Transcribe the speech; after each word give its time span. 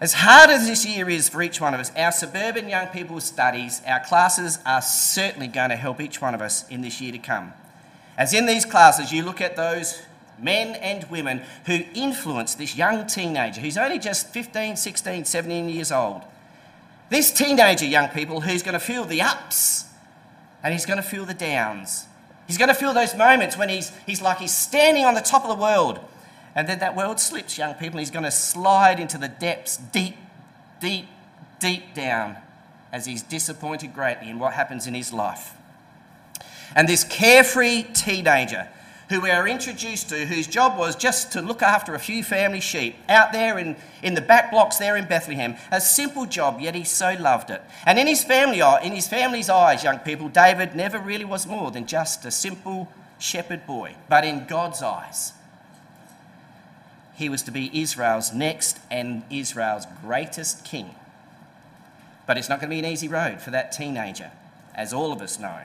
as 0.00 0.12
hard 0.12 0.50
as 0.50 0.66
this 0.66 0.86
year 0.86 1.08
is 1.08 1.28
for 1.28 1.42
each 1.42 1.60
one 1.60 1.74
of 1.74 1.80
us, 1.80 1.90
our 1.96 2.12
suburban 2.12 2.68
young 2.68 2.86
people's 2.88 3.24
studies, 3.24 3.82
our 3.86 3.98
classes 4.00 4.58
are 4.64 4.80
certainly 4.80 5.48
going 5.48 5.70
to 5.70 5.76
help 5.76 6.00
each 6.00 6.22
one 6.22 6.34
of 6.34 6.40
us 6.40 6.68
in 6.68 6.82
this 6.82 7.00
year 7.00 7.10
to 7.10 7.18
come. 7.18 7.52
As 8.16 8.32
in 8.32 8.46
these 8.46 8.64
classes, 8.64 9.12
you 9.12 9.24
look 9.24 9.40
at 9.40 9.56
those 9.56 10.02
men 10.40 10.76
and 10.76 11.10
women 11.10 11.42
who 11.66 11.80
influence 11.94 12.54
this 12.54 12.76
young 12.76 13.08
teenager 13.08 13.60
who's 13.60 13.76
only 13.76 13.98
just 13.98 14.28
15, 14.28 14.76
16, 14.76 15.24
17 15.24 15.68
years 15.68 15.90
old. 15.90 16.22
This 17.10 17.32
teenager, 17.32 17.86
young 17.86 18.08
people, 18.08 18.42
who's 18.42 18.62
going 18.62 18.74
to 18.74 18.80
feel 18.80 19.04
the 19.04 19.22
ups 19.22 19.86
and 20.62 20.72
he's 20.72 20.86
going 20.86 20.98
to 20.98 21.02
feel 21.02 21.24
the 21.24 21.34
downs. 21.34 22.06
He's 22.46 22.58
going 22.58 22.68
to 22.68 22.74
feel 22.74 22.94
those 22.94 23.16
moments 23.16 23.56
when 23.56 23.68
he's, 23.68 23.90
he's 24.06 24.22
like 24.22 24.38
he's 24.38 24.54
standing 24.54 25.04
on 25.04 25.14
the 25.14 25.20
top 25.20 25.42
of 25.42 25.48
the 25.48 25.60
world 25.60 26.00
and 26.58 26.68
then 26.68 26.80
that 26.80 26.96
world 26.96 27.20
slips, 27.20 27.56
young 27.56 27.74
people, 27.74 28.00
he's 28.00 28.10
going 28.10 28.24
to 28.24 28.32
slide 28.32 28.98
into 28.98 29.16
the 29.16 29.28
depths, 29.28 29.76
deep, 29.76 30.16
deep, 30.80 31.06
deep 31.60 31.94
down, 31.94 32.36
as 32.92 33.06
he's 33.06 33.22
disappointed 33.22 33.94
greatly 33.94 34.28
in 34.28 34.40
what 34.40 34.54
happens 34.54 34.88
in 34.88 34.92
his 34.92 35.12
life. 35.12 35.54
And 36.74 36.88
this 36.88 37.04
carefree 37.04 37.84
teenager 37.94 38.66
who 39.08 39.20
we 39.20 39.30
are 39.30 39.46
introduced 39.46 40.08
to, 40.08 40.26
whose 40.26 40.48
job 40.48 40.76
was 40.76 40.96
just 40.96 41.30
to 41.34 41.40
look 41.40 41.62
after 41.62 41.94
a 41.94 41.98
few 42.00 42.24
family 42.24 42.58
sheep 42.58 42.96
out 43.08 43.30
there 43.32 43.56
in, 43.56 43.76
in 44.02 44.14
the 44.14 44.20
back 44.20 44.50
blocks 44.50 44.78
there 44.78 44.96
in 44.96 45.04
Bethlehem. 45.04 45.54
A 45.70 45.80
simple 45.80 46.26
job, 46.26 46.58
yet 46.60 46.74
he 46.74 46.82
so 46.82 47.14
loved 47.20 47.50
it. 47.50 47.62
And 47.86 48.00
in 48.00 48.08
his 48.08 48.24
family, 48.24 48.60
oh, 48.62 48.78
in 48.82 48.96
his 48.96 49.06
family's 49.06 49.48
eyes, 49.48 49.84
young 49.84 50.00
people, 50.00 50.28
David 50.28 50.74
never 50.74 50.98
really 50.98 51.24
was 51.24 51.46
more 51.46 51.70
than 51.70 51.86
just 51.86 52.24
a 52.24 52.32
simple 52.32 52.88
shepherd 53.20 53.64
boy. 53.64 53.94
But 54.08 54.24
in 54.24 54.44
God's 54.46 54.82
eyes, 54.82 55.34
he 57.18 57.28
was 57.28 57.42
to 57.42 57.50
be 57.50 57.68
Israel's 57.82 58.32
next 58.32 58.78
and 58.92 59.24
Israel's 59.28 59.86
greatest 60.02 60.64
king. 60.64 60.94
But 62.28 62.38
it's 62.38 62.48
not 62.48 62.60
going 62.60 62.70
to 62.70 62.74
be 62.76 62.78
an 62.78 62.84
easy 62.84 63.08
road 63.08 63.40
for 63.40 63.50
that 63.50 63.72
teenager, 63.72 64.30
as 64.72 64.92
all 64.92 65.12
of 65.12 65.20
us 65.20 65.36
know. 65.36 65.62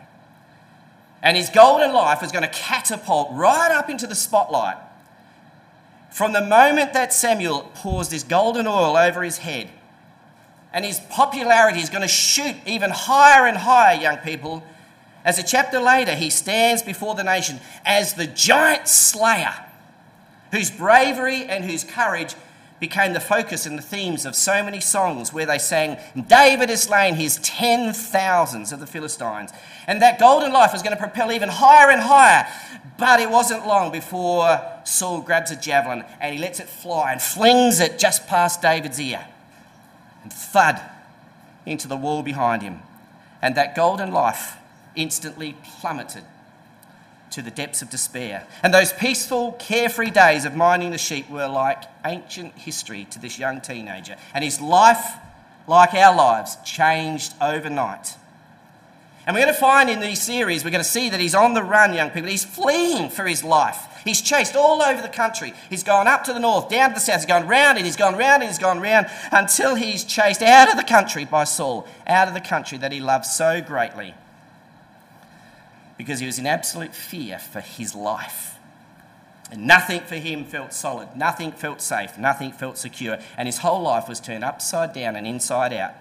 And 1.21 1.37
his 1.37 1.51
golden 1.51 1.93
life 1.93 2.23
was 2.23 2.31
going 2.31 2.41
to 2.41 2.49
catapult 2.49 3.29
right 3.33 3.69
up 3.71 3.87
into 3.87 4.07
the 4.07 4.15
spotlight. 4.15 4.77
From 6.11 6.33
the 6.33 6.41
moment 6.41 6.93
that 6.93 7.13
Samuel 7.13 7.71
pours 7.75 8.09
this 8.09 8.23
golden 8.23 8.65
oil 8.65 8.97
over 8.97 9.21
his 9.21 9.37
head, 9.37 9.69
and 10.73 10.83
his 10.83 10.99
popularity 11.11 11.81
is 11.81 11.89
going 11.91 12.01
to 12.01 12.07
shoot 12.07 12.55
even 12.65 12.89
higher 12.89 13.45
and 13.45 13.57
higher, 13.57 13.95
young 13.95 14.17
people, 14.17 14.63
as 15.23 15.37
a 15.37 15.43
chapter 15.43 15.79
later 15.79 16.15
he 16.15 16.31
stands 16.31 16.81
before 16.81 17.13
the 17.13 17.23
nation 17.23 17.59
as 17.85 18.15
the 18.15 18.25
giant 18.25 18.87
slayer 18.87 19.53
whose 20.53 20.69
bravery 20.69 21.45
and 21.45 21.65
whose 21.65 21.83
courage 21.83 22.35
became 22.79 23.13
the 23.13 23.19
focus 23.19 23.65
and 23.65 23.75
the 23.75 23.81
themes 23.81 24.23
of 24.23 24.35
so 24.35 24.63
many 24.63 24.79
songs 24.79 25.33
where 25.33 25.47
they 25.47 25.57
sang, 25.57 25.97
David 26.27 26.69
has 26.69 26.83
slain 26.83 27.15
his 27.15 27.37
ten 27.37 27.91
thousands 27.91 28.71
of 28.71 28.79
the 28.79 28.85
Philistines. 28.85 29.51
And 29.87 29.99
that 30.03 30.19
golden 30.19 30.53
life 30.53 30.71
was 30.71 30.83
going 30.83 30.95
to 30.95 31.01
propel 31.01 31.31
even 31.31 31.49
higher 31.49 31.89
and 31.89 32.01
higher. 32.01 32.45
But 32.99 33.19
it 33.19 33.31
wasn't 33.31 33.65
long 33.65 33.91
before 33.91 34.61
Saul 34.83 35.21
grabs 35.21 35.49
a 35.49 35.55
javelin 35.55 36.05
and 36.21 36.35
he 36.35 36.39
lets 36.39 36.59
it 36.59 36.69
fly 36.69 37.13
and 37.13 37.21
flings 37.21 37.79
it 37.79 37.97
just 37.97 38.27
past 38.27 38.61
David's 38.61 39.01
ear. 39.01 39.25
And 40.21 40.31
thud 40.31 40.79
into 41.65 41.87
the 41.87 41.97
wall 41.97 42.21
behind 42.21 42.61
him. 42.61 42.79
And 43.41 43.55
that 43.55 43.75
golden 43.75 44.11
life 44.11 44.57
instantly 44.95 45.55
plummeted 45.63 46.23
to 47.33 47.41
the 47.41 47.51
depths 47.51 47.81
of 47.81 47.89
despair. 47.89 48.47
And 48.61 48.73
those 48.73 48.93
peaceful, 48.93 49.53
carefree 49.53 50.11
days 50.11 50.45
of 50.45 50.55
minding 50.55 50.91
the 50.91 50.97
sheep 50.97 51.29
were 51.29 51.47
like 51.47 51.83
ancient 52.05 52.53
history 52.53 53.05
to 53.11 53.19
this 53.19 53.39
young 53.39 53.59
teenager. 53.59 54.15
And 54.33 54.43
his 54.43 54.61
life, 54.61 55.03
like 55.67 55.93
our 55.93 56.15
lives, 56.15 56.57
changed 56.63 57.33
overnight. 57.41 58.15
And 59.25 59.33
we're 59.35 59.43
going 59.43 59.53
to 59.53 59.59
find 59.59 59.89
in 59.89 59.99
these 59.99 60.21
series, 60.21 60.63
we're 60.63 60.71
going 60.71 60.83
to 60.83 60.89
see 60.89 61.09
that 61.09 61.19
he's 61.19 61.33
on 61.33 61.53
the 61.53 61.63
run, 61.63 61.93
young 61.93 62.09
people. 62.09 62.29
He's 62.29 62.45
fleeing 62.45 63.09
for 63.09 63.25
his 63.25 63.43
life. 63.43 63.87
He's 64.03 64.21
chased 64.21 64.55
all 64.55 64.81
over 64.81 65.01
the 65.01 65.07
country. 65.07 65.53
He's 65.69 65.83
gone 65.83 66.07
up 66.07 66.25
to 66.25 66.33
the 66.33 66.39
north, 66.39 66.69
down 66.69 66.89
to 66.89 66.95
the 66.95 66.99
south. 66.99 67.21
He's 67.21 67.25
gone 67.25 67.47
round 67.47 67.77
and 67.77 67.85
he's 67.85 67.95
gone 67.95 68.17
round 68.17 68.43
and 68.43 68.51
he's 68.51 68.59
gone 68.59 68.81
round 68.81 69.07
until 69.31 69.75
he's 69.75 70.03
chased 70.03 70.41
out 70.41 70.69
of 70.69 70.77
the 70.77 70.83
country 70.83 71.23
by 71.23 71.45
Saul, 71.45 71.87
out 72.05 72.27
of 72.27 72.33
the 72.33 72.41
country 72.41 72.77
that 72.79 72.91
he 72.91 72.99
loved 72.99 73.25
so 73.25 73.61
greatly 73.61 74.13
because 75.97 76.19
he 76.19 76.25
was 76.25 76.39
in 76.39 76.47
absolute 76.47 76.93
fear 76.93 77.39
for 77.39 77.61
his 77.61 77.93
life. 77.95 78.57
And 79.51 79.67
nothing 79.67 80.01
for 80.01 80.15
him 80.15 80.45
felt 80.45 80.73
solid, 80.73 81.15
nothing 81.15 81.51
felt 81.51 81.81
safe, 81.81 82.17
nothing 82.17 82.51
felt 82.51 82.77
secure, 82.77 83.19
and 83.37 83.47
his 83.47 83.59
whole 83.59 83.81
life 83.81 84.09
was 84.09 84.19
turned 84.19 84.43
upside 84.43 84.93
down 84.93 85.15
and 85.15 85.27
inside 85.27 85.73
out. 85.73 85.93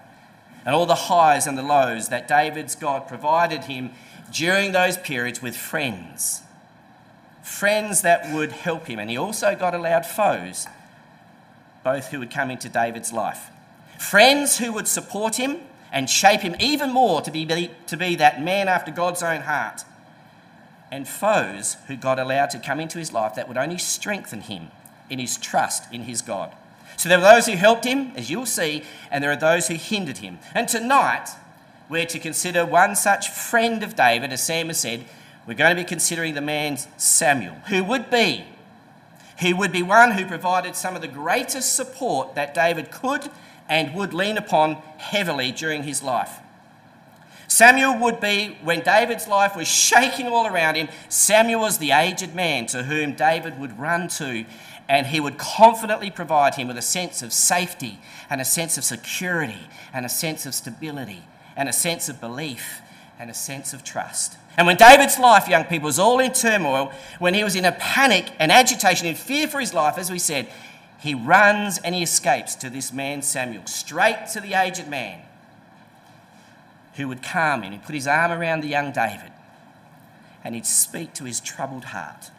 And 0.65 0.73
all 0.73 0.85
the 0.85 0.95
highs 0.95 1.45
and 1.45 1.57
the 1.57 1.63
lows 1.63 2.09
that 2.09 2.27
David's 2.27 2.75
God 2.75 3.07
provided 3.07 3.65
him 3.65 3.91
during 4.31 4.71
those 4.71 4.97
periods 4.97 5.41
with 5.41 5.55
friends. 5.55 6.41
Friends 7.43 8.01
that 8.01 8.33
would 8.33 8.53
help 8.53 8.87
him. 8.87 8.99
And 8.99 9.09
he 9.09 9.17
also 9.17 9.55
got 9.55 9.75
allowed 9.75 10.05
foes, 10.05 10.65
both 11.83 12.07
who 12.09 12.19
would 12.19 12.31
come 12.31 12.49
into 12.49 12.69
David's 12.69 13.11
life. 13.11 13.49
Friends 13.99 14.57
who 14.57 14.73
would 14.73 14.87
support 14.87 15.35
him 15.35 15.57
and 15.93 16.09
shape 16.09 16.41
him 16.41 16.55
even 16.59 16.91
more 16.91 17.21
to 17.21 17.31
be, 17.31 17.69
to 17.87 17.95
be 17.95 18.15
that 18.15 18.41
man 18.41 18.67
after 18.67 18.91
God's 18.91 19.23
own 19.23 19.41
heart. 19.41 19.85
And 20.91 21.07
foes 21.07 21.77
who 21.87 21.95
God 21.95 22.19
allowed 22.19 22.49
to 22.49 22.59
come 22.59 22.79
into 22.79 22.97
his 22.97 23.13
life 23.13 23.35
that 23.35 23.47
would 23.47 23.57
only 23.57 23.77
strengthen 23.77 24.41
him 24.41 24.69
in 25.09 25.19
his 25.19 25.37
trust 25.37 25.91
in 25.93 26.03
his 26.03 26.21
God. 26.21 26.51
So 26.97 27.09
there 27.09 27.19
were 27.19 27.23
those 27.23 27.45
who 27.45 27.55
helped 27.55 27.85
him, 27.85 28.11
as 28.15 28.29
you'll 28.29 28.45
see, 28.45 28.83
and 29.11 29.23
there 29.23 29.31
are 29.31 29.37
those 29.37 29.67
who 29.67 29.75
hindered 29.75 30.17
him. 30.17 30.39
And 30.53 30.67
tonight, 30.67 31.29
we're 31.89 32.05
to 32.07 32.19
consider 32.19 32.65
one 32.65 32.95
such 32.95 33.29
friend 33.29 33.83
of 33.83 33.95
David, 33.95 34.31
as 34.33 34.43
Sam 34.43 34.67
has 34.67 34.79
said. 34.79 35.05
We're 35.45 35.55
going 35.55 35.75
to 35.75 35.81
be 35.81 35.87
considering 35.87 36.33
the 36.33 36.41
man 36.41 36.77
Samuel, 36.97 37.55
who 37.67 37.83
would 37.83 38.09
be, 38.09 38.45
who 39.41 39.55
would 39.57 39.71
be 39.71 39.83
one 39.83 40.11
who 40.11 40.25
provided 40.25 40.75
some 40.75 40.95
of 40.95 41.01
the 41.01 41.07
greatest 41.07 41.75
support 41.75 42.35
that 42.35 42.53
David 42.53 42.91
could 42.91 43.29
and 43.69 43.93
would 43.95 44.13
lean 44.13 44.37
upon 44.37 44.75
heavily 44.97 45.51
during 45.51 45.83
his 45.83 46.03
life. 46.03 46.39
Samuel 47.47 47.99
would 47.99 48.19
be, 48.19 48.57
when 48.63 48.81
David's 48.81 49.27
life 49.27 49.55
was 49.55 49.67
shaking 49.67 50.27
all 50.27 50.47
around 50.47 50.75
him, 50.75 50.89
Samuel 51.07 51.61
was 51.61 51.77
the 51.77 51.91
aged 51.91 52.33
man 52.33 52.65
to 52.67 52.83
whom 52.83 53.13
David 53.13 53.59
would 53.59 53.79
run 53.79 54.07
to, 54.07 54.45
and 54.89 55.07
he 55.07 55.19
would 55.19 55.37
confidently 55.37 56.09
provide 56.09 56.55
him 56.55 56.67
with 56.67 56.77
a 56.77 56.81
sense 56.81 57.21
of 57.21 57.31
safety 57.31 57.99
and 58.29 58.41
a 58.41 58.45
sense 58.45 58.77
of 58.77 58.83
security 58.83 59.67
and 59.93 60.05
a 60.05 60.09
sense 60.09 60.45
of 60.45 60.55
stability 60.55 61.23
and 61.55 61.69
a 61.69 61.73
sense 61.73 62.09
of 62.09 62.19
belief 62.19 62.81
and 63.19 63.29
a 63.29 63.33
sense 63.33 63.73
of 63.73 63.83
trust. 63.83 64.37
And 64.57 64.67
when 64.67 64.77
David's 64.77 65.19
life, 65.19 65.47
young 65.47 65.65
people, 65.65 65.85
was 65.85 65.99
all 65.99 66.19
in 66.19 66.33
turmoil, 66.33 66.91
when 67.19 67.33
he 67.33 67.43
was 67.43 67.55
in 67.55 67.65
a 67.65 67.71
panic 67.71 68.31
and 68.39 68.51
agitation 68.51 69.07
and 69.07 69.17
fear 69.17 69.47
for 69.47 69.59
his 69.59 69.73
life, 69.73 69.97
as 69.97 70.11
we 70.11 70.19
said, 70.19 70.47
he 71.03 71.13
runs 71.13 71.79
and 71.79 71.93
he 71.93 72.01
escapes 72.01 72.55
to 72.55 72.69
this 72.69 72.93
man 72.93 73.21
Samuel, 73.21 73.65
straight 73.65 74.27
to 74.31 74.39
the 74.39 74.53
aged 74.53 74.87
man 74.87 75.19
who 76.95 77.09
would 77.09 77.21
calm 77.21 77.61
him. 77.61 77.73
He'd 77.73 77.83
put 77.83 77.93
his 77.93 78.07
arm 78.07 78.31
around 78.31 78.61
the 78.61 78.69
young 78.69 78.93
David 78.93 79.33
and 80.45 80.55
he'd 80.55 80.65
speak 80.65 81.13
to 81.15 81.25
his 81.25 81.41
troubled 81.41 81.85
heart. 81.85 82.31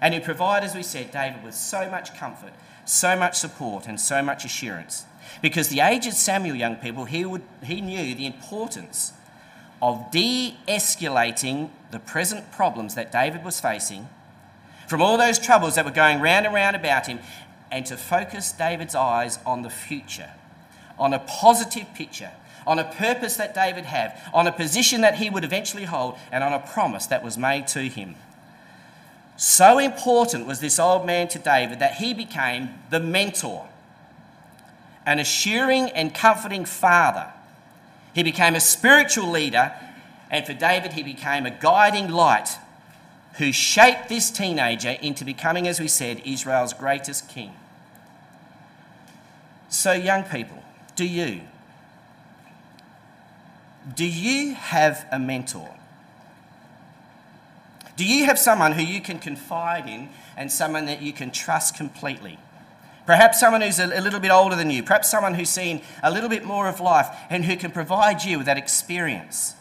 And 0.00 0.14
he'd 0.14 0.24
provide, 0.24 0.64
as 0.64 0.74
we 0.74 0.82
said, 0.82 1.10
David 1.10 1.44
with 1.44 1.54
so 1.54 1.90
much 1.90 2.16
comfort, 2.16 2.54
so 2.86 3.16
much 3.16 3.36
support, 3.36 3.86
and 3.86 4.00
so 4.00 4.22
much 4.22 4.46
assurance. 4.46 5.04
Because 5.42 5.68
the 5.68 5.80
aged 5.80 6.14
Samuel, 6.14 6.56
young 6.56 6.76
people, 6.76 7.04
he, 7.04 7.26
would, 7.26 7.42
he 7.62 7.82
knew 7.82 8.14
the 8.14 8.24
importance 8.24 9.12
of 9.82 10.10
de 10.10 10.56
escalating 10.66 11.68
the 11.90 11.98
present 11.98 12.50
problems 12.50 12.94
that 12.94 13.12
David 13.12 13.44
was 13.44 13.60
facing 13.60 14.08
from 14.88 15.02
all 15.02 15.18
those 15.18 15.38
troubles 15.38 15.74
that 15.74 15.84
were 15.84 15.90
going 15.90 16.18
round 16.18 16.46
and 16.46 16.54
round 16.54 16.74
about 16.74 17.06
him 17.06 17.20
and 17.70 17.86
to 17.86 17.96
focus 17.96 18.52
David's 18.52 18.94
eyes 18.94 19.38
on 19.46 19.62
the 19.62 19.70
future, 19.70 20.30
on 20.98 21.12
a 21.12 21.18
positive 21.18 21.92
picture, 21.94 22.32
on 22.66 22.78
a 22.78 22.84
purpose 22.84 23.36
that 23.36 23.54
David 23.54 23.84
had, 23.84 24.20
on 24.34 24.46
a 24.46 24.52
position 24.52 25.00
that 25.00 25.16
he 25.16 25.30
would 25.30 25.44
eventually 25.44 25.84
hold, 25.84 26.16
and 26.30 26.44
on 26.44 26.52
a 26.52 26.58
promise 26.58 27.06
that 27.06 27.24
was 27.24 27.38
made 27.38 27.66
to 27.68 27.82
him. 27.82 28.16
So 29.36 29.78
important 29.78 30.46
was 30.46 30.60
this 30.60 30.78
old 30.78 31.06
man 31.06 31.28
to 31.28 31.38
David 31.38 31.78
that 31.78 31.94
he 31.94 32.12
became 32.12 32.70
the 32.90 33.00
mentor, 33.00 33.68
an 35.06 35.18
assuring 35.18 35.90
and 35.90 36.14
comforting 36.14 36.64
father. 36.64 37.32
He 38.14 38.22
became 38.22 38.54
a 38.54 38.60
spiritual 38.60 39.30
leader 39.30 39.72
And 40.30 40.46
for 40.46 40.54
David, 40.54 40.92
he 40.92 41.02
became 41.02 41.44
a 41.44 41.50
guiding 41.50 42.08
light 42.08 42.56
who 43.38 43.52
shaped 43.52 44.08
this 44.08 44.30
teenager 44.30 44.90
into 44.90 45.24
becoming, 45.24 45.66
as 45.66 45.80
we 45.80 45.88
said, 45.88 46.22
Israel's 46.24 46.72
greatest 46.72 47.28
king. 47.28 47.52
So, 49.70 49.92
young 49.92 50.24
people, 50.24 50.62
do 50.96 51.06
you? 51.06 51.42
Do 53.94 54.04
you 54.04 54.54
have 54.54 55.06
a 55.12 55.18
mentor? 55.18 55.76
Do 57.96 58.04
you 58.04 58.24
have 58.24 58.38
someone 58.38 58.72
who 58.72 58.82
you 58.82 59.00
can 59.00 59.20
confide 59.20 59.88
in 59.88 60.08
and 60.36 60.50
someone 60.50 60.86
that 60.86 61.00
you 61.02 61.12
can 61.12 61.30
trust 61.30 61.76
completely? 61.76 62.38
Perhaps 63.06 63.38
someone 63.38 63.60
who's 63.60 63.78
a, 63.78 63.86
little 63.86 64.18
bit 64.18 64.32
older 64.32 64.56
than 64.56 64.70
you, 64.70 64.82
perhaps 64.82 65.08
someone 65.08 65.34
who's 65.34 65.48
seen 65.48 65.82
a 66.02 66.10
little 66.10 66.28
bit 66.28 66.44
more 66.44 66.68
of 66.68 66.80
life 66.80 67.06
and 67.30 67.44
who 67.44 67.56
can 67.56 67.70
provide 67.70 68.24
you 68.24 68.38
with 68.38 68.46
that 68.46 68.58
experience, 68.58 69.54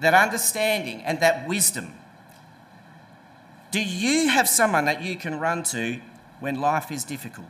that 0.00 0.14
understanding, 0.14 1.00
and 1.02 1.20
that 1.20 1.48
wisdom. 1.48 1.94
Do 3.70 3.80
you 3.80 4.30
have 4.30 4.48
someone 4.48 4.84
that 4.86 5.00
you 5.00 5.14
can 5.14 5.38
run 5.38 5.62
to 5.64 6.00
when 6.40 6.60
life 6.60 6.90
is 6.90 7.04
difficult? 7.04 7.46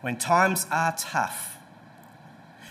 When 0.00 0.16
times 0.16 0.66
are 0.70 0.94
tough? 0.96 1.56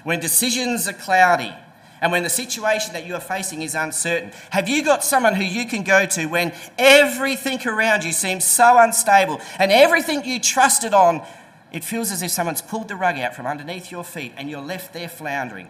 When 0.04 0.20
decisions 0.20 0.88
are 0.88 0.94
cloudy? 0.94 1.54
and 2.02 2.12
when 2.12 2.24
the 2.24 2.30
situation 2.30 2.94
that 2.94 3.06
you 3.06 3.16
are 3.16 3.22
facing 3.22 3.62
is 3.62 3.76
uncertain? 3.76 4.32
Have 4.52 4.70
you 4.70 4.84
got 4.84 5.04
someone 5.04 5.36
who 5.36 5.44
you 5.44 5.66
can 5.66 5.84
go 5.84 6.06
to 6.06 6.26
when 6.28 6.54
everything 6.78 7.66
around 7.68 8.04
you 8.04 8.12
seems 8.12 8.46
so 8.46 8.78
unstable 8.78 9.42
and 9.58 9.72
everything 9.72 10.24
you 10.24 10.40
trusted 10.40 10.94
on, 10.94 11.26
it 11.72 11.84
feels 11.84 12.12
as 12.12 12.22
if 12.22 12.32
someone's 12.32 12.62
pulled 12.62 12.88
the 12.88 12.96
rug 12.96 13.18
out 13.18 13.36
from 13.36 13.48
underneath 13.48 13.92
your 13.92 14.04
feet 14.04 14.34
and 14.38 14.50
you're 14.50 14.62
left 14.62 14.94
there 14.94 15.10
floundering? 15.10 15.70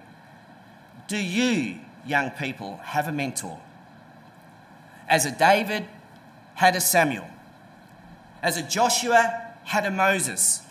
Do 1.08 1.18
you, 1.18 1.80
young 2.06 2.32
people, 2.32 2.78
have 2.84 3.08
a 3.08 3.12
mentor? 3.12 3.60
As 5.08 5.26
a 5.26 5.32
David 5.32 5.86
had 6.56 6.76
a 6.76 6.82
Samuel, 6.82 7.28
as 8.44 8.58
a 8.58 8.62
Joshua 8.64 9.54
had 9.64 9.86
a 9.86 9.92
Moses, 9.92 10.62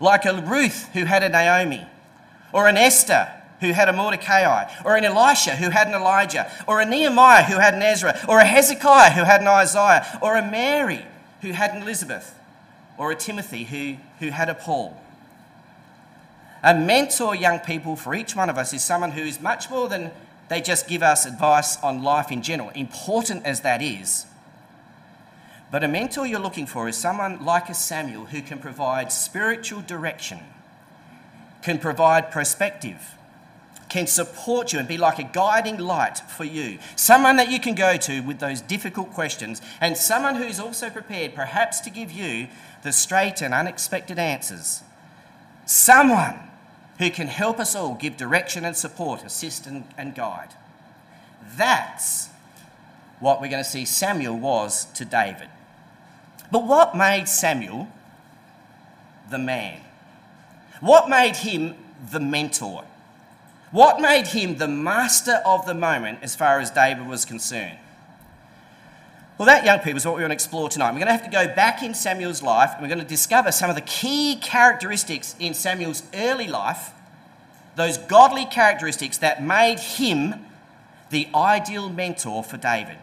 like 0.00 0.24
a 0.24 0.40
Ruth 0.42 0.88
who 0.92 1.04
had 1.04 1.22
a 1.22 1.28
Naomi, 1.28 1.86
or 2.52 2.68
an 2.68 2.76
Esther 2.76 3.28
who 3.60 3.72
had 3.72 3.88
a 3.88 3.92
Mordecai, 3.92 4.70
or 4.84 4.96
an 4.96 5.04
Elisha 5.04 5.56
who 5.56 5.70
had 5.70 5.86
an 5.86 5.94
Elijah, 5.94 6.50
or 6.66 6.80
a 6.80 6.86
Nehemiah 6.86 7.44
who 7.44 7.58
had 7.58 7.74
an 7.74 7.82
Ezra, 7.82 8.18
or 8.28 8.40
a 8.40 8.44
Hezekiah 8.44 9.12
who 9.12 9.24
had 9.24 9.40
an 9.40 9.48
Isaiah, 9.48 10.18
or 10.20 10.36
a 10.36 10.42
Mary 10.42 11.04
who 11.40 11.52
had 11.52 11.70
an 11.70 11.82
Elizabeth, 11.82 12.38
or 12.98 13.10
a 13.10 13.16
Timothy 13.16 13.64
who, 13.64 13.96
who 14.18 14.30
had 14.30 14.48
a 14.48 14.54
Paul. 14.54 15.00
A 16.62 16.74
mentor, 16.74 17.34
young 17.34 17.58
people, 17.58 17.94
for 17.94 18.14
each 18.14 18.34
one 18.34 18.48
of 18.48 18.56
us 18.56 18.72
is 18.72 18.82
someone 18.82 19.12
who 19.12 19.22
is 19.22 19.40
much 19.40 19.68
more 19.68 19.88
than 19.88 20.10
they 20.48 20.60
just 20.60 20.88
give 20.88 21.02
us 21.02 21.26
advice 21.26 21.76
on 21.82 22.02
life 22.02 22.30
in 22.30 22.42
general, 22.42 22.70
important 22.70 23.44
as 23.44 23.60
that 23.62 23.82
is. 23.82 24.26
But 25.70 25.82
a 25.82 25.88
mentor 25.88 26.26
you're 26.26 26.40
looking 26.40 26.66
for 26.66 26.88
is 26.88 26.96
someone 26.96 27.44
like 27.44 27.68
a 27.68 27.74
Samuel 27.74 28.26
who 28.26 28.42
can 28.42 28.58
provide 28.58 29.10
spiritual 29.10 29.80
direction, 29.80 30.40
can 31.62 31.78
provide 31.78 32.30
perspective, 32.30 33.14
can 33.88 34.06
support 34.06 34.72
you 34.72 34.78
and 34.78 34.88
be 34.88 34.98
like 34.98 35.18
a 35.18 35.24
guiding 35.24 35.78
light 35.78 36.18
for 36.18 36.44
you. 36.44 36.78
Someone 36.96 37.36
that 37.36 37.50
you 37.50 37.60
can 37.60 37.74
go 37.74 37.96
to 37.96 38.20
with 38.20 38.40
those 38.40 38.60
difficult 38.60 39.12
questions, 39.12 39.62
and 39.80 39.96
someone 39.96 40.36
who's 40.36 40.58
also 40.58 40.90
prepared 40.90 41.34
perhaps 41.34 41.80
to 41.80 41.90
give 41.90 42.10
you 42.10 42.48
the 42.82 42.92
straight 42.92 43.40
and 43.40 43.54
unexpected 43.54 44.18
answers. 44.18 44.82
Someone 45.66 46.38
who 46.98 47.10
can 47.10 47.26
help 47.26 47.58
us 47.58 47.74
all 47.74 47.94
give 47.94 48.16
direction 48.16 48.64
and 48.64 48.76
support, 48.76 49.24
assist 49.24 49.66
and, 49.66 49.84
and 49.96 50.14
guide. 50.14 50.54
That's 51.56 52.28
what 53.20 53.40
we're 53.40 53.48
going 53.48 53.64
to 53.64 53.68
see 53.68 53.84
Samuel 53.84 54.36
was 54.36 54.86
to 54.94 55.04
David. 55.04 55.48
But 56.54 56.66
what 56.66 56.96
made 56.96 57.28
Samuel 57.28 57.88
the 59.28 59.38
man? 59.38 59.80
What 60.78 61.08
made 61.08 61.34
him 61.34 61.74
the 62.12 62.20
mentor? 62.20 62.84
What 63.72 64.00
made 64.00 64.28
him 64.28 64.58
the 64.58 64.68
master 64.68 65.42
of 65.44 65.66
the 65.66 65.74
moment 65.74 66.20
as 66.22 66.36
far 66.36 66.60
as 66.60 66.70
David 66.70 67.08
was 67.08 67.24
concerned? 67.24 67.76
Well, 69.36 69.46
that, 69.46 69.64
young 69.64 69.80
people, 69.80 69.96
is 69.96 70.06
what 70.06 70.14
we 70.14 70.22
want 70.22 70.30
to 70.30 70.34
explore 70.34 70.68
tonight. 70.68 70.92
We're 70.92 71.00
going 71.00 71.06
to 71.06 71.12
have 71.14 71.24
to 71.24 71.28
go 71.28 71.52
back 71.52 71.82
in 71.82 71.92
Samuel's 71.92 72.40
life 72.40 72.70
and 72.74 72.82
we're 72.82 72.94
going 72.94 73.00
to 73.00 73.04
discover 73.04 73.50
some 73.50 73.68
of 73.68 73.74
the 73.74 73.82
key 73.82 74.36
characteristics 74.36 75.34
in 75.40 75.54
Samuel's 75.54 76.04
early 76.14 76.46
life, 76.46 76.92
those 77.74 77.98
godly 77.98 78.44
characteristics 78.44 79.18
that 79.18 79.42
made 79.42 79.80
him 79.80 80.46
the 81.10 81.26
ideal 81.34 81.88
mentor 81.88 82.44
for 82.44 82.58
David. 82.58 82.98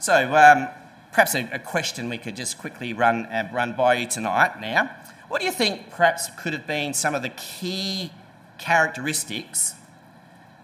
So, 0.00 0.34
um, 0.36 0.68
perhaps 1.12 1.34
a, 1.34 1.48
a, 1.52 1.58
question 1.58 2.08
we 2.08 2.18
could 2.18 2.36
just 2.36 2.58
quickly 2.58 2.92
run, 2.92 3.26
uh, 3.26 3.48
run 3.52 3.72
by 3.72 3.94
you 3.94 4.06
tonight 4.06 4.60
now. 4.60 4.90
What 5.28 5.40
do 5.40 5.46
you 5.46 5.52
think 5.52 5.90
perhaps 5.90 6.30
could 6.38 6.52
have 6.52 6.66
been 6.66 6.94
some 6.94 7.14
of 7.14 7.22
the 7.22 7.28
key 7.30 8.10
characteristics 8.58 9.74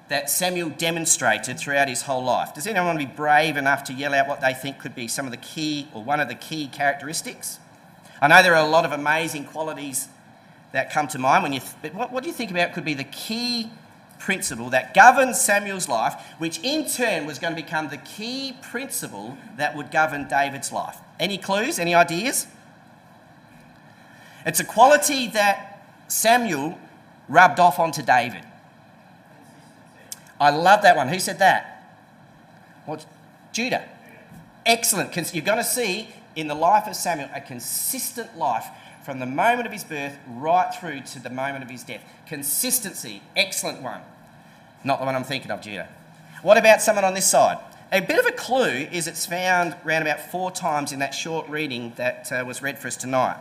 that 0.09 0.29
Samuel 0.29 0.71
demonstrated 0.71 1.59
throughout 1.59 1.89
his 1.89 2.03
whole 2.03 2.23
life. 2.23 2.55
Does 2.55 2.67
anyone 2.67 2.87
want 2.87 3.01
to 3.01 3.07
be 3.07 3.13
brave 3.13 3.57
enough 3.57 3.85
to 3.85 3.93
yell 3.93 4.15
out 4.15 4.29
what 4.29 4.41
they 4.41 4.53
think 4.53 4.79
could 4.79 4.95
be 4.95 5.09
some 5.09 5.25
of 5.25 5.31
the 5.31 5.39
key 5.39 5.89
or 5.95 6.03
one 6.03 6.21
of 6.21 6.29
the 6.29 6.35
key 6.35 6.69
characteristics? 6.69 7.59
I 8.21 8.29
know 8.29 8.43
there 8.43 8.55
are 8.55 8.65
a 8.65 8.69
lot 8.69 8.85
of 8.85 8.93
amazing 8.93 9.47
qualities 9.47 10.09
that 10.73 10.93
come 10.93 11.09
to 11.09 11.19
mind 11.19 11.43
when 11.43 11.53
you, 11.53 11.61
th- 11.61 11.73
but 11.81 11.95
what, 11.95 12.13
what 12.13 12.23
do 12.23 12.29
you 12.29 12.35
think 12.35 12.51
about 12.51 12.75
could 12.75 12.85
be 12.85 12.95
the 12.95 13.05
key 13.05 13.71
principle 14.25 14.71
that 14.71 14.95
governed 14.95 15.37
Samuel's 15.37 15.87
life, 15.87 16.15
which 16.39 16.59
in 16.61 16.89
turn 16.89 17.27
was 17.27 17.39
going 17.39 17.55
to 17.55 17.63
become 17.63 17.89
the 17.89 17.99
key 17.99 18.57
principle 18.63 19.37
that 19.59 19.77
would 19.77 19.91
govern 19.91 20.27
David's 20.27 20.73
life? 20.73 20.97
Any 21.21 21.37
clues? 21.37 21.79
Any 21.79 21.95
ideas? 21.95 22.47
It's 24.47 24.61
a 24.61 24.65
quality 24.65 25.29
that 25.29 25.85
Samuel 26.09 26.79
rubbed 27.29 27.61
off 27.61 27.79
onto 27.79 28.03
David. 28.03 28.45
I 30.41 30.51
love 30.51 30.83
that 30.83 30.97
one. 30.97 31.09
Who 31.09 31.19
said 31.19 31.39
that? 31.41 31.87
What? 32.87 33.05
Judah. 33.53 33.87
Excellent. 34.65 35.15
You're 35.35 35.45
going 35.45 35.59
to 35.59 35.65
see 35.65 36.09
in 36.35 36.49
the 36.49 36.55
life 36.55 36.87
of 36.87 36.97
Samuel 36.97 37.29
a 37.35 37.43
consistent 37.43 38.39
life 38.39 38.67
from 39.05 39.19
the 39.19 39.27
moment 39.27 39.67
of 39.67 39.73
his 39.73 39.85
birth 39.85 40.17
right 40.27 40.75
through 40.75 41.03
to 41.03 41.21
the 41.21 41.29
moment 41.29 41.63
of 41.63 41.69
his 41.69 41.83
death. 41.83 42.03
Consistency. 42.27 43.23
Excellent 43.37 43.83
one. 43.83 44.01
Not 44.85 45.01
the 45.01 45.07
one 45.07 45.17
I'm 45.17 45.25
thinking 45.25 45.51
of, 45.51 45.63
Judah. 45.63 45.89
What 46.43 46.59
about 46.59 46.83
someone 46.83 47.05
on 47.05 47.15
this 47.15 47.27
side? 47.27 47.59
A 47.91 48.01
bit 48.01 48.19
of 48.19 48.27
a 48.27 48.33
clue 48.33 48.87
is 48.93 49.07
it's 49.07 49.25
found 49.25 49.77
around 49.85 50.03
about 50.03 50.21
four 50.21 50.51
times 50.51 50.93
in 50.93 50.99
that 50.99 51.15
short 51.15 51.49
reading 51.49 51.93
that 51.97 52.31
uh, 52.31 52.45
was 52.47 52.63
read 52.63 52.79
for 52.79 52.89
us 52.89 52.97
tonight. 52.97 53.37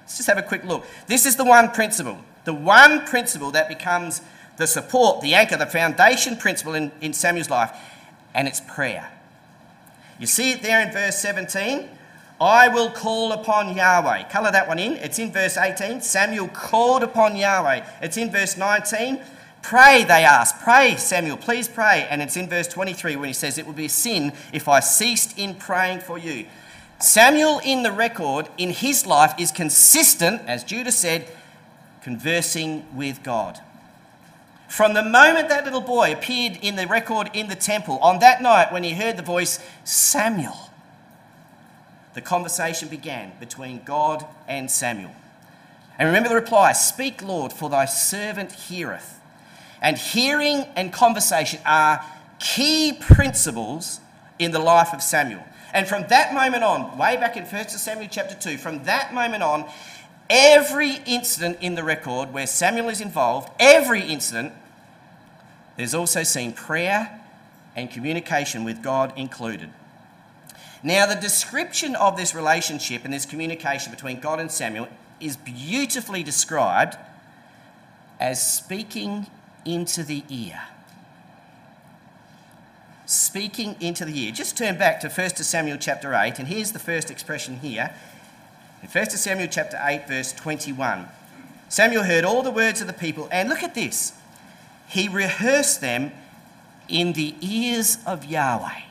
Let's 0.00 0.16
just 0.16 0.28
have 0.28 0.38
a 0.38 0.42
quick 0.42 0.64
look. 0.64 0.84
This 1.06 1.26
is 1.26 1.36
the 1.36 1.44
one 1.44 1.70
principle 1.70 2.18
the 2.46 2.54
one 2.54 3.04
principle 3.04 3.50
that 3.50 3.68
becomes 3.68 4.22
the 4.56 4.66
support, 4.66 5.20
the 5.20 5.34
anchor, 5.34 5.56
the 5.56 5.66
foundation 5.66 6.36
principle 6.36 6.74
in, 6.74 6.92
in 7.00 7.12
Samuel's 7.12 7.50
life, 7.50 7.76
and 8.32 8.48
it's 8.48 8.60
prayer. 8.60 9.10
You 10.18 10.26
see 10.26 10.52
it 10.52 10.62
there 10.62 10.80
in 10.80 10.92
verse 10.92 11.18
17. 11.18 11.88
I 12.40 12.68
will 12.68 12.90
call 12.90 13.32
upon 13.32 13.76
Yahweh. 13.76 14.28
Colour 14.28 14.52
that 14.52 14.68
one 14.68 14.78
in. 14.78 14.92
It's 14.94 15.18
in 15.18 15.32
verse 15.32 15.56
18. 15.56 16.00
Samuel 16.02 16.48
called 16.48 17.02
upon 17.02 17.34
Yahweh. 17.34 17.84
It's 18.00 18.16
in 18.16 18.30
verse 18.30 18.56
19. 18.56 19.20
Pray, 19.68 20.04
they 20.04 20.22
ask. 20.24 20.60
Pray, 20.60 20.94
Samuel, 20.94 21.36
please 21.36 21.66
pray. 21.66 22.06
And 22.08 22.22
it's 22.22 22.36
in 22.36 22.48
verse 22.48 22.68
23 22.68 23.16
when 23.16 23.26
he 23.26 23.32
says, 23.32 23.58
It 23.58 23.66
would 23.66 23.74
be 23.74 23.86
a 23.86 23.88
sin 23.88 24.32
if 24.52 24.68
I 24.68 24.78
ceased 24.78 25.36
in 25.36 25.56
praying 25.56 25.98
for 25.98 26.18
you. 26.18 26.46
Samuel 27.00 27.60
in 27.64 27.82
the 27.82 27.90
record 27.90 28.48
in 28.56 28.70
his 28.70 29.08
life 29.08 29.34
is 29.40 29.50
consistent, 29.50 30.42
as 30.46 30.62
Judah 30.62 30.92
said, 30.92 31.26
conversing 32.00 32.86
with 32.94 33.24
God. 33.24 33.58
From 34.68 34.94
the 34.94 35.02
moment 35.02 35.48
that 35.48 35.64
little 35.64 35.80
boy 35.80 36.12
appeared 36.12 36.60
in 36.62 36.76
the 36.76 36.86
record 36.86 37.28
in 37.34 37.48
the 37.48 37.56
temple, 37.56 37.98
on 37.98 38.20
that 38.20 38.40
night 38.40 38.72
when 38.72 38.84
he 38.84 38.92
heard 38.92 39.16
the 39.16 39.24
voice, 39.24 39.58
Samuel, 39.82 40.70
the 42.14 42.20
conversation 42.20 42.86
began 42.86 43.32
between 43.40 43.82
God 43.84 44.24
and 44.46 44.70
Samuel. 44.70 45.10
And 45.98 46.06
remember 46.06 46.28
the 46.28 46.36
reply 46.36 46.72
Speak, 46.72 47.20
Lord, 47.20 47.52
for 47.52 47.68
thy 47.68 47.86
servant 47.86 48.52
heareth. 48.52 49.15
And 49.86 49.96
hearing 49.96 50.66
and 50.74 50.92
conversation 50.92 51.60
are 51.64 52.04
key 52.40 52.92
principles 52.92 54.00
in 54.36 54.50
the 54.50 54.58
life 54.58 54.92
of 54.92 55.00
Samuel. 55.00 55.44
And 55.72 55.86
from 55.86 56.08
that 56.08 56.34
moment 56.34 56.64
on, 56.64 56.98
way 56.98 57.16
back 57.16 57.36
in 57.36 57.44
1 57.44 57.68
Samuel 57.68 58.08
chapter 58.10 58.34
2, 58.34 58.58
from 58.58 58.82
that 58.82 59.14
moment 59.14 59.44
on, 59.44 59.64
Every 60.28 60.96
incident 61.06 61.58
in 61.60 61.76
the 61.76 61.84
record 61.84 62.32
where 62.32 62.46
Samuel 62.46 62.88
is 62.88 63.00
involved, 63.00 63.50
every 63.60 64.02
incident, 64.02 64.52
there's 65.76 65.94
also 65.94 66.24
seen 66.24 66.52
prayer 66.52 67.20
and 67.76 67.90
communication 67.90 68.64
with 68.64 68.82
God 68.82 69.12
included. 69.16 69.70
Now, 70.82 71.06
the 71.06 71.14
description 71.14 71.94
of 71.94 72.16
this 72.16 72.34
relationship 72.34 73.04
and 73.04 73.14
this 73.14 73.24
communication 73.24 73.92
between 73.92 74.18
God 74.18 74.40
and 74.40 74.50
Samuel 74.50 74.88
is 75.20 75.36
beautifully 75.36 76.22
described 76.22 76.96
as 78.18 78.44
speaking 78.44 79.26
into 79.66 80.02
the 80.02 80.24
ear. 80.30 80.62
speaking 83.06 83.76
into 83.80 84.04
the 84.04 84.18
ear. 84.18 84.32
Just 84.32 84.58
turn 84.58 84.76
back 84.76 85.00
to 85.00 85.08
1 85.08 85.30
Samuel 85.36 85.78
chapter 85.78 86.12
8, 86.12 86.38
and 86.38 86.48
here's 86.48 86.72
the 86.72 86.78
first 86.78 87.10
expression 87.10 87.60
here. 87.60 87.94
In 88.82 88.88
1 88.88 89.10
Samuel 89.10 89.48
chapter 89.50 89.78
8, 89.80 90.08
verse 90.08 90.32
21, 90.32 91.06
Samuel 91.68 92.02
heard 92.02 92.24
all 92.24 92.42
the 92.42 92.50
words 92.50 92.80
of 92.80 92.86
the 92.86 92.92
people, 92.92 93.28
and 93.30 93.48
look 93.48 93.62
at 93.62 93.74
this. 93.74 94.12
He 94.88 95.08
rehearsed 95.08 95.80
them 95.80 96.12
in 96.88 97.12
the 97.14 97.34
ears 97.40 97.98
of 98.06 98.24
Yahweh. 98.24 98.82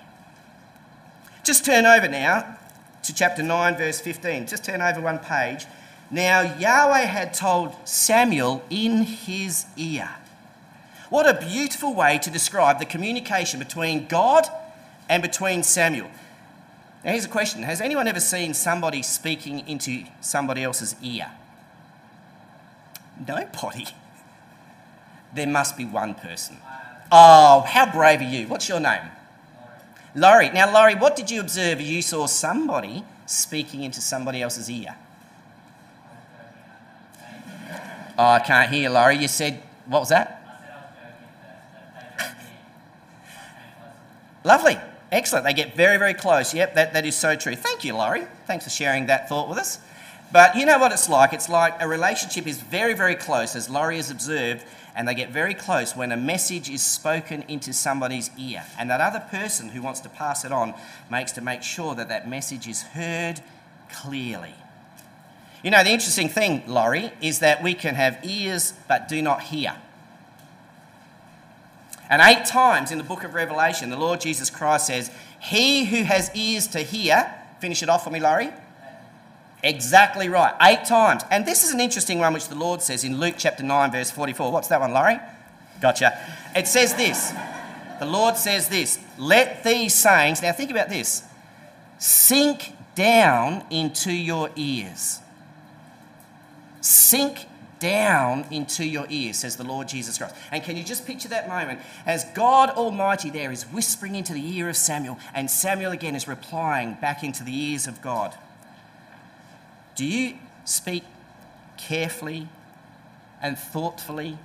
Just 1.44 1.65
turn 1.65 1.86
over 1.86 2.08
now 2.08 2.58
to 3.03 3.13
chapter 3.13 3.44
9, 3.44 3.77
verse 3.77 4.01
15. 4.01 4.48
Just 4.48 4.63
turn 4.63 4.82
over 4.82 5.00
one 5.00 5.20
page. 5.20 5.65
Now, 6.10 6.41
Yahweh 6.41 7.05
had 7.05 7.34
told 7.34 7.75
Samuel 7.86 8.63
in 8.70 9.03
his 9.03 9.65
ear. 9.75 10.10
What 11.15 11.29
a 11.29 11.45
beautiful 11.45 11.93
way 11.93 12.19
to 12.24 12.29
describe 12.29 12.77
the 12.79 12.86
communication 12.86 13.57
between 13.57 14.05
God 14.05 14.48
and 15.07 15.24
between 15.24 15.63
Samuel. 15.63 16.10
Now, 17.05 17.12
here's 17.12 17.24
a 17.24 17.29
question 17.29 17.63
Has 17.63 17.79
anyone 17.79 18.10
ever 18.10 18.19
seen 18.19 18.53
somebody 18.53 19.01
speaking 19.01 19.65
into 19.65 20.03
somebody 20.19 20.62
else's 20.62 20.93
ear? 21.01 21.31
Nobody. 23.25 23.86
There 25.34 25.48
must 25.48 25.77
be 25.77 25.86
one 25.86 26.15
person. 26.15 26.57
Oh, 27.10 27.62
how 27.65 27.89
brave 27.89 28.19
are 28.19 28.24
you? 28.24 28.50
What's 28.50 28.67
your 28.67 28.81
name? 28.81 29.03
Laurie. 30.15 30.50
Now, 30.50 30.74
Laurie, 30.74 30.95
what 30.95 31.15
did 31.15 31.31
you 31.31 31.39
observe? 31.39 31.79
You 31.79 32.01
saw 32.01 32.25
somebody 32.27 33.05
speaking 33.25 33.84
into 33.84 34.01
somebody 34.01 34.41
else's 34.41 34.69
ear. 34.69 34.98
Oh, 38.17 38.31
I 38.31 38.39
can't 38.39 38.69
hear, 38.69 38.89
Laurie. 38.89 39.15
You 39.15 39.29
said, 39.29 39.63
what 39.86 40.01
was 40.01 40.10
that? 40.10 40.41
Lovely. 44.46 44.78
Excellent. 45.12 45.44
They 45.44 45.54
get 45.54 45.75
very, 45.75 45.98
very 45.98 46.14
close. 46.14 46.54
Yep, 46.54 46.75
that, 46.75 46.94
that 46.94 47.06
is 47.06 47.16
so 47.16 47.36
true. 47.36 47.56
Thank 47.56 47.84
you, 47.84 47.96
Laurie. 47.96 48.25
Thanks 48.46 48.64
for 48.64 48.70
sharing 48.70 49.08
that 49.08 49.28
thought 49.28 49.50
with 49.50 49.58
us. 49.58 49.80
But 50.32 50.56
you 50.56 50.68
know 50.68 50.78
what 50.78 50.92
it's 50.92 51.10
like? 51.10 51.34
It's 51.34 51.50
like 51.50 51.82
a 51.82 51.88
relationship 51.88 52.46
is 52.46 52.62
very, 52.62 52.94
very 52.94 53.16
close, 53.16 53.56
as 53.56 53.70
Laurie 53.70 53.98
has 53.98 54.12
observed, 54.12 54.64
and 54.96 55.08
they 55.08 55.16
get 55.16 55.32
very 55.32 55.56
close 55.56 55.96
when 55.96 56.12
a 56.12 56.18
message 56.18 56.70
is 56.70 56.84
spoken 56.84 57.44
into 57.48 57.74
somebody's 57.74 58.30
ear. 58.38 58.64
And 58.78 58.88
that 58.92 59.02
other 59.02 59.20
person 59.20 59.70
who 59.70 59.82
wants 59.82 60.00
to 60.02 60.10
pass 60.10 60.46
it 60.46 60.52
on 60.52 60.75
makes 61.10 61.32
to 61.34 61.42
make 61.42 61.64
sure 61.64 61.96
that 61.96 62.10
that 62.10 62.30
message 62.30 62.68
is 62.68 62.84
heard 62.84 63.42
clearly. 63.92 64.54
You 65.64 65.72
know, 65.72 65.84
the 65.84 65.90
interesting 65.90 66.30
thing, 66.30 66.64
Laurie, 66.68 67.12
is 67.20 67.40
that 67.40 67.64
we 67.64 67.74
can 67.74 67.96
have 67.96 68.20
ears 68.24 68.74
but 68.88 69.08
do 69.08 69.24
not 69.24 69.42
hear. 69.44 69.75
And 72.09 72.21
eight 72.21 72.45
times 72.45 72.91
in 72.91 72.97
the 72.97 73.03
book 73.03 73.24
of 73.24 73.33
Revelation, 73.33 73.89
the 73.89 73.97
Lord 73.97 74.21
Jesus 74.21 74.50
Christ 74.50 74.88
says, 74.88 75.12
He 75.39 75.85
who 75.85 76.03
has 76.03 76.29
ears 76.35 76.67
to 76.67 76.79
hear, 76.79 77.33
finish 77.59 77.81
it 77.81 77.89
off 77.89 78.03
for 78.03 78.12
me, 78.12 78.19
Laurie. 78.19 78.51
Exactly 79.63 80.29
right. 80.29 80.53
Eight 80.62 80.85
times. 80.85 81.24
And 81.31 81.45
this 81.45 81.63
is 81.63 81.71
an 81.71 81.79
interesting 81.79 82.19
one 82.19 82.33
which 82.33 82.50
the 82.50 82.55
Lord 82.55 82.83
says 82.83 83.03
in 83.03 83.19
Luke 83.19 83.35
chapter 83.38 83.63
9, 83.63 83.91
verse 83.91 84.12
44. 84.12 84.51
What's 84.51 84.67
that 84.67 84.79
one, 84.79 84.93
Laurie? 84.93 85.19
Gotcha. 85.81 86.17
It 86.55 86.67
says 86.67 86.93
this 86.93 87.33
The 88.00 88.05
Lord 88.05 88.38
says 88.38 88.69
this 88.69 89.00
Let 89.17 89.63
these 89.63 89.95
sayings, 89.95 90.43
now 90.43 90.51
think 90.51 90.69
about 90.69 90.89
this, 90.89 91.24
sink 91.97 92.74
down 92.93 93.65
into 93.71 94.12
your 94.12 94.51
ears. 94.55 95.19
Sink 96.81 97.47
down 97.79 98.46
into 98.51 98.86
your 98.86 99.05
ears, 99.10 99.38
says 99.38 99.55
the 99.55 99.63
Lord 99.63 99.88
Jesus 99.88 100.17
Christ. 100.17 100.36
And 100.51 100.63
can 100.63 100.77
you 100.77 100.84
just 100.84 101.05
picture 101.05 101.29
that 101.29 101.48
moment 101.48 101.79
as 102.05 102.25
God 102.34 102.70
Almighty 102.70 103.29
there 103.29 103.51
is 103.51 103.63
whispering 103.63 104.15
into 104.15 104.34
the 104.34 104.58
ear 104.58 104.70
of 104.70 104.77
Samuel, 104.77 105.20
and 105.34 105.50
Samuel 105.50 105.91
again 105.91 106.15
is 106.15 106.27
replying 106.27 106.94
back 106.96 107.24
into 107.24 107.44
the 107.44 107.55
ears 107.55 107.88
of 107.88 108.01
God? 108.01 108.36
Do 109.96 110.05
you 110.05 110.36
speak 110.65 111.03
carefully 111.77 112.48
and 113.41 113.58
thoughtfully 113.58 114.38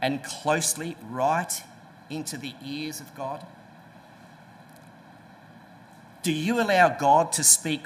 and 0.00 0.22
closely 0.22 0.96
right 1.08 1.62
into 2.10 2.36
the 2.36 2.54
ears 2.64 3.00
of 3.00 3.14
God? 3.14 3.44
Do 6.22 6.32
you 6.32 6.60
allow 6.60 6.88
God 6.88 7.32
to 7.32 7.44
speak 7.44 7.84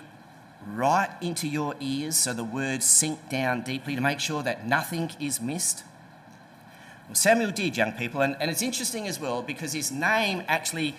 right 0.67 1.11
into 1.21 1.49
your 1.49 1.75
ears 1.81 2.17
so 2.17 2.33
the 2.33 2.45
words 2.45 2.85
sink 2.85 3.29
down 3.29 3.63
deeply 3.63 3.95
to 3.95 4.01
make 4.01 4.21
sure 4.21 4.43
that 4.43 4.67
nothing 4.67 5.11
is 5.21 5.41
missed? 5.41 5.85
Well, 7.09 7.15
Samuel 7.15 7.51
did, 7.51 7.77
young 7.77 7.93
people, 7.93 8.21
and, 8.21 8.37
and 8.41 8.51
it's 8.51 8.63
interesting 8.63 9.07
as 9.09 9.21
well 9.21 9.43
because 9.43 9.73
his 9.73 9.91
name 9.91 10.43
actually 10.49 10.95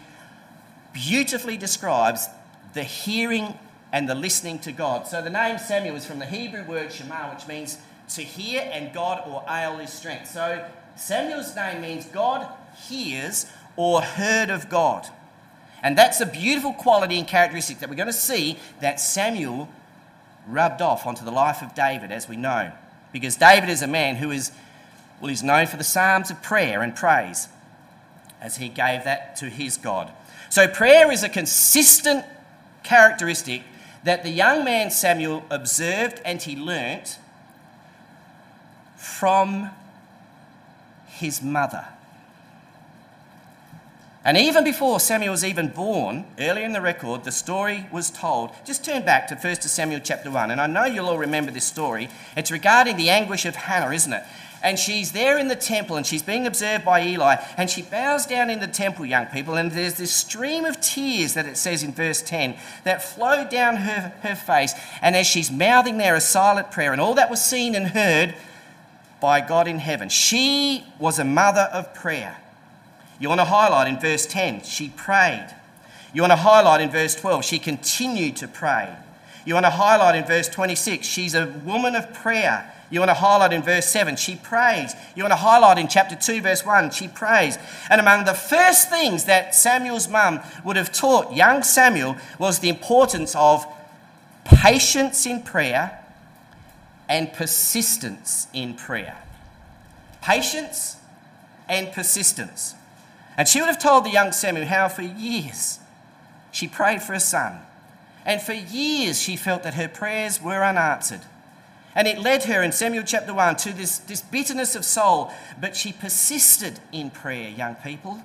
beautifully 0.93 1.58
describes 1.58 2.27
the 2.74 2.84
hearing 2.84 3.58
and 3.91 4.10
the 4.10 4.15
listening 4.15 4.60
to 4.60 4.72
God. 4.72 5.08
So 5.08 5.22
the 5.22 5.29
name 5.29 5.58
Samuel 5.58 5.96
is 5.96 6.05
from 6.05 6.20
the 6.20 6.25
Hebrew 6.25 6.63
word 6.65 6.91
Shema, 6.91 7.34
which 7.34 7.48
means 7.48 7.77
to 8.15 8.22
hear, 8.22 8.67
and 8.72 8.93
God 8.93 9.24
or 9.27 9.43
Ale 9.50 9.79
is 9.79 9.91
strength. 9.91 10.29
So 10.29 10.65
Samuel's 10.96 11.55
name 11.55 11.82
means 11.82 12.05
God 12.05 12.48
hears 12.88 13.46
or 13.75 14.01
heard 14.01 14.50
of 14.50 14.70
God. 14.70 15.08
And 15.84 15.98
that's 15.98 16.22
a 16.22 16.25
beautiful 16.25 16.72
quality 16.72 17.20
and 17.20 17.28
characteristic 17.28 17.80
that 17.80 17.90
we're 17.90 17.96
going 17.96 18.08
to 18.08 18.13
see 18.13 18.58
that 18.80 19.02
Samuel 19.02 19.68
rubbed 20.48 20.82
off 20.82 21.06
onto 21.06 21.25
the 21.25 21.32
life 21.32 21.62
of 21.62 21.75
David, 21.75 22.12
as 22.12 22.28
we 22.28 22.38
know. 22.38 22.72
Because 23.12 23.36
David 23.36 23.70
is 23.70 23.82
a 23.82 23.88
man 23.88 24.16
who 24.16 24.32
is, 24.32 24.52
well, 25.20 25.28
he's 25.28 25.44
known 25.44 25.68
for 25.68 25.78
the 25.78 25.84
Psalms 25.84 26.32
of 26.32 26.42
prayer 26.42 26.82
and 26.82 26.96
praise, 26.96 27.50
as 28.42 28.58
he 28.58 28.70
gave 28.70 29.04
that 29.04 29.36
to 29.38 29.50
his 29.50 29.78
God. 29.78 30.12
So 30.50 30.68
prayer 30.68 31.12
is 31.12 31.22
a 31.22 31.30
consistent 31.30 32.25
characteristic 32.84 33.63
that 34.04 34.24
the 34.24 34.30
young 34.30 34.63
man 34.63 34.90
Samuel 34.90 35.46
observed 35.50 36.22
and 36.25 36.42
he 36.42 36.56
learnt 36.56 37.18
from 38.98 39.70
his 41.08 41.42
mother. 41.42 41.86
And 44.25 44.38
even 44.38 44.63
before 44.63 45.01
Samuel 45.01 45.32
was 45.32 45.44
even 45.44 45.68
born, 45.68 46.25
earlier 46.39 46.63
in 46.63 46.72
the 46.72 46.80
record, 46.80 47.25
the 47.25 47.32
story 47.32 47.88
was 47.92 48.10
told. 48.10 48.51
Just 48.65 48.86
turn 48.86 49.03
back 49.03 49.27
to 49.27 49.36
1 49.36 49.56
Samuel 49.56 50.00
chapter 50.01 50.32
1, 50.32 50.50
and 50.50 50.62
I 50.62 50.68
know 50.68 50.86
you'll 50.86 51.10
all 51.10 51.18
remember 51.18 51.51
this 51.51 51.65
story. 51.65 52.10
It's 52.38 52.50
regarding 52.50 52.96
the 52.96 53.10
anguish 53.10 53.46
of 53.46 53.56
Hannah, 53.56 53.94
isn't 53.94 54.13
it? 54.13 54.24
And 54.63 54.80
she's 54.80 55.12
there 55.12 55.38
in 55.38 55.50
the 55.50 55.58
temple 55.58 55.98
and 55.98 56.08
she's 56.08 56.24
being 56.24 56.48
observed 56.48 56.86
by 56.86 57.06
Eli, 57.06 57.36
and 57.58 57.70
she 57.70 57.82
bows 57.82 58.25
down 58.25 58.50
in 58.50 58.62
the 58.62 58.68
temple, 58.68 59.06
young 59.06 59.25
people, 59.25 59.56
and 59.56 59.70
there's 59.74 59.96
this 59.96 60.15
stream 60.15 60.63
of 60.63 60.80
tears 60.80 61.34
that 61.34 61.46
it 61.46 61.58
says 61.58 61.84
in 61.84 61.92
verse 61.92 62.22
10 62.22 62.56
that 62.86 63.03
flow 63.03 63.46
down 63.46 63.75
her, 63.75 64.13
her 64.22 64.36
face. 64.36 64.74
And 65.01 65.18
as 65.18 65.27
she's 65.27 65.51
mouthing 65.51 65.98
there 65.98 66.15
a 66.15 66.22
silent 66.22 66.72
prayer, 66.72 66.94
and 66.94 67.01
all 67.01 67.15
that 67.15 67.30
was 67.30 67.44
seen 67.44 67.75
and 67.75 67.88
heard 67.88 68.36
by 69.20 69.42
God 69.42 69.68
in 69.68 69.80
heaven, 69.80 70.08
she 70.08 70.86
was 70.98 71.20
a 71.20 71.25
mother 71.25 71.70
of 71.74 71.94
prayer. 71.94 72.38
You 73.20 73.29
want 73.29 73.39
to 73.39 73.46
highlight 73.46 73.88
in 73.88 74.00
verse 74.00 74.25
10, 74.25 74.63
she 74.63 74.89
prayed. 74.89 75.48
You 76.13 76.22
want 76.22 76.32
to 76.32 76.38
highlight 76.38 76.82
in 76.82 76.89
verse 76.89 77.15
12, 77.15 77.43
she 77.43 77.60
continued 77.60 78.36
to 78.38 78.48
pray. 78.48 78.96
You 79.46 79.55
want 79.55 79.65
to 79.65 79.72
highlight 79.72 80.15
in 80.15 80.25
verse 80.25 80.48
26, 80.48 81.05
she's 81.05 81.36
a 81.36 81.48
woman 81.65 81.96
of 81.96 82.13
prayer. 82.13 82.72
You 82.89 83.00
want 83.00 83.10
to 83.10 83.15
highlight 83.15 83.53
in 83.53 83.63
verse 83.63 83.88
7, 83.88 84.15
she 84.17 84.36
prays. 84.36 84.93
You 85.15 85.24
want 85.24 85.32
to 85.32 85.38
highlight 85.38 85.79
in 85.79 85.88
chapter 85.88 86.15
2, 86.15 86.41
verse 86.41 86.63
1, 86.63 86.91
she 86.91 87.08
prays. 87.08 87.58
And 87.89 88.00
among 88.00 88.25
the 88.25 88.36
first 88.36 88.89
things 88.89 89.25
that 89.25 89.55
Samuel's 89.55 90.08
mum 90.08 90.41
would 90.63 90.75
have 90.75 90.91
taught 90.91 91.34
young 91.34 91.63
Samuel 91.63 92.15
was 92.38 92.60
the 92.60 92.70
importance 92.70 93.36
of 93.36 93.65
patience 94.46 95.25
in 95.25 95.41
prayer 95.41 96.00
and 97.10 97.34
persistence 97.34 98.48
in 98.53 98.75
prayer. 98.75 99.17
Patience 100.22 100.98
and 101.67 101.91
persistence. 101.91 102.75
And 103.38 103.48
she 103.48 103.60
would 103.60 103.68
have 103.68 103.82
told 103.82 104.06
the 104.06 104.12
young 104.12 104.32
Samuel 104.32 104.66
how 104.66 104.88
for 104.90 105.02
years 105.02 105.80
she 106.52 106.68
prayed 106.68 107.02
for 107.02 107.13
a 107.13 107.20
son. 107.20 107.60
And 108.25 108.42
for 108.42 108.54
years 108.54 109.20
she 109.20 109.36
felt 109.36 109.63
that 109.63 109.74
her 109.74 109.88
prayers 109.88 110.42
were 110.42 110.63
unanswered. 110.63 111.22
And 111.96 112.08
it 112.08 112.20
led 112.20 112.46
her 112.46 112.63
in 112.63 112.72
Samuel 112.72 113.04
chapter 113.06 113.34
1 113.34 113.56
to 113.58 113.74
this, 113.74 114.00
this 114.00 114.22
bitterness 114.22 114.75
of 114.75 114.86
soul. 114.86 115.32
But 115.60 115.75
she 115.75 115.92
persisted 115.94 116.80
in 116.92 117.10
prayer, 117.10 117.50
young 117.50 117.75
people. 117.75 118.20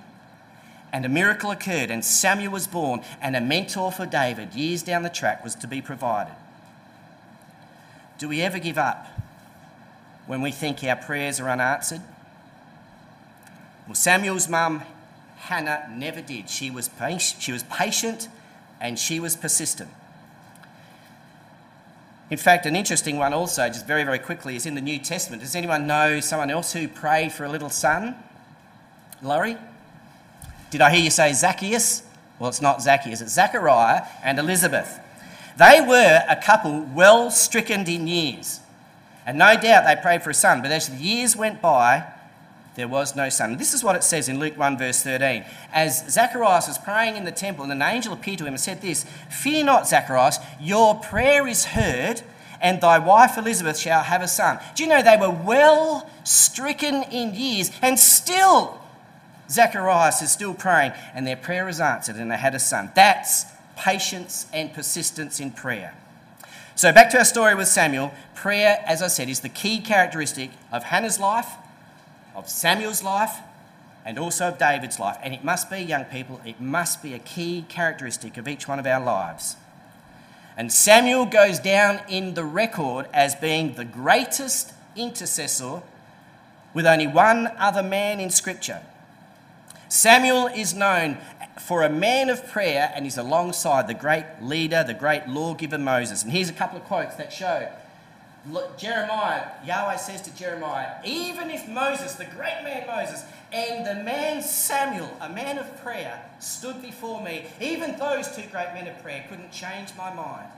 And 0.91 1.05
a 1.05 1.09
miracle 1.09 1.51
occurred, 1.51 1.91
and 1.91 2.03
Samuel 2.03 2.53
was 2.53 2.67
born, 2.67 3.03
and 3.21 3.37
a 3.37 3.43
mentor 3.43 3.93
for 3.93 4.07
David 4.07 4.55
years 4.55 4.83
down 4.83 5.03
the 5.03 5.11
track 5.11 5.45
was 5.45 5.55
to 5.57 5.67
be 5.67 5.83
provided. 5.83 6.33
Do 8.17 8.27
we 8.29 8.41
ever 8.41 8.59
give 8.59 8.79
up 8.79 9.07
when 10.27 10.41
we 10.41 10.51
think 10.51 10.83
our 10.83 10.97
prayers 10.97 11.41
are 11.41 11.49
unanswered? 11.51 12.01
Well, 13.87 13.95
Samuel's 13.95 14.49
mum, 14.49 14.83
Hannah, 15.39 15.89
never 15.95 16.21
did. 16.21 16.51
She 16.51 16.71
was, 16.71 16.89
patient, 16.89 17.43
she 17.43 17.53
was 17.53 17.63
patient 17.65 18.29
and 18.81 18.99
she 18.99 19.21
was 19.21 19.37
persistent. 19.37 19.91
In 22.31 22.37
fact, 22.37 22.67
an 22.67 22.77
interesting 22.77 23.17
one 23.17 23.33
also, 23.33 23.69
just 23.69 23.87
very, 23.87 24.05
very 24.05 24.19
quickly, 24.19 24.55
is 24.55 24.67
in 24.67 24.75
the 24.75 24.81
New 24.81 24.99
Testament. 24.99 25.43
Does 25.43 25.55
anyone 25.55 25.87
know 25.87 26.21
someone 26.21 26.51
else 26.51 26.73
who 26.73 26.87
prayed 26.87 27.33
for 27.33 27.45
a 27.45 27.49
little 27.49 27.71
son? 27.71 28.15
Laurie? 29.23 29.57
Did 30.71 30.83
I 30.83 30.91
hear 30.91 31.05
you 31.05 31.11
say 31.11 31.33
Zacchaeus? 31.33 32.03
Well, 32.39 32.51
it's 32.51 32.61
not 32.61 32.83
Zacchaeus, 32.83 33.21
it's 33.21 33.33
Zachariah 33.33 34.03
and 34.23 34.39
Elizabeth. 34.39 35.01
They 35.57 35.81
were 35.81 36.23
a 36.29 36.37
couple 36.37 36.87
well 36.95 37.31
stricken 37.31 37.87
in 37.89 38.07
years. 38.07 38.61
And 39.27 39.39
no 39.39 39.61
doubt 39.61 39.85
they 39.87 40.01
prayed 40.01 40.23
for 40.23 40.31
a 40.31 40.35
son, 40.35 40.63
but 40.63 40.71
as 40.71 40.89
the 40.89 40.97
years 40.97 41.35
went 41.35 41.61
by, 41.61 42.05
there 42.79 42.87
was 42.87 43.17
no 43.17 43.29
son. 43.29 43.57
This 43.57 43.75
is 43.75 43.83
what 43.83 43.97
it 43.97 44.05
says 44.05 44.29
in 44.29 44.39
Luke 44.39 44.57
1, 44.57 44.79
verse 44.79 45.03
13. 45.03 45.45
As 45.73 46.09
Zacharias 46.09 46.69
was 46.69 46.79
praying 46.79 47.17
in 47.17 47.25
the 47.25 47.33
temple, 47.33 47.65
and 47.65 47.73
an 47.73 47.83
angel 47.83 48.13
appeared 48.13 48.39
to 48.39 48.45
him 48.45 48.55
and 48.55 48.61
said 48.61 48.81
this 48.81 49.05
Fear 49.29 49.65
not, 49.65 49.89
Zacharias, 49.89 50.39
your 50.61 50.95
prayer 50.95 51.49
is 51.49 51.65
heard, 51.65 52.23
and 52.61 52.81
thy 52.81 53.01
wife 53.01 53.37
Elizabeth 53.37 53.79
shall 53.79 54.05
have 54.05 54.23
a 54.23 54.29
son. 54.29 54.61
Do 54.77 54.85
you 54.85 54.89
know 54.89 55.03
they 55.03 55.17
were 55.17 55.29
well 55.29 56.09
stricken 56.23 57.03
in 57.11 57.35
years, 57.35 57.73
and 57.83 57.99
still 57.99 58.81
Zacharias 59.51 60.23
is 60.23 60.31
still 60.31 60.55
praying, 60.55 60.93
and 61.15 61.27
their 61.27 61.37
prayer 61.37 61.69
is 61.69 61.81
answered, 61.81 62.15
and 62.15 62.31
they 62.31 62.37
had 62.37 62.55
a 62.55 62.61
son. 62.61 62.93
That's 62.95 63.47
patience 63.77 64.47
and 64.53 64.73
persistence 64.73 65.41
in 65.41 65.51
prayer. 65.51 65.95
So, 66.77 66.93
back 66.93 67.11
to 67.11 67.19
our 67.19 67.25
story 67.25 67.57
with 67.57 67.67
Samuel. 67.67 68.13
Prayer, 68.37 68.85
as 68.87 69.03
I 69.03 69.09
said, 69.09 69.29
is 69.29 69.41
the 69.41 69.49
key 69.49 69.81
characteristic 69.81 70.51
of 70.71 70.85
Hannah's 70.85 71.19
life, 71.19 71.49
of 72.39 72.49
Samuel's 72.49 73.03
life, 73.03 73.37
and 74.05 74.19
also 74.19 74.49
of 74.49 74.59
David's 74.59 74.99
life. 74.99 75.19
And 75.23 75.35
it 75.35 75.45
must 75.45 75.69
be, 75.69 75.81
young 75.81 76.05
people, 76.05 76.41
it 76.45 76.61
must 76.61 77.03
be 77.03 77.13
a 77.13 77.19
key 77.19 77.67
characteristic 77.69 78.37
of 78.37 78.49
each 78.49 78.67
one 78.67 78.79
of 78.79 78.87
our 78.87 79.05
lives. 79.05 79.57
And 80.57 80.73
Samuel 80.73 81.27
goes 81.27 81.59
down 81.59 82.01
in 82.09 82.35
the 82.35 82.45
record 82.45 83.07
as 83.13 83.35
being 83.35 83.75
the 83.75 83.85
greatest 83.85 84.73
intercessor 84.97 85.83
with 86.75 86.87
only 86.87 87.07
one 87.07 87.49
other 87.59 87.83
man 87.83 88.19
in 88.19 88.31
Scripture. 88.31 88.81
Samuel 89.89 90.47
is 90.47 90.75
known 90.75 91.19
for 91.61 91.83
a 91.83 91.91
man 91.91 92.31
of 92.31 92.47
prayer 92.49 92.93
and 92.95 93.05
he's 93.05 93.19
alongside 93.19 93.89
the 93.89 93.95
great 93.95 94.25
leader, 94.41 94.85
the 94.85 94.95
great 94.95 95.29
lawgiver 95.29 95.79
Moses. 95.79 96.23
And 96.23 96.33
here's 96.33 96.49
a 96.49 96.55
couple 96.55 96.79
of 96.79 96.85
quotes 96.85 97.17
that 97.17 97.33
show 97.33 97.69
Look, 98.51 98.79
Jeremiah, 98.79 99.47
Yahweh 99.67 99.97
says 99.97 100.23
to 100.23 100.35
Jeremiah, 100.35 100.97
even 101.05 101.51
if 101.51 101.69
Moses, 101.69 102.15
the 102.15 102.25
great 102.25 102.63
man 102.65 102.87
Moses, 102.87 103.25
and 103.53 103.87
the 103.87 104.03
man 104.03 104.43
Samuel, 104.43 105.11
a 105.21 105.29
man 105.29 105.59
of 105.59 105.83
prayer, 105.83 106.23
stood 106.41 106.81
before 106.81 107.23
me, 107.23 107.47
even 107.61 107.99
those 107.99 108.35
two 108.35 108.45
great 108.51 108.73
men 108.73 108.87
of 108.87 109.03
prayer 109.03 109.27
couldn't 109.29 109.53
change 109.53 109.91
my 109.99 110.13
mind. 110.15 110.49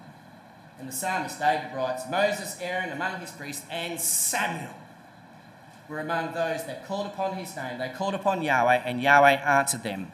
And 0.78 0.88
the 0.88 0.92
psalmist 0.92 1.38
David 1.38 1.75
writes, 1.75 2.04
Moses, 2.11 2.59
Aaron 2.61 2.90
among 2.90 3.20
his 3.20 3.30
priests, 3.32 3.66
and 3.70 4.00
Samuel 4.00 4.75
were 5.88 6.00
among 6.00 6.26
those 6.32 6.64
that 6.66 6.87
called 6.87 7.06
upon 7.06 7.37
his 7.37 7.54
name. 7.56 7.78
They 7.78 7.88
called 7.88 8.14
upon 8.14 8.42
Yahweh, 8.42 8.82
and 8.85 9.02
Yahweh 9.02 9.32
answered 9.32 9.82
them. 9.82 10.12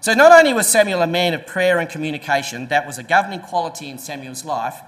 So 0.00 0.14
not 0.14 0.32
only 0.32 0.52
was 0.52 0.68
Samuel 0.68 1.00
a 1.02 1.06
man 1.06 1.32
of 1.32 1.46
prayer 1.46 1.78
and 1.78 1.88
communication, 1.88 2.66
that 2.66 2.86
was 2.88 2.98
a 2.98 3.04
governing 3.04 3.38
quality 3.38 3.88
in 3.88 3.98
Samuel's 3.98 4.44
life, 4.44 4.80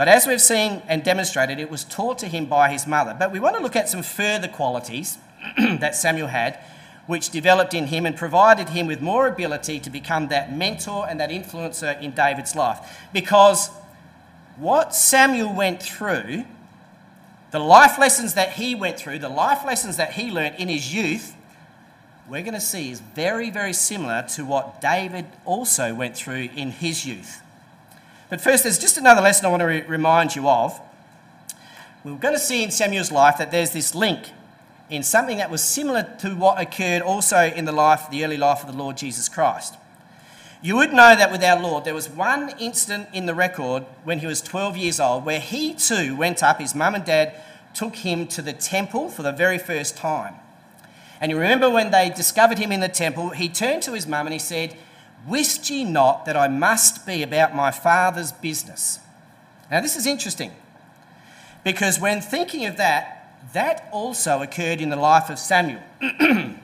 but 0.00 0.08
as 0.08 0.26
we've 0.26 0.40
seen 0.40 0.80
and 0.88 1.04
demonstrated, 1.04 1.58
it 1.58 1.70
was 1.70 1.84
taught 1.84 2.16
to 2.20 2.26
him 2.26 2.46
by 2.46 2.70
his 2.70 2.86
mother. 2.86 3.14
But 3.18 3.32
we 3.32 3.38
want 3.38 3.56
to 3.56 3.62
look 3.62 3.76
at 3.76 3.86
some 3.86 4.02
further 4.02 4.48
qualities 4.48 5.18
that 5.58 5.94
Samuel 5.94 6.28
had, 6.28 6.58
which 7.06 7.28
developed 7.28 7.74
in 7.74 7.88
him 7.88 8.06
and 8.06 8.16
provided 8.16 8.70
him 8.70 8.86
with 8.86 9.02
more 9.02 9.26
ability 9.26 9.78
to 9.80 9.90
become 9.90 10.28
that 10.28 10.56
mentor 10.56 11.06
and 11.06 11.20
that 11.20 11.28
influencer 11.28 12.00
in 12.00 12.12
David's 12.12 12.56
life. 12.56 12.78
Because 13.12 13.68
what 14.56 14.94
Samuel 14.94 15.54
went 15.54 15.82
through, 15.82 16.46
the 17.50 17.58
life 17.58 17.98
lessons 17.98 18.32
that 18.32 18.52
he 18.52 18.74
went 18.74 18.98
through, 18.98 19.18
the 19.18 19.28
life 19.28 19.66
lessons 19.66 19.98
that 19.98 20.14
he 20.14 20.30
learned 20.30 20.54
in 20.56 20.68
his 20.68 20.94
youth, 20.94 21.36
we're 22.26 22.40
going 22.40 22.54
to 22.54 22.60
see 22.60 22.90
is 22.90 23.00
very, 23.00 23.50
very 23.50 23.74
similar 23.74 24.24
to 24.30 24.46
what 24.46 24.80
David 24.80 25.26
also 25.44 25.92
went 25.94 26.16
through 26.16 26.48
in 26.56 26.70
his 26.70 27.04
youth. 27.04 27.42
But 28.30 28.40
first, 28.40 28.62
there's 28.62 28.78
just 28.78 28.96
another 28.96 29.20
lesson 29.20 29.44
I 29.44 29.48
want 29.48 29.60
to 29.60 29.66
re- 29.66 29.82
remind 29.82 30.36
you 30.36 30.48
of. 30.48 30.80
We're 32.04 32.14
going 32.14 32.34
to 32.34 32.40
see 32.40 32.62
in 32.62 32.70
Samuel's 32.70 33.12
life 33.12 33.36
that 33.38 33.50
there's 33.50 33.72
this 33.72 33.94
link 33.94 34.30
in 34.88 35.02
something 35.02 35.38
that 35.38 35.50
was 35.50 35.62
similar 35.62 36.02
to 36.20 36.34
what 36.34 36.60
occurred 36.60 37.02
also 37.02 37.38
in 37.38 37.64
the 37.64 37.72
life, 37.72 38.08
the 38.10 38.24
early 38.24 38.36
life 38.36 38.62
of 38.62 38.70
the 38.70 38.78
Lord 38.78 38.96
Jesus 38.96 39.28
Christ. 39.28 39.74
You 40.62 40.76
would 40.76 40.92
know 40.92 41.16
that 41.16 41.32
with 41.32 41.42
our 41.42 41.60
Lord, 41.60 41.84
there 41.84 41.94
was 41.94 42.08
one 42.08 42.54
incident 42.58 43.08
in 43.12 43.26
the 43.26 43.34
record 43.34 43.84
when 44.04 44.18
he 44.20 44.26
was 44.26 44.40
12 44.40 44.76
years 44.76 45.00
old 45.00 45.24
where 45.24 45.40
he 45.40 45.74
too 45.74 46.16
went 46.16 46.42
up, 46.42 46.60
his 46.60 46.74
mum 46.74 46.94
and 46.94 47.04
dad 47.04 47.34
took 47.74 47.96
him 47.96 48.26
to 48.28 48.42
the 48.42 48.52
temple 48.52 49.08
for 49.08 49.22
the 49.22 49.32
very 49.32 49.58
first 49.58 49.96
time. 49.96 50.34
And 51.20 51.30
you 51.30 51.38
remember 51.38 51.68
when 51.68 51.90
they 51.90 52.10
discovered 52.10 52.58
him 52.58 52.72
in 52.72 52.80
the 52.80 52.88
temple, 52.88 53.30
he 53.30 53.48
turned 53.48 53.82
to 53.84 53.92
his 53.92 54.06
mum 54.06 54.26
and 54.26 54.32
he 54.32 54.38
said, 54.38 54.76
Wist 55.26 55.68
ye 55.70 55.84
not 55.84 56.24
that 56.24 56.36
I 56.36 56.48
must 56.48 57.06
be 57.06 57.22
about 57.22 57.54
my 57.54 57.70
father's 57.70 58.32
business? 58.32 59.00
Now, 59.70 59.80
this 59.80 59.96
is 59.96 60.06
interesting 60.06 60.52
because 61.62 62.00
when 62.00 62.20
thinking 62.20 62.66
of 62.66 62.76
that, 62.78 63.20
that 63.52 63.88
also 63.92 64.42
occurred 64.42 64.80
in 64.80 64.90
the 64.90 64.96
life 64.96 65.30
of 65.30 65.38
Samuel. 65.38 65.82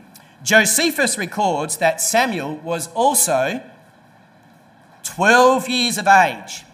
Josephus 0.42 1.18
records 1.18 1.78
that 1.78 2.00
Samuel 2.00 2.56
was 2.56 2.88
also 2.92 3.62
12 5.02 5.68
years 5.68 5.98
of 5.98 6.06
age 6.06 6.64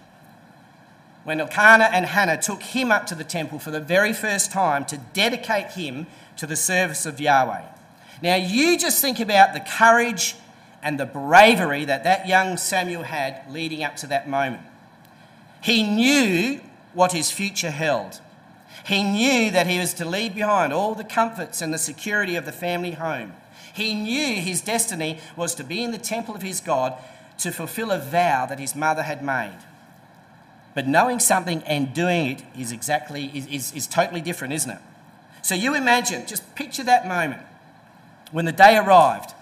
when 1.24 1.40
Elkanah 1.40 1.90
and 1.92 2.06
Hannah 2.06 2.40
took 2.40 2.62
him 2.62 2.90
up 2.90 3.06
to 3.06 3.14
the 3.14 3.24
temple 3.24 3.58
for 3.58 3.70
the 3.70 3.80
very 3.80 4.12
first 4.12 4.50
time 4.50 4.84
to 4.86 4.98
dedicate 5.12 5.72
him 5.72 6.06
to 6.36 6.46
the 6.46 6.56
service 6.56 7.06
of 7.06 7.20
Yahweh. 7.20 7.62
Now, 8.22 8.36
you 8.36 8.78
just 8.78 9.00
think 9.00 9.20
about 9.20 9.54
the 9.54 9.60
courage 9.60 10.34
and 10.82 10.98
the 10.98 11.06
bravery 11.06 11.84
that 11.84 12.04
that 12.04 12.26
young 12.26 12.56
Samuel 12.56 13.04
had 13.04 13.42
leading 13.50 13.84
up 13.84 13.96
to 13.96 14.06
that 14.08 14.28
moment. 14.28 14.62
He 15.62 15.82
knew 15.82 16.60
what 16.92 17.12
his 17.12 17.30
future 17.30 17.70
held. 17.70 18.20
He 18.84 19.02
knew 19.02 19.50
that 19.50 19.68
he 19.68 19.78
was 19.78 19.94
to 19.94 20.04
leave 20.04 20.34
behind 20.34 20.72
all 20.72 20.94
the 20.94 21.04
comforts 21.04 21.62
and 21.62 21.72
the 21.72 21.78
security 21.78 22.34
of 22.34 22.44
the 22.44 22.52
family 22.52 22.92
home. 22.92 23.34
He 23.72 23.94
knew 23.94 24.40
his 24.40 24.60
destiny 24.60 25.20
was 25.36 25.54
to 25.54 25.64
be 25.64 25.82
in 25.82 25.92
the 25.92 25.98
temple 25.98 26.34
of 26.34 26.42
his 26.42 26.60
God 26.60 26.94
to 27.38 27.52
fulfill 27.52 27.90
a 27.90 27.98
vow 27.98 28.46
that 28.46 28.58
his 28.58 28.74
mother 28.74 29.02
had 29.02 29.24
made. 29.24 29.58
But 30.74 30.86
knowing 30.86 31.20
something 31.20 31.62
and 31.62 31.94
doing 31.94 32.26
it 32.26 32.42
is 32.58 32.72
exactly 32.72 33.30
is, 33.34 33.46
is, 33.46 33.72
is 33.72 33.86
totally 33.86 34.20
different, 34.20 34.54
isn't 34.54 34.70
it? 34.70 34.78
So 35.42 35.54
you 35.54 35.74
imagine, 35.74 36.26
just 36.26 36.54
picture 36.54 36.84
that 36.84 37.06
moment 37.06 37.42
when 38.30 38.44
the 38.46 38.52
day 38.52 38.76
arrived, 38.76 39.34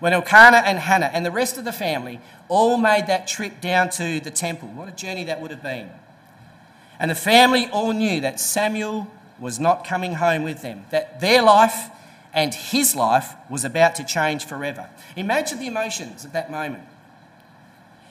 when 0.00 0.12
Elkanah 0.12 0.62
and 0.64 0.78
Hannah 0.78 1.10
and 1.12 1.26
the 1.26 1.30
rest 1.30 1.58
of 1.58 1.64
the 1.64 1.72
family 1.72 2.20
all 2.48 2.76
made 2.76 3.06
that 3.06 3.26
trip 3.26 3.60
down 3.60 3.90
to 3.90 4.20
the 4.20 4.30
temple. 4.30 4.68
What 4.68 4.88
a 4.88 4.92
journey 4.92 5.24
that 5.24 5.40
would 5.40 5.50
have 5.50 5.62
been. 5.62 5.90
And 7.00 7.10
the 7.10 7.16
family 7.16 7.68
all 7.70 7.92
knew 7.92 8.20
that 8.20 8.40
Samuel 8.40 9.08
was 9.38 9.60
not 9.60 9.84
coming 9.84 10.14
home 10.14 10.42
with 10.42 10.62
them, 10.62 10.84
that 10.90 11.20
their 11.20 11.42
life 11.42 11.90
and 12.32 12.54
his 12.54 12.94
life 12.94 13.34
was 13.48 13.64
about 13.64 13.94
to 13.96 14.04
change 14.04 14.44
forever. 14.44 14.88
Imagine 15.16 15.58
the 15.58 15.66
emotions 15.66 16.24
at 16.24 16.32
that 16.32 16.50
moment. 16.50 16.84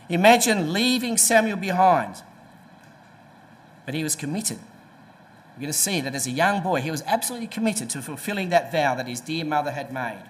Imagine 0.10 0.72
leaving 0.74 1.18
Samuel 1.18 1.58
behind. 1.58 2.16
But 3.86 3.94
he 3.94 4.04
was 4.04 4.16
committed. 4.16 4.60
We're 5.56 5.62
going 5.62 5.74
to 5.74 5.78
see 5.78 6.02
that 6.02 6.16
as 6.16 6.28
a 6.28 6.32
young 6.32 6.62
boy, 6.62 6.82
he 6.82 6.92
was 6.92 7.02
absolutely 7.06 7.48
committed 7.48 7.90
to 7.92 8.02
fulfilling 8.02 8.50
that 8.50 8.72
vow 8.72 8.96
that 8.96 9.08
his 9.08 9.20
dear 9.20 9.44
mother 9.44 9.72
had 9.72 9.92
made. 9.92 10.24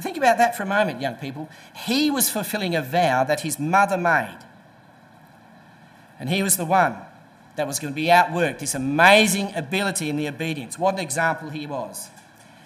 Think 0.00 0.16
about 0.16 0.38
that 0.38 0.56
for 0.56 0.62
a 0.62 0.66
moment, 0.66 1.00
young 1.00 1.14
people. 1.14 1.48
He 1.74 2.10
was 2.10 2.28
fulfilling 2.28 2.76
a 2.76 2.82
vow 2.82 3.24
that 3.24 3.40
his 3.40 3.58
mother 3.58 3.96
made. 3.96 4.38
And 6.20 6.28
he 6.28 6.42
was 6.42 6.56
the 6.56 6.64
one 6.64 6.96
that 7.56 7.66
was 7.66 7.78
going 7.78 7.92
to 7.92 7.96
be 7.96 8.06
outworked, 8.06 8.58
this 8.58 8.74
amazing 8.74 9.54
ability 9.54 10.10
in 10.10 10.16
the 10.16 10.28
obedience. 10.28 10.78
What 10.78 10.94
an 10.94 11.00
example 11.00 11.50
he 11.50 11.66
was. 11.66 12.08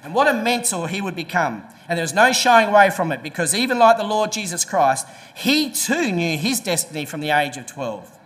And 0.03 0.14
what 0.14 0.27
a 0.27 0.35
mentor 0.35 0.88
he 0.88 1.01
would 1.01 1.14
become. 1.14 1.62
And 1.88 1.97
there 1.97 2.05
was 2.05 2.14
no 2.14 2.33
shying 2.33 2.69
away 2.69 2.90
from 2.90 3.12
it 3.12 3.23
because, 3.23 3.55
even 3.55 3.79
like 3.79 3.97
the 3.97 4.05
Lord 4.05 4.33
Jesus 4.33 4.64
Christ, 4.64 5.07
he 5.35 5.71
too 5.71 6.11
knew 6.11 6.38
his 6.38 6.61
destiny 6.61 7.05
from 7.05 7.21
the 7.21 7.31
age 7.31 7.57
of 7.57 7.66
12. 7.66 8.19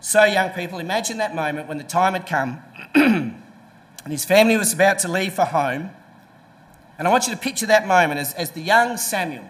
So, 0.00 0.24
young 0.24 0.50
people, 0.50 0.78
imagine 0.78 1.18
that 1.18 1.34
moment 1.34 1.66
when 1.66 1.78
the 1.78 1.84
time 1.84 2.12
had 2.12 2.26
come 2.26 2.62
and 2.94 3.42
his 4.08 4.24
family 4.24 4.56
was 4.56 4.72
about 4.72 4.98
to 5.00 5.08
leave 5.08 5.32
for 5.32 5.46
home. 5.46 5.90
And 6.98 7.08
I 7.08 7.10
want 7.10 7.26
you 7.26 7.32
to 7.32 7.38
picture 7.38 7.66
that 7.66 7.86
moment 7.86 8.20
as, 8.20 8.32
as 8.34 8.50
the 8.52 8.60
young 8.60 8.96
Samuel, 8.96 9.48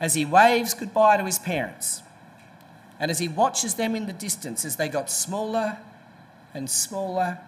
as 0.00 0.14
he 0.14 0.24
waves 0.24 0.74
goodbye 0.74 1.16
to 1.16 1.24
his 1.24 1.38
parents, 1.38 2.02
and 3.00 3.10
as 3.10 3.20
he 3.20 3.28
watches 3.28 3.74
them 3.74 3.94
in 3.94 4.06
the 4.06 4.12
distance 4.12 4.64
as 4.64 4.76
they 4.76 4.88
got 4.88 5.10
smaller 5.10 5.78
and 6.52 6.68
smaller 6.68 7.38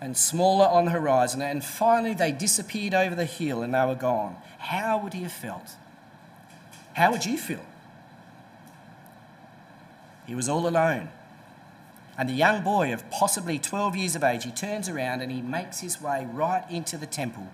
and 0.00 0.16
smaller 0.16 0.66
on 0.66 0.86
the 0.86 0.90
horizon, 0.90 1.42
and 1.42 1.62
finally 1.62 2.14
they 2.14 2.32
disappeared 2.32 2.94
over 2.94 3.14
the 3.14 3.26
hill 3.26 3.62
and 3.62 3.74
they 3.74 3.84
were 3.84 3.94
gone. 3.94 4.36
How 4.58 4.98
would 4.98 5.12
he 5.12 5.22
have 5.22 5.32
felt? 5.32 5.76
How 6.94 7.12
would 7.12 7.24
you 7.24 7.36
feel? 7.36 7.64
He 10.26 10.34
was 10.34 10.48
all 10.48 10.66
alone. 10.66 11.10
And 12.16 12.28
the 12.28 12.34
young 12.34 12.62
boy 12.62 12.92
of 12.92 13.08
possibly 13.10 13.58
12 13.58 13.96
years 13.96 14.16
of 14.16 14.24
age, 14.24 14.44
he 14.44 14.50
turns 14.50 14.88
around 14.88 15.20
and 15.20 15.30
he 15.30 15.42
makes 15.42 15.80
his 15.80 16.00
way 16.00 16.26
right 16.32 16.64
into 16.70 16.96
the 16.96 17.06
temple 17.06 17.48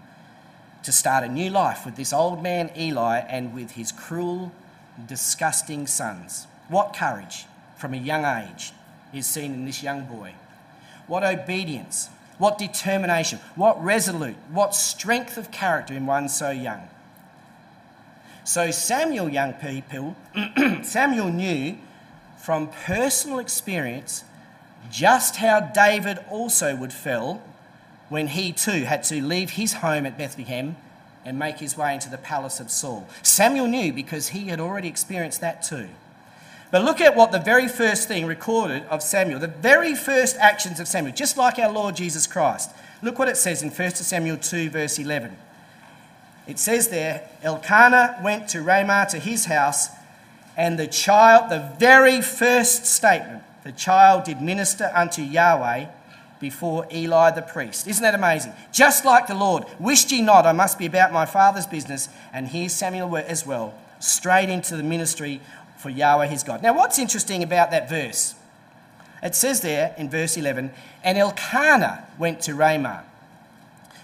to 0.89 0.93
start 0.93 1.23
a 1.23 1.29
new 1.29 1.51
life 1.51 1.85
with 1.85 1.97
this 1.97 2.15
old 2.15 2.43
man 2.43 2.71
Eli 2.75 3.19
and 3.19 3.53
with 3.53 3.73
his 3.73 3.93
cruel, 3.93 4.51
disgusting 5.07 5.87
sons. 5.87 6.47
What 6.69 6.97
courage 6.97 7.45
from 7.77 7.93
a 7.93 7.99
young 7.99 8.25
age 8.25 8.73
is 9.13 9.27
seen 9.27 9.53
in 9.53 9.67
this 9.67 9.83
young 9.83 10.07
boy. 10.07 10.33
What 11.07 11.25
obedience, 11.25 12.09
what 12.39 12.57
determination, 12.57 13.39
what 13.55 13.85
resolute, 13.85 14.37
what 14.51 14.75
strength 14.75 15.37
of 15.37 15.51
character 15.51 15.93
in 15.93 16.07
one 16.07 16.27
so 16.31 16.49
young. 16.49 16.89
So, 18.45 18.71
Samuel, 18.71 19.29
young 19.29 19.53
people, 19.53 20.17
Samuel 20.83 21.29
knew 21.29 21.77
from 22.39 22.69
personal 22.69 23.41
experience 23.41 24.25
just 24.91 25.37
how 25.37 25.61
David 25.61 26.19
also 26.31 26.75
would 26.75 26.95
feel 26.95 27.43
when 28.09 28.29
he 28.29 28.53
too 28.53 28.85
had 28.85 29.03
to 29.05 29.23
leave 29.23 29.51
his 29.51 29.75
home 29.75 30.07
at 30.07 30.17
Bethlehem 30.17 30.77
and 31.25 31.39
make 31.39 31.59
his 31.59 31.77
way 31.77 31.95
into 31.95 32.09
the 32.09 32.19
palace 32.19 32.61
of 32.61 32.71
Saul. 32.71 33.07
Samuel 33.23 33.67
knew 33.67 33.93
because 33.93 34.29
he 34.29 34.49
had 34.49 34.61
already 34.61 34.89
experienced 34.89 35.41
that 35.41 35.63
too. 35.63 35.89
But 36.71 36.85
look 36.85 37.01
at 37.01 37.17
what 37.17 37.33
the 37.33 37.39
very 37.39 37.69
first 37.69 38.09
thing 38.09 38.27
recorded 38.27 38.85
of 38.85 39.03
Samuel, 39.03 39.41
the 39.41 39.47
very 39.47 39.95
first 39.95 40.37
actions 40.37 40.81
of 40.81 40.89
Samuel, 40.89 41.15
just 41.15 41.37
like 41.37 41.59
our 41.59 41.73
Lord 41.73 41.97
Jesus 41.97 42.27
Christ. 42.27 42.71
Look 43.03 43.19
what 43.19 43.29
it 43.29 43.37
says 43.37 43.63
in 43.63 43.71
1 43.71 43.91
Samuel 43.91 44.37
2, 44.37 44.71
verse 44.71 44.99
11. 44.99 45.37
It 46.47 46.59
says 46.59 46.89
there, 46.89 47.29
Elkanah 47.43 48.21
went 48.23 48.49
to 48.49 48.63
Ramah 48.63 49.09
to 49.11 49.19
his 49.19 49.47
house, 49.47 49.89
and 50.57 50.79
the 50.79 50.87
child, 50.87 51.51
the 51.51 51.73
very 51.79 52.21
first 52.21 52.87
statement, 52.87 53.43
the 53.65 53.73
child 53.73 54.25
did 54.25 54.41
minister 54.41 54.91
unto 54.95 55.23
Yahweh 55.23 55.87
before 56.41 56.87
Eli 56.93 57.31
the 57.31 57.43
priest. 57.43 57.87
Isn't 57.87 58.03
that 58.03 58.15
amazing? 58.15 58.53
Just 58.73 59.05
like 59.05 59.27
the 59.27 59.35
Lord, 59.35 59.65
wished 59.79 60.13
ye 60.13 60.23
not, 60.23 60.47
I 60.47 60.53
must 60.53 60.79
be 60.79 60.87
about 60.87 61.13
my 61.13 61.27
father's 61.27 61.67
business, 61.67 62.09
and 62.33 62.49
here 62.49 62.69
Samuel 62.69 63.17
as 63.17 63.47
well, 63.47 63.75
straight 64.01 64.49
into 64.49 64.77
the 64.77 64.83
ministry 64.83 65.41
for 65.77 65.91
Yahweh 65.91 66.27
his 66.27 66.43
God. 66.43 66.63
Now, 66.63 66.75
what's 66.75 66.99
interesting 66.99 67.43
about 67.43 67.71
that 67.71 67.89
verse? 67.89 68.35
It 69.23 69.35
says 69.35 69.61
there 69.63 69.95
in 69.99 70.09
verse 70.09 70.37
11, 70.37 70.71
and 71.03 71.19
Elkanah 71.19 72.07
went 72.19 72.41
to 72.43 72.55
Ramah. 72.55 73.05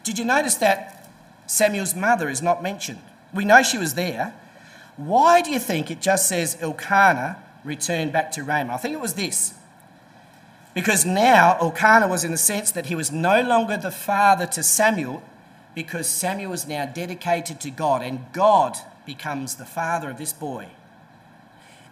Did 0.02 0.18
you 0.18 0.24
notice 0.24 0.56
that 0.56 1.08
Samuel's 1.46 1.94
mother 1.94 2.28
is 2.28 2.42
not 2.42 2.62
mentioned? 2.62 3.00
We 3.32 3.44
know 3.44 3.62
she 3.62 3.78
was 3.78 3.94
there. 3.94 4.34
Why 4.96 5.40
do 5.40 5.50
you 5.50 5.58
think 5.58 5.90
it 5.90 6.00
just 6.00 6.28
says 6.28 6.56
Elkanah 6.60 7.42
returned 7.64 8.12
back 8.12 8.30
to 8.32 8.42
Ramah? 8.42 8.74
I 8.74 8.76
think 8.76 8.94
it 8.94 9.00
was 9.00 9.14
this. 9.14 9.54
Because 10.74 11.06
now 11.06 11.56
Elkanah 11.60 12.08
was 12.08 12.24
in 12.24 12.32
the 12.32 12.36
sense 12.36 12.72
that 12.72 12.86
he 12.86 12.96
was 12.96 13.12
no 13.12 13.40
longer 13.42 13.76
the 13.76 13.92
father 13.92 14.46
to 14.46 14.62
Samuel, 14.62 15.22
because 15.74 16.08
Samuel 16.08 16.50
was 16.50 16.66
now 16.66 16.84
dedicated 16.84 17.60
to 17.60 17.70
God, 17.70 18.02
and 18.02 18.26
God 18.32 18.76
becomes 19.06 19.54
the 19.54 19.64
father 19.64 20.10
of 20.10 20.18
this 20.18 20.32
boy. 20.32 20.68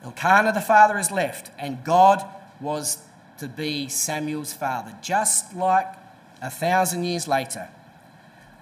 Elkanah 0.03 0.53
the 0.53 0.61
father 0.61 0.99
is 0.99 1.13
left, 1.13 1.53
and 1.59 1.85
God 1.85 2.25
was 2.61 2.99
to 3.39 3.47
be 3.47 3.89
Samuel's 3.89 4.53
father, 4.53 4.93
just 5.01 5.55
like 5.55 5.87
a 6.41 6.51
thousand 6.51 7.05
years 7.05 7.29
later, 7.29 7.69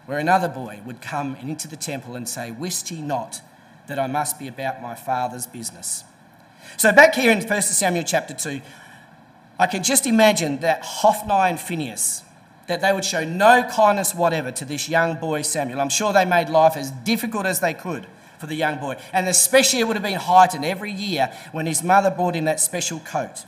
where 0.04 0.18
another 0.18 0.48
boy 0.48 0.80
would 0.84 1.00
come 1.00 1.36
into 1.36 1.66
the 1.66 1.76
temple 1.76 2.14
and 2.14 2.28
say, 2.28 2.50
Wist 2.50 2.90
ye 2.90 3.00
not 3.00 3.40
that 3.86 3.98
I 3.98 4.06
must 4.06 4.38
be 4.38 4.48
about 4.48 4.82
my 4.82 4.94
father's 4.94 5.46
business? 5.46 6.04
So, 6.76 6.92
back 6.92 7.14
here 7.14 7.32
in 7.32 7.40
1 7.40 7.62
Samuel 7.62 8.04
chapter 8.04 8.34
2, 8.34 8.60
I 9.60 9.66
can 9.66 9.82
just 9.82 10.06
imagine 10.06 10.60
that 10.60 10.82
Hophni 10.82 11.50
and 11.50 11.60
Phinehas, 11.60 12.22
that 12.66 12.80
they 12.80 12.94
would 12.94 13.04
show 13.04 13.24
no 13.24 13.62
kindness 13.70 14.14
whatever 14.14 14.50
to 14.50 14.64
this 14.64 14.88
young 14.88 15.16
boy 15.16 15.42
Samuel. 15.42 15.82
I'm 15.82 15.90
sure 15.90 16.14
they 16.14 16.24
made 16.24 16.48
life 16.48 16.78
as 16.78 16.90
difficult 16.90 17.44
as 17.44 17.60
they 17.60 17.74
could 17.74 18.06
for 18.38 18.46
the 18.46 18.54
young 18.54 18.78
boy. 18.78 18.96
And 19.12 19.28
especially 19.28 19.80
it 19.80 19.86
would 19.86 19.96
have 19.96 20.02
been 20.02 20.14
heightened 20.14 20.64
every 20.64 20.90
year 20.90 21.30
when 21.52 21.66
his 21.66 21.82
mother 21.82 22.10
brought 22.10 22.36
in 22.36 22.46
that 22.46 22.58
special 22.58 23.00
coat. 23.00 23.44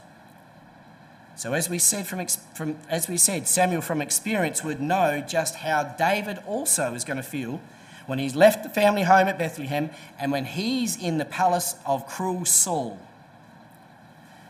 So 1.35 1.55
as 1.55 1.70
we 1.70 1.79
said 1.79 2.07
from, 2.07 2.27
from 2.55 2.77
as 2.90 3.09
we 3.09 3.16
said, 3.16 3.48
Samuel 3.48 3.81
from 3.81 4.03
experience 4.03 4.62
would 4.62 4.83
know 4.83 5.25
just 5.27 5.55
how 5.55 5.83
David 5.83 6.40
also 6.46 6.92
is 6.92 7.05
going 7.05 7.16
to 7.16 7.22
feel 7.22 7.59
when 8.05 8.18
he's 8.18 8.37
left 8.37 8.64
the 8.64 8.68
family 8.68 9.05
home 9.05 9.29
at 9.29 9.38
Bethlehem 9.38 9.88
and 10.18 10.31
when 10.31 10.44
he's 10.44 10.94
in 10.94 11.16
the 11.16 11.25
palace 11.25 11.77
of 11.87 12.07
cruel 12.07 12.44
Saul. 12.44 12.98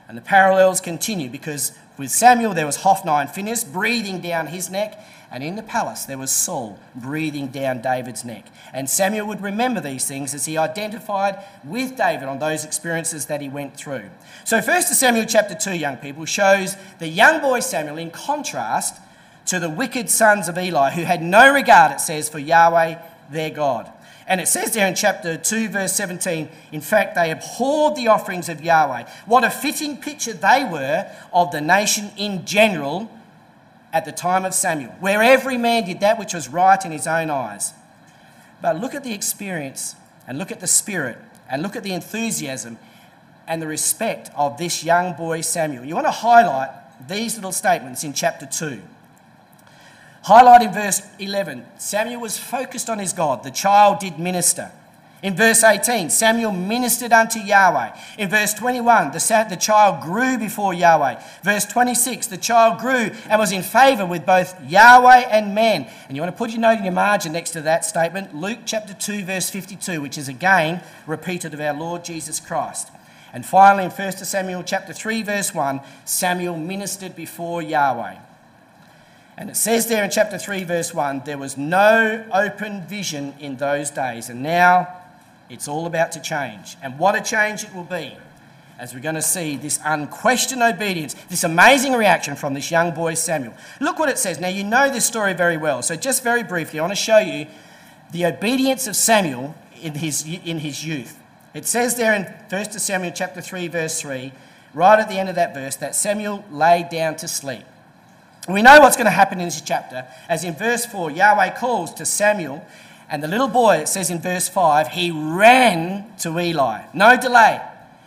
And 0.08 0.16
the 0.16 0.22
parallels 0.22 0.80
continue 0.80 1.30
because 1.30 1.72
with 1.98 2.10
Samuel 2.10 2.54
there 2.54 2.66
was 2.66 2.76
Hophni 2.76 3.10
and 3.10 3.30
Phinehas 3.30 3.64
breathing 3.64 4.20
down 4.20 4.48
his 4.48 4.70
neck, 4.70 4.98
and 5.30 5.42
in 5.42 5.56
the 5.56 5.62
palace 5.62 6.04
there 6.04 6.18
was 6.18 6.30
Saul 6.30 6.78
breathing 6.94 7.48
down 7.48 7.80
David's 7.80 8.24
neck. 8.24 8.46
And 8.72 8.88
Samuel 8.90 9.26
would 9.28 9.40
remember 9.40 9.80
these 9.80 10.06
things 10.06 10.34
as 10.34 10.44
he 10.46 10.58
identified 10.58 11.38
with 11.64 11.96
David 11.96 12.28
on 12.28 12.38
those 12.38 12.64
experiences 12.64 13.26
that 13.26 13.40
he 13.40 13.48
went 13.48 13.76
through. 13.76 14.10
So, 14.44 14.60
first 14.60 14.88
to 14.88 14.94
Samuel 14.94 15.24
chapter 15.26 15.54
2, 15.54 15.74
young 15.76 15.96
people, 15.96 16.24
shows 16.24 16.76
the 16.98 17.08
young 17.08 17.40
boy 17.40 17.60
Samuel 17.60 17.98
in 17.98 18.10
contrast 18.10 19.00
to 19.46 19.58
the 19.58 19.70
wicked 19.70 20.10
sons 20.10 20.48
of 20.48 20.58
Eli 20.58 20.90
who 20.90 21.02
had 21.02 21.22
no 21.22 21.52
regard, 21.52 21.92
it 21.92 22.00
says, 22.00 22.28
for 22.28 22.38
Yahweh 22.38 22.98
their 23.30 23.50
God. 23.50 23.90
And 24.26 24.40
it 24.40 24.48
says 24.48 24.72
there 24.72 24.86
in 24.86 24.94
chapter 24.94 25.36
2, 25.36 25.68
verse 25.68 25.92
17, 25.94 26.48
in 26.70 26.80
fact, 26.80 27.14
they 27.14 27.30
abhorred 27.30 27.96
the 27.96 28.08
offerings 28.08 28.48
of 28.48 28.62
Yahweh. 28.62 29.06
What 29.26 29.44
a 29.44 29.50
fitting 29.50 29.96
picture 29.96 30.32
they 30.32 30.64
were 30.64 31.10
of 31.32 31.50
the 31.50 31.60
nation 31.60 32.10
in 32.16 32.44
general 32.44 33.10
at 33.92 34.04
the 34.04 34.12
time 34.12 34.44
of 34.44 34.54
Samuel, 34.54 34.92
where 35.00 35.22
every 35.22 35.58
man 35.58 35.84
did 35.84 36.00
that 36.00 36.18
which 36.18 36.34
was 36.34 36.48
right 36.48 36.82
in 36.84 36.92
his 36.92 37.06
own 37.06 37.30
eyes. 37.30 37.72
But 38.62 38.80
look 38.80 38.94
at 38.94 39.04
the 39.04 39.12
experience 39.12 39.96
and 40.26 40.38
look 40.38 40.52
at 40.52 40.60
the 40.60 40.66
spirit 40.66 41.18
and 41.50 41.62
look 41.62 41.76
at 41.76 41.82
the 41.82 41.92
enthusiasm 41.92 42.78
and 43.46 43.60
the 43.60 43.66
respect 43.66 44.30
of 44.36 44.56
this 44.56 44.84
young 44.84 45.14
boy 45.14 45.40
Samuel. 45.40 45.84
You 45.84 45.94
want 45.94 46.06
to 46.06 46.12
highlight 46.12 46.70
these 47.08 47.34
little 47.34 47.52
statements 47.52 48.04
in 48.04 48.12
chapter 48.12 48.46
2. 48.46 48.80
Highlight 50.22 50.62
in 50.62 50.72
verse 50.72 51.02
11 51.18 51.64
Samuel 51.78 52.20
was 52.20 52.38
focused 52.38 52.88
on 52.88 52.98
his 52.98 53.12
God. 53.12 53.42
The 53.42 53.50
child 53.50 53.98
did 53.98 54.18
minister. 54.18 54.70
In 55.22 55.36
verse 55.36 55.62
18, 55.62 56.10
Samuel 56.10 56.50
ministered 56.50 57.12
unto 57.12 57.38
Yahweh. 57.38 57.96
In 58.18 58.28
verse 58.28 58.52
21, 58.54 59.12
the, 59.12 59.46
the 59.48 59.56
child 59.56 60.02
grew 60.02 60.36
before 60.36 60.74
Yahweh. 60.74 61.22
Verse 61.44 61.64
26, 61.64 62.26
the 62.26 62.36
child 62.36 62.80
grew 62.80 63.12
and 63.28 63.38
was 63.38 63.52
in 63.52 63.62
favor 63.62 64.04
with 64.04 64.26
both 64.26 64.60
Yahweh 64.68 65.28
and 65.30 65.54
men. 65.54 65.88
And 66.08 66.16
you 66.16 66.22
want 66.22 66.34
to 66.34 66.38
put 66.38 66.50
your 66.50 66.60
note 66.60 66.78
in 66.78 66.84
your 66.84 66.92
margin 66.92 67.32
next 67.32 67.50
to 67.50 67.60
that 67.60 67.84
statement, 67.84 68.34
Luke 68.34 68.58
chapter 68.66 68.94
2, 68.94 69.24
verse 69.24 69.48
52, 69.48 70.00
which 70.00 70.18
is 70.18 70.26
again 70.26 70.82
repeated 71.06 71.54
of 71.54 71.60
our 71.60 71.74
Lord 71.74 72.04
Jesus 72.04 72.40
Christ. 72.40 72.90
And 73.32 73.46
finally, 73.46 73.84
in 73.84 73.90
1 73.92 74.12
Samuel 74.12 74.64
chapter 74.64 74.92
3, 74.92 75.22
verse 75.22 75.54
1, 75.54 75.80
Samuel 76.04 76.56
ministered 76.56 77.14
before 77.14 77.62
Yahweh. 77.62 78.16
And 79.36 79.48
it 79.48 79.56
says 79.56 79.86
there 79.86 80.04
in 80.04 80.10
chapter 80.10 80.38
3, 80.38 80.64
verse 80.64 80.92
1, 80.92 81.22
there 81.24 81.38
was 81.38 81.56
no 81.56 82.24
open 82.32 82.82
vision 82.82 83.34
in 83.40 83.56
those 83.56 83.90
days. 83.90 84.28
And 84.28 84.42
now 84.42 84.88
it's 85.48 85.68
all 85.68 85.86
about 85.86 86.12
to 86.12 86.20
change. 86.20 86.76
And 86.82 86.98
what 86.98 87.14
a 87.14 87.20
change 87.20 87.64
it 87.64 87.74
will 87.74 87.84
be 87.84 88.16
as 88.78 88.94
we're 88.94 89.00
going 89.00 89.14
to 89.14 89.22
see 89.22 89.56
this 89.56 89.78
unquestioned 89.84 90.62
obedience, 90.62 91.14
this 91.28 91.44
amazing 91.44 91.92
reaction 91.92 92.34
from 92.34 92.52
this 92.52 92.70
young 92.70 92.92
boy 92.92 93.14
Samuel. 93.14 93.54
Look 93.80 93.98
what 93.98 94.08
it 94.08 94.18
says. 94.18 94.40
Now, 94.40 94.48
you 94.48 94.64
know 94.64 94.90
this 94.90 95.04
story 95.04 95.34
very 95.34 95.56
well. 95.56 95.82
So, 95.82 95.94
just 95.94 96.24
very 96.24 96.42
briefly, 96.42 96.80
I 96.80 96.82
want 96.82 96.90
to 96.90 96.96
show 96.96 97.18
you 97.18 97.46
the 98.10 98.26
obedience 98.26 98.86
of 98.86 98.96
Samuel 98.96 99.54
in 99.80 99.94
his, 99.94 100.26
in 100.26 100.58
his 100.58 100.84
youth. 100.84 101.18
It 101.54 101.66
says 101.66 101.96
there 101.96 102.14
in 102.14 102.24
1 102.24 102.64
Samuel 102.72 103.12
chapter 103.14 103.40
3, 103.40 103.68
verse 103.68 104.00
3, 104.00 104.32
right 104.74 104.98
at 104.98 105.08
the 105.08 105.16
end 105.18 105.28
of 105.28 105.36
that 105.36 105.54
verse, 105.54 105.76
that 105.76 105.94
Samuel 105.94 106.44
lay 106.50 106.86
down 106.90 107.16
to 107.16 107.28
sleep. 107.28 107.64
We 108.48 108.62
know 108.62 108.80
what's 108.80 108.96
going 108.96 109.06
to 109.06 109.10
happen 109.10 109.38
in 109.38 109.46
this 109.46 109.60
chapter, 109.60 110.06
as 110.28 110.42
in 110.42 110.54
verse 110.54 110.84
4, 110.84 111.10
Yahweh 111.10 111.50
calls 111.58 111.94
to 111.94 112.04
Samuel 112.04 112.64
and 113.12 113.22
the 113.22 113.28
little 113.28 113.46
boy, 113.46 113.76
it 113.76 113.88
says 113.88 114.08
in 114.08 114.20
verse 114.20 114.48
5, 114.48 114.88
he 114.88 115.10
ran 115.10 116.16
to 116.20 116.40
Eli. 116.40 116.84
No 116.94 117.14
delay. 117.18 117.60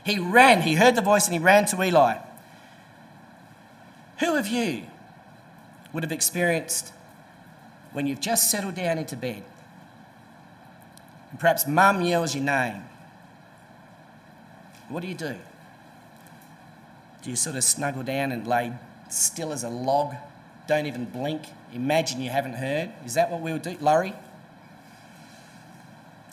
He 0.04 0.18
ran. 0.18 0.64
He 0.64 0.74
heard 0.74 0.96
the 0.96 1.02
voice 1.02 1.26
and 1.28 1.34
he 1.34 1.40
ran 1.40 1.66
to 1.68 1.84
Eli. 1.84 2.18
Who 4.20 4.36
of 4.36 4.48
you 4.48 4.84
would 5.94 6.02
have 6.02 6.12
experienced 6.12 6.92
when 7.94 8.08
you've 8.08 8.20
just 8.20 8.50
settled 8.50 8.74
down 8.74 8.98
into 8.98 9.16
bed 9.16 9.44
and 11.30 11.40
perhaps 11.40 11.68
mum 11.68 12.02
yells 12.02 12.34
your 12.34 12.44
name? 12.44 12.84
What 14.90 15.02
do 15.02 15.08
you 15.08 15.14
do? 15.14 15.36
Do 17.22 17.30
you 17.30 17.36
sort 17.36 17.56
of 17.56 17.64
snuggle 17.64 18.02
down 18.02 18.32
and 18.32 18.48
lay 18.48 18.74
still 19.10 19.52
as 19.52 19.64
a 19.64 19.70
log? 19.70 20.16
Don't 20.68 20.86
even 20.86 21.06
blink? 21.06 21.44
Imagine 21.74 22.22
you 22.22 22.30
haven't 22.30 22.54
heard? 22.54 22.92
Is 23.06 23.14
that 23.16 23.32
what 23.32 23.42
we 23.42 23.52
would 23.52 23.62
do? 23.62 23.78
Laurie? 23.80 24.14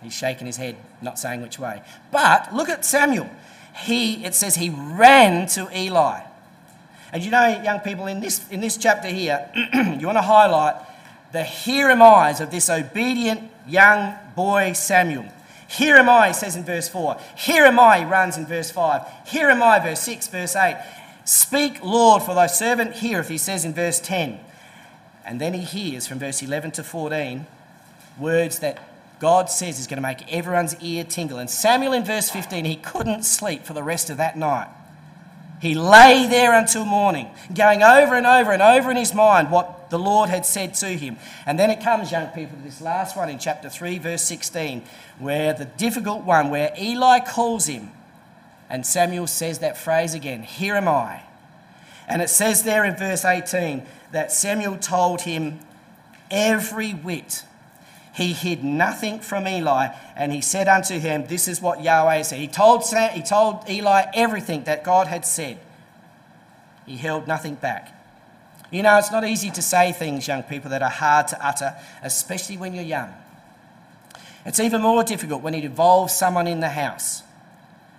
He's 0.02 0.14
shaking 0.14 0.46
his 0.46 0.56
head, 0.56 0.76
not 1.00 1.18
saying 1.18 1.42
which 1.42 1.58
way. 1.58 1.82
But 2.10 2.54
look 2.54 2.68
at 2.68 2.84
Samuel. 2.84 3.30
He, 3.76 4.24
it 4.24 4.34
says 4.34 4.56
he 4.56 4.70
ran 4.70 5.46
to 5.48 5.68
Eli. 5.76 6.22
And 7.12 7.22
you 7.22 7.30
know, 7.30 7.62
young 7.62 7.80
people, 7.80 8.06
in 8.06 8.20
this, 8.20 8.48
in 8.50 8.60
this 8.60 8.76
chapter 8.76 9.08
here, 9.08 9.50
you 9.74 10.06
want 10.06 10.18
to 10.18 10.22
highlight 10.22 10.76
the 11.32 11.44
here 11.44 11.88
am 11.88 12.02
I's 12.02 12.40
of 12.40 12.50
this 12.50 12.68
obedient 12.68 13.50
young 13.66 14.14
boy 14.34 14.72
Samuel. 14.72 15.26
Here 15.68 15.96
am 15.96 16.08
I, 16.08 16.28
he 16.28 16.34
says 16.34 16.56
in 16.56 16.64
verse 16.64 16.88
4. 16.88 17.18
Here 17.36 17.64
am 17.64 17.78
I, 17.78 18.00
he 18.00 18.04
runs 18.04 18.36
in 18.36 18.44
verse 18.44 18.70
5. 18.70 19.02
Here 19.26 19.48
am 19.48 19.62
I, 19.62 19.78
verse 19.78 20.00
6, 20.00 20.28
verse 20.28 20.54
8. 20.54 20.76
Speak, 21.24 21.82
Lord, 21.82 22.22
for 22.22 22.34
thy 22.34 22.46
servant 22.46 22.94
heareth, 22.94 23.28
he 23.28 23.38
says 23.38 23.64
in 23.64 23.74
verse 23.74 24.00
10. 24.00 24.40
And 25.24 25.40
then 25.40 25.54
he 25.54 25.60
hears 25.60 26.06
from 26.06 26.18
verse 26.18 26.42
11 26.42 26.72
to 26.72 26.84
14 26.84 27.46
words 28.18 28.58
that 28.58 28.78
God 29.20 29.48
says 29.48 29.78
is 29.78 29.86
going 29.86 29.98
to 29.98 30.02
make 30.02 30.32
everyone's 30.32 30.74
ear 30.80 31.04
tingle. 31.04 31.38
And 31.38 31.48
Samuel 31.48 31.92
in 31.92 32.04
verse 32.04 32.28
15, 32.28 32.64
he 32.64 32.76
couldn't 32.76 33.22
sleep 33.22 33.64
for 33.64 33.72
the 33.72 33.82
rest 33.82 34.10
of 34.10 34.16
that 34.16 34.36
night. 34.36 34.68
He 35.60 35.76
lay 35.76 36.26
there 36.26 36.52
until 36.54 36.84
morning, 36.84 37.30
going 37.54 37.84
over 37.84 38.16
and 38.16 38.26
over 38.26 38.50
and 38.50 38.60
over 38.60 38.90
in 38.90 38.96
his 38.96 39.14
mind 39.14 39.52
what 39.52 39.90
the 39.90 39.98
Lord 39.98 40.28
had 40.28 40.44
said 40.44 40.74
to 40.74 40.88
him. 40.88 41.18
And 41.46 41.56
then 41.56 41.70
it 41.70 41.80
comes, 41.80 42.10
young 42.10 42.26
people, 42.28 42.56
to 42.56 42.64
this 42.64 42.80
last 42.80 43.16
one 43.16 43.28
in 43.28 43.38
chapter 43.38 43.70
3, 43.70 43.98
verse 43.98 44.22
16, 44.22 44.82
where 45.20 45.52
the 45.52 45.66
difficult 45.66 46.24
one, 46.24 46.50
where 46.50 46.74
Eli 46.76 47.20
calls 47.20 47.66
him, 47.66 47.92
and 48.72 48.86
Samuel 48.86 49.26
says 49.28 49.60
that 49.60 49.76
phrase 49.76 50.14
again 50.14 50.42
Here 50.42 50.74
am 50.74 50.88
I. 50.88 51.22
And 52.08 52.20
it 52.20 52.30
says 52.30 52.64
there 52.64 52.84
in 52.84 52.96
verse 52.96 53.24
18 53.24 53.86
that 54.10 54.32
Samuel 54.32 54.78
told 54.78 55.20
him 55.20 55.60
every 56.30 56.90
whit 56.90 57.44
he 58.14 58.34
hid 58.34 58.62
nothing 58.62 59.20
from 59.20 59.48
Eli, 59.48 59.88
and 60.16 60.32
he 60.32 60.42
said 60.42 60.68
unto 60.68 60.98
him, 60.98 61.26
This 61.26 61.48
is 61.48 61.62
what 61.62 61.82
Yahweh 61.82 62.22
said. 62.22 62.38
He 62.38 62.48
told, 62.48 62.84
he 62.84 63.22
told 63.22 63.68
Eli 63.68 64.04
everything 64.14 64.64
that 64.64 64.84
God 64.84 65.06
had 65.06 65.24
said. 65.24 65.58
He 66.84 66.96
held 66.96 67.26
nothing 67.26 67.54
back. 67.54 67.96
You 68.70 68.82
know, 68.82 68.98
it's 68.98 69.10
not 69.10 69.26
easy 69.26 69.50
to 69.50 69.62
say 69.62 69.92
things, 69.92 70.28
young 70.28 70.42
people, 70.42 70.70
that 70.70 70.82
are 70.82 70.90
hard 70.90 71.28
to 71.28 71.46
utter, 71.46 71.74
especially 72.02 72.58
when 72.58 72.74
you're 72.74 72.84
young. 72.84 73.12
It's 74.44 74.60
even 74.60 74.82
more 74.82 75.04
difficult 75.04 75.40
when 75.40 75.54
it 75.54 75.64
involves 75.64 76.14
someone 76.14 76.46
in 76.46 76.60
the 76.60 76.70
house. 76.70 77.22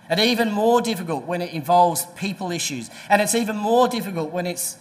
It's 0.10 0.22
even 0.22 0.52
more 0.52 0.82
difficult 0.82 1.26
when 1.26 1.42
it 1.42 1.54
involves 1.54 2.06
people 2.16 2.52
issues. 2.52 2.90
And 3.10 3.22
it's 3.22 3.36
even 3.36 3.56
more 3.56 3.88
difficult 3.88 4.32
when 4.32 4.46
it's 4.46 4.78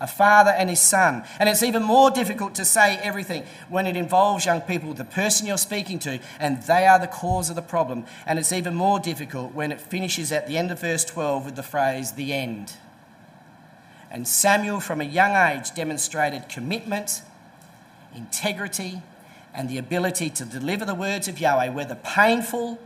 a 0.00 0.06
father 0.06 0.50
and 0.50 0.68
his 0.68 0.80
son. 0.80 1.24
And 1.38 1.48
it's 1.48 1.62
even 1.62 1.82
more 1.82 2.10
difficult 2.10 2.54
to 2.56 2.64
say 2.64 2.98
everything 2.98 3.44
when 3.68 3.86
it 3.86 3.96
involves 3.96 4.44
young 4.44 4.60
people, 4.60 4.92
the 4.92 5.04
person 5.04 5.46
you're 5.46 5.56
speaking 5.56 5.98
to, 6.00 6.20
and 6.38 6.62
they 6.64 6.86
are 6.86 6.98
the 6.98 7.06
cause 7.06 7.48
of 7.48 7.56
the 7.56 7.62
problem. 7.62 8.04
And 8.26 8.38
it's 8.38 8.52
even 8.52 8.74
more 8.74 8.98
difficult 8.98 9.54
when 9.54 9.72
it 9.72 9.80
finishes 9.80 10.32
at 10.32 10.46
the 10.46 10.58
end 10.58 10.70
of 10.70 10.80
verse 10.80 11.04
12 11.04 11.46
with 11.46 11.56
the 11.56 11.62
phrase, 11.62 12.12
the 12.12 12.32
end. 12.32 12.74
And 14.10 14.26
Samuel, 14.28 14.80
from 14.80 15.00
a 15.00 15.04
young 15.04 15.32
age, 15.32 15.74
demonstrated 15.74 16.48
commitment, 16.48 17.22
integrity, 18.14 19.02
and 19.54 19.68
the 19.68 19.78
ability 19.78 20.30
to 20.30 20.44
deliver 20.44 20.84
the 20.84 20.94
words 20.94 21.28
of 21.28 21.40
Yahweh, 21.40 21.70
whether 21.70 21.94
painful 21.94 22.78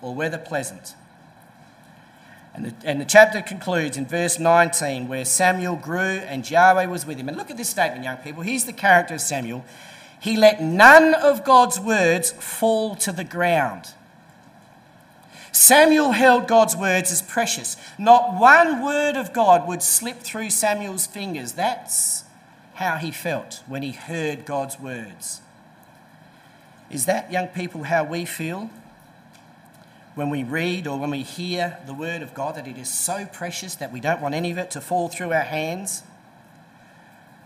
or 0.00 0.14
whether 0.14 0.38
pleasant. 0.38 0.94
And 2.56 2.64
the, 2.64 2.74
and 2.84 3.00
the 3.00 3.04
chapter 3.04 3.42
concludes 3.42 3.98
in 3.98 4.06
verse 4.06 4.38
19 4.38 5.08
where 5.08 5.26
Samuel 5.26 5.76
grew 5.76 5.98
and 6.00 6.50
Yahweh 6.50 6.86
was 6.86 7.04
with 7.04 7.18
him. 7.18 7.28
And 7.28 7.36
look 7.36 7.50
at 7.50 7.58
this 7.58 7.68
statement, 7.68 8.02
young 8.02 8.16
people. 8.16 8.42
Here's 8.42 8.64
the 8.64 8.72
character 8.72 9.14
of 9.14 9.20
Samuel. 9.20 9.64
He 10.18 10.38
let 10.38 10.62
none 10.62 11.14
of 11.14 11.44
God's 11.44 11.78
words 11.78 12.32
fall 12.32 12.96
to 12.96 13.12
the 13.12 13.24
ground. 13.24 13.92
Samuel 15.52 16.12
held 16.12 16.48
God's 16.48 16.74
words 16.76 17.12
as 17.12 17.20
precious. 17.20 17.76
Not 17.98 18.34
one 18.34 18.82
word 18.82 19.16
of 19.16 19.32
God 19.34 19.68
would 19.68 19.82
slip 19.82 20.20
through 20.20 20.50
Samuel's 20.50 21.06
fingers. 21.06 21.52
That's 21.52 22.24
how 22.74 22.96
he 22.96 23.10
felt 23.10 23.62
when 23.66 23.82
he 23.82 23.92
heard 23.92 24.46
God's 24.46 24.80
words. 24.80 25.42
Is 26.90 27.06
that, 27.06 27.30
young 27.30 27.48
people, 27.48 27.84
how 27.84 28.04
we 28.04 28.24
feel 28.24 28.70
when 30.16 30.30
we 30.30 30.42
read 30.42 30.86
or 30.86 30.98
when 30.98 31.10
we 31.10 31.22
hear 31.22 31.78
the 31.86 31.92
word 31.92 32.22
of 32.22 32.32
God 32.32 32.56
that 32.56 32.66
it 32.66 32.78
is 32.78 32.88
so 32.88 33.26
precious 33.26 33.74
that 33.76 33.92
we 33.92 34.00
don't 34.00 34.20
want 34.20 34.34
any 34.34 34.50
of 34.50 34.56
it 34.56 34.70
to 34.72 34.80
fall 34.80 35.08
through 35.08 35.32
our 35.32 35.42
hands. 35.42 36.02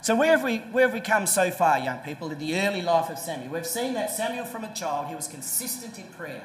So, 0.03 0.15
where 0.15 0.31
have, 0.31 0.45
we, 0.45 0.59
where 0.59 0.87
have 0.87 0.95
we 0.95 1.01
come 1.01 1.27
so 1.27 1.51
far, 1.51 1.81
young 1.81 1.99
people, 1.99 2.31
in 2.31 2.39
the 2.39 2.59
early 2.61 2.81
life 2.81 3.11
of 3.11 3.19
Samuel? 3.19 3.53
We've 3.53 3.67
seen 3.67 3.93
that 3.95 4.11
Samuel, 4.11 4.45
from 4.45 4.65
a 4.65 4.73
child, 4.73 5.09
he 5.09 5.17
was 5.17 5.27
consistent 5.27 5.99
in 5.99 6.07
prayer. 6.07 6.43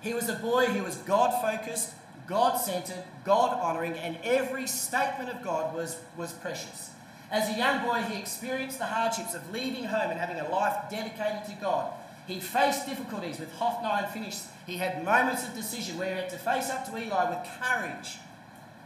He 0.00 0.12
was 0.12 0.28
a 0.28 0.34
boy 0.34 0.66
who 0.66 0.82
was 0.82 0.96
God 0.96 1.40
focused, 1.40 1.94
God 2.26 2.56
centered, 2.56 3.04
God 3.24 3.56
honouring, 3.58 3.94
and 3.94 4.18
every 4.24 4.66
statement 4.66 5.30
of 5.30 5.40
God 5.42 5.72
was, 5.72 5.96
was 6.16 6.32
precious. 6.32 6.90
As 7.30 7.48
a 7.48 7.56
young 7.56 7.86
boy, 7.86 8.02
he 8.02 8.18
experienced 8.18 8.78
the 8.78 8.86
hardships 8.86 9.34
of 9.34 9.50
leaving 9.52 9.84
home 9.84 10.10
and 10.10 10.18
having 10.18 10.40
a 10.40 10.50
life 10.50 10.90
dedicated 10.90 11.44
to 11.46 11.54
God. 11.60 11.92
He 12.26 12.40
faced 12.40 12.86
difficulties 12.86 13.38
with 13.38 13.52
Hophni 13.54 13.88
and 13.88 14.06
Phinehas. 14.08 14.48
He 14.66 14.78
had 14.78 15.04
moments 15.04 15.46
of 15.46 15.54
decision 15.54 15.98
where 15.98 16.14
he 16.14 16.20
had 16.20 16.30
to 16.30 16.38
face 16.38 16.70
up 16.70 16.86
to 16.86 16.96
Eli 16.96 17.28
with 17.28 17.46
courage. 17.60 18.16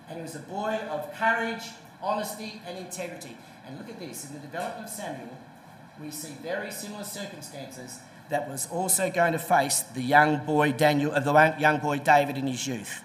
And 0.09 0.17
he 0.17 0.23
was 0.23 0.35
a 0.35 0.41
boy 0.41 0.81
of 0.91 1.15
courage, 1.15 1.63
honesty, 2.03 2.61
and 2.67 2.79
integrity. 2.79 3.37
And 3.67 3.79
look 3.79 3.89
at 3.89 4.01
this 4.01 4.27
in 4.27 4.35
the 4.35 4.41
development 4.41 4.87
of 4.87 4.93
Samuel, 4.93 5.37
we 6.01 6.11
see 6.11 6.33
very 6.43 6.71
similar 6.71 7.05
circumstances 7.05 8.01
that 8.29 8.49
was 8.49 8.69
also 8.71 9.11
going 9.11 9.33
to 9.33 9.39
face 9.39 9.81
the 9.81 10.03
young 10.03 10.45
boy 10.45 10.73
Daniel, 10.73 11.13
of 11.13 11.25
the 11.25 11.55
young 11.59 11.79
boy 11.79 11.99
David 11.99 12.37
in 12.37 12.47
his 12.47 12.67
youth. 12.67 13.03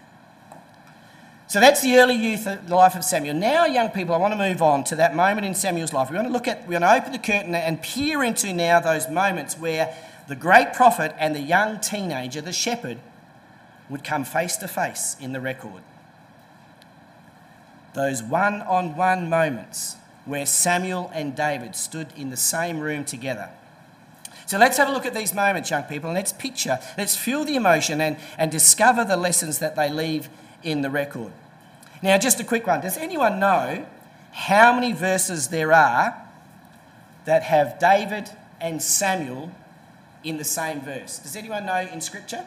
So 1.48 1.60
that's 1.60 1.82
the 1.82 1.98
early 1.98 2.16
youth 2.16 2.48
life 2.68 2.96
of 2.96 3.04
Samuel. 3.04 3.36
Now, 3.36 3.66
young 3.66 3.90
people, 3.90 4.16
I 4.16 4.18
want 4.18 4.34
to 4.34 4.38
move 4.38 4.62
on 4.62 4.84
to 4.86 4.96
that 4.96 5.16
moment 5.16 5.46
in 5.46 5.54
Samuel's 5.54 5.94
life. 5.94 6.10
We 6.10 6.16
want 6.16 6.28
to 6.28 6.34
look 6.34 6.48
at, 6.48 6.68
we 6.68 6.74
want 6.74 6.84
to 6.84 6.94
open 6.94 7.12
the 7.12 7.20
curtain 7.20 7.54
and 7.54 7.82
peer 7.82 8.24
into 8.24 8.54
now 8.54 8.80
those 8.80 9.08
moments 9.10 9.58
where 9.58 9.96
the 10.28 10.36
great 10.36 10.74
prophet 10.74 11.14
and 11.18 11.36
the 11.36 11.42
young 11.42 11.80
teenager, 11.80 12.42
the 12.42 12.54
shepherd, 12.54 12.98
would 13.90 14.04
come 14.04 14.24
face 14.24 14.56
to 14.58 14.68
face 14.68 15.16
in 15.20 15.34
the 15.34 15.42
record. 15.42 15.84
Those 17.94 18.24
one 18.24 18.62
on 18.62 18.96
one 18.96 19.30
moments 19.30 19.98
where 20.26 20.46
Samuel 20.46 21.12
and 21.14 21.36
David 21.36 21.76
stood 21.76 22.08
in 22.16 22.30
the 22.30 22.38
same 22.38 22.80
room 22.80 23.04
together. 23.06 23.50
So 24.46 24.58
let's 24.58 24.78
have 24.78 24.90
a 24.90 24.92
look 24.92 25.06
at 25.06 25.14
these 25.14 25.34
moments, 25.34 25.70
young 25.70 25.84
people, 25.84 26.10
and 26.10 26.16
let's 26.16 26.34
picture, 26.34 26.80
let's 26.98 27.16
feel 27.16 27.44
the 27.46 27.56
emotion 27.56 28.02
and, 28.02 28.18
and 28.38 28.52
discover 28.52 29.04
the 29.06 29.18
lessons 29.18 29.60
that 29.60 29.76
they 29.76 29.90
leave 29.90 30.30
in 30.64 30.82
the 30.82 30.90
record. 30.90 31.32
Now, 32.02 32.18
just 32.18 32.40
a 32.40 32.44
quick 32.44 32.68
one. 32.68 32.82
Does 32.82 32.98
anyone 32.98 33.40
know 33.40 33.86
how 34.32 34.74
many 34.74 34.92
verses 34.92 35.50
there 35.50 35.72
are 35.72 36.16
that 37.26 37.44
have 37.44 37.80
David 37.80 38.30
and 38.60 38.82
Samuel 38.82 39.52
in 40.24 40.38
the 40.38 40.44
same 40.44 40.82
verse. 40.82 41.20
Does 41.20 41.36
anyone 41.36 41.66
know 41.66 41.88
in 41.92 42.02
Scripture? 42.02 42.46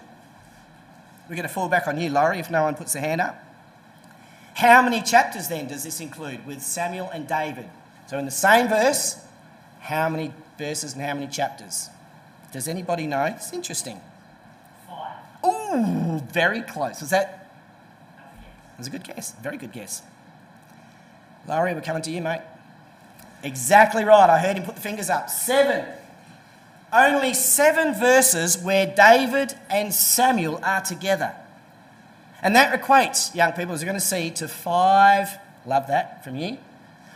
We're 1.28 1.36
going 1.36 1.48
to 1.48 1.52
fall 1.52 1.68
back 1.68 1.88
on 1.88 1.98
you, 1.98 2.08
Laurie, 2.10 2.38
if 2.38 2.50
no 2.50 2.62
one 2.62 2.74
puts 2.74 2.92
their 2.92 3.02
hand 3.02 3.20
up. 3.20 3.42
How 4.54 4.80
many 4.80 5.02
chapters 5.02 5.48
then 5.48 5.68
does 5.68 5.84
this 5.84 6.00
include 6.00 6.46
with 6.46 6.62
Samuel 6.62 7.10
and 7.10 7.28
David? 7.28 7.68
So, 8.06 8.18
in 8.18 8.24
the 8.24 8.30
same 8.30 8.68
verse, 8.68 9.22
how 9.80 10.08
many 10.08 10.32
verses 10.56 10.94
and 10.94 11.02
how 11.02 11.14
many 11.14 11.26
chapters? 11.26 11.90
Does 12.52 12.68
anybody 12.68 13.06
know? 13.06 13.24
It's 13.24 13.52
interesting. 13.52 14.00
Five. 14.88 15.16
Ooh, 15.44 16.20
very 16.32 16.62
close. 16.62 17.00
Was 17.00 17.10
that? 17.10 17.50
That's 18.76 18.88
a 18.88 18.90
good 18.90 19.04
guess. 19.04 19.32
Very 19.42 19.58
good 19.58 19.72
guess. 19.72 20.02
Laurie, 21.46 21.74
we're 21.74 21.80
coming 21.80 22.02
to 22.02 22.10
you, 22.10 22.22
mate. 22.22 22.40
Exactly 23.42 24.04
right. 24.04 24.30
I 24.30 24.38
heard 24.38 24.56
him 24.56 24.64
put 24.64 24.74
the 24.74 24.80
fingers 24.80 25.10
up. 25.10 25.28
Seven 25.28 25.84
only 26.92 27.35
seven 27.35 27.94
verses 27.94 28.59
where 28.59 28.87
David 28.87 29.55
and 29.70 29.92
Samuel 29.92 30.61
are 30.62 30.81
together. 30.81 31.35
And 32.42 32.55
that 32.55 32.81
equates, 32.81 33.35
young 33.35 33.53
people, 33.53 33.75
as 33.75 33.81
we're 33.81 33.87
going 33.87 33.99
to 33.99 34.05
see, 34.05 34.31
to 34.31 34.49
five, 34.49 35.38
love 35.64 35.88
that 35.88 36.22
from 36.22 36.37
you, 36.37 36.59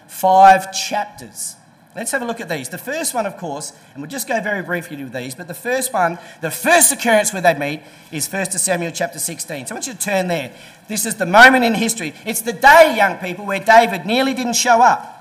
five 0.07 0.73
chapters. 0.73 1.57
Let's 1.95 2.13
have 2.13 2.23
a 2.23 2.25
look 2.25 2.41
at 2.41 2.49
these. 2.49 2.69
The 2.69 2.79
first 2.79 3.15
one, 3.15 3.27
of 3.27 3.37
course, 3.37 3.73
and 3.93 4.03
we'll 4.03 4.11
just 4.11 4.29
go 4.29 4.41
very 4.41 4.63
briefly 4.63 5.03
with 5.03 5.13
these, 5.13 5.35
but 5.35 5.49
the 5.49 5.55
first 5.55 5.93
one, 5.93 6.19
the 6.41 6.51
first 6.51 6.93
occurrence 6.93 7.33
where 7.33 7.43
they 7.43 7.55
meet 7.55 7.83
is 8.13 8.33
1 8.33 8.47
Samuel 8.53 8.93
chapter 8.93 9.19
16. 9.19 9.67
So 9.67 9.73
I 9.73 9.75
want 9.75 9.87
you 9.89 9.95
to 9.95 9.99
turn 9.99 10.29
there. 10.29 10.53
This 10.87 11.05
is 11.05 11.17
the 11.17 11.27
moment 11.27 11.65
in 11.65 11.75
history. 11.75 12.15
It's 12.25 12.43
the 12.43 12.53
day, 12.53 12.95
young 12.97 13.19
people, 13.19 13.45
where 13.45 13.59
David 13.59 14.07
nearly 14.07 14.35
didn't 14.35 14.55
show 14.55 14.81
up. 14.83 15.17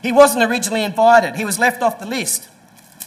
He 0.00 0.12
wasn't 0.12 0.44
originally 0.44 0.84
invited, 0.84 1.36
he 1.36 1.44
was 1.44 1.58
left 1.58 1.82
off 1.82 1.98
the 1.98 2.06
list. 2.06 2.49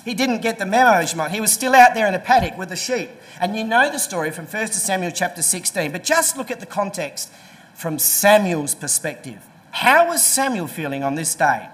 He 0.04 0.14
didn't 0.14 0.42
get 0.42 0.60
the 0.60 0.66
memo, 0.66 1.06
He 1.30 1.40
was 1.40 1.54
still 1.54 1.74
out 1.74 1.94
there 1.94 2.08
in 2.08 2.14
a 2.14 2.20
paddock 2.20 2.58
with 2.58 2.70
the 2.70 2.76
sheep. 2.76 3.10
And 3.40 3.56
you 3.56 3.64
know 3.64 3.90
the 3.90 4.00
story 4.00 4.32
from 4.32 4.46
1 4.46 4.68
Samuel 4.68 5.12
chapter 5.12 5.42
16, 5.42 5.92
but 5.92 6.04
just 6.04 6.38
look 6.38 6.52
at 6.52 6.60
the 6.60 6.66
context 6.66 7.32
from 7.74 7.98
Samuel's 7.98 8.76
perspective. 8.76 9.42
How 9.72 10.08
was 10.08 10.24
Samuel 10.24 10.68
feeling 10.68 11.04
on 11.04 11.16
this 11.16 11.34
day? 11.36 11.68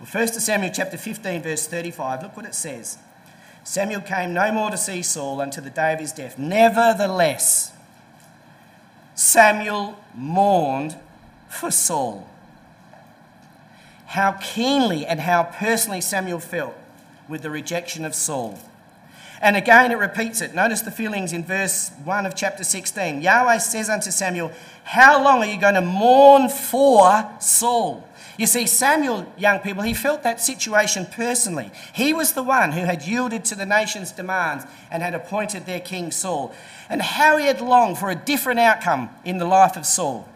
Well, 0.00 0.08
1 0.10 0.28
Samuel 0.28 0.72
chapter 0.74 0.98
15, 0.98 1.42
verse 1.42 1.66
35, 1.66 2.22
look 2.22 2.36
what 2.36 2.46
it 2.46 2.54
says. 2.54 2.98
Samuel 3.62 4.00
came 4.00 4.34
no 4.34 4.50
more 4.52 4.70
to 4.70 4.76
see 4.76 5.02
Saul 5.02 5.40
until 5.40 5.62
the 5.62 5.70
day 5.70 5.92
of 5.92 6.00
his 6.00 6.12
death. 6.12 6.38
Nevertheless, 6.38 7.72
Samuel 9.14 10.02
mourned 10.14 10.96
for 11.48 11.70
Saul. 11.70 12.28
How 14.06 14.32
keenly 14.32 15.06
and 15.06 15.20
how 15.20 15.44
personally 15.44 16.00
Samuel 16.00 16.40
felt 16.40 16.74
with 17.30 17.42
the 17.42 17.50
rejection 17.50 18.04
of 18.04 18.14
Saul. 18.14 18.58
And 19.40 19.56
again, 19.56 19.90
it 19.90 19.96
repeats 19.96 20.42
it. 20.42 20.54
Notice 20.54 20.82
the 20.82 20.90
feelings 20.90 21.32
in 21.32 21.44
verse 21.44 21.90
1 22.04 22.26
of 22.26 22.34
chapter 22.34 22.62
16. 22.62 23.22
Yahweh 23.22 23.58
says 23.58 23.88
unto 23.88 24.10
Samuel, 24.10 24.52
How 24.84 25.22
long 25.22 25.38
are 25.38 25.46
you 25.46 25.58
going 25.58 25.76
to 25.76 25.80
mourn 25.80 26.50
for 26.50 27.30
Saul? 27.40 28.06
You 28.36 28.46
see, 28.46 28.66
Samuel, 28.66 29.32
young 29.38 29.60
people, 29.60 29.82
he 29.82 29.94
felt 29.94 30.22
that 30.24 30.40
situation 30.40 31.06
personally. 31.06 31.70
He 31.94 32.12
was 32.12 32.32
the 32.32 32.42
one 32.42 32.72
who 32.72 32.84
had 32.84 33.06
yielded 33.06 33.44
to 33.46 33.54
the 33.54 33.66
nation's 33.66 34.12
demands 34.12 34.64
and 34.90 35.02
had 35.02 35.14
appointed 35.14 35.64
their 35.64 35.80
king 35.80 36.10
Saul. 36.10 36.54
And 36.90 37.00
how 37.00 37.38
he 37.38 37.46
had 37.46 37.60
longed 37.60 37.98
for 37.98 38.10
a 38.10 38.14
different 38.14 38.60
outcome 38.60 39.08
in 39.24 39.38
the 39.38 39.46
life 39.46 39.76
of 39.76 39.86
Saul. 39.86 40.28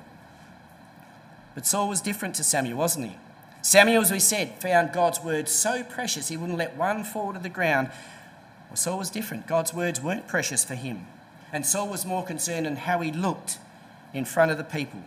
But 1.55 1.67
Saul 1.67 1.89
was 1.89 2.01
different 2.01 2.35
to 2.37 2.45
Samuel, 2.45 2.79
wasn't 2.79 3.07
he? 3.07 3.17
Samuel, 3.65 4.03
as 4.03 4.13
we 4.13 4.19
said, 4.19 4.61
found 4.61 4.93
God's 4.93 5.23
word 5.23 5.49
so 5.49 5.83
precious 5.83 6.29
he 6.29 6.37
wouldn't 6.37 6.59
let 6.59 6.77
one 6.77 7.03
fall 7.03 7.33
to 7.33 7.39
the 7.39 7.49
ground. 7.49 7.89
Well, 8.69 8.77
Saul 8.77 8.99
was 8.99 9.09
different. 9.09 9.47
God's 9.47 9.73
words 9.73 10.03
weren't 10.03 10.29
precious 10.29 10.63
for 10.63 10.75
him. 10.75 11.07
And 11.51 11.65
Saul 11.65 11.89
was 11.89 12.05
more 12.05 12.23
concerned 12.23 12.67
in 12.67 12.77
how 12.77 13.01
he 13.01 13.11
looked 13.11 13.57
in 14.13 14.27
front 14.27 14.51
of 14.51 14.59
the 14.59 14.65
people. 14.65 15.01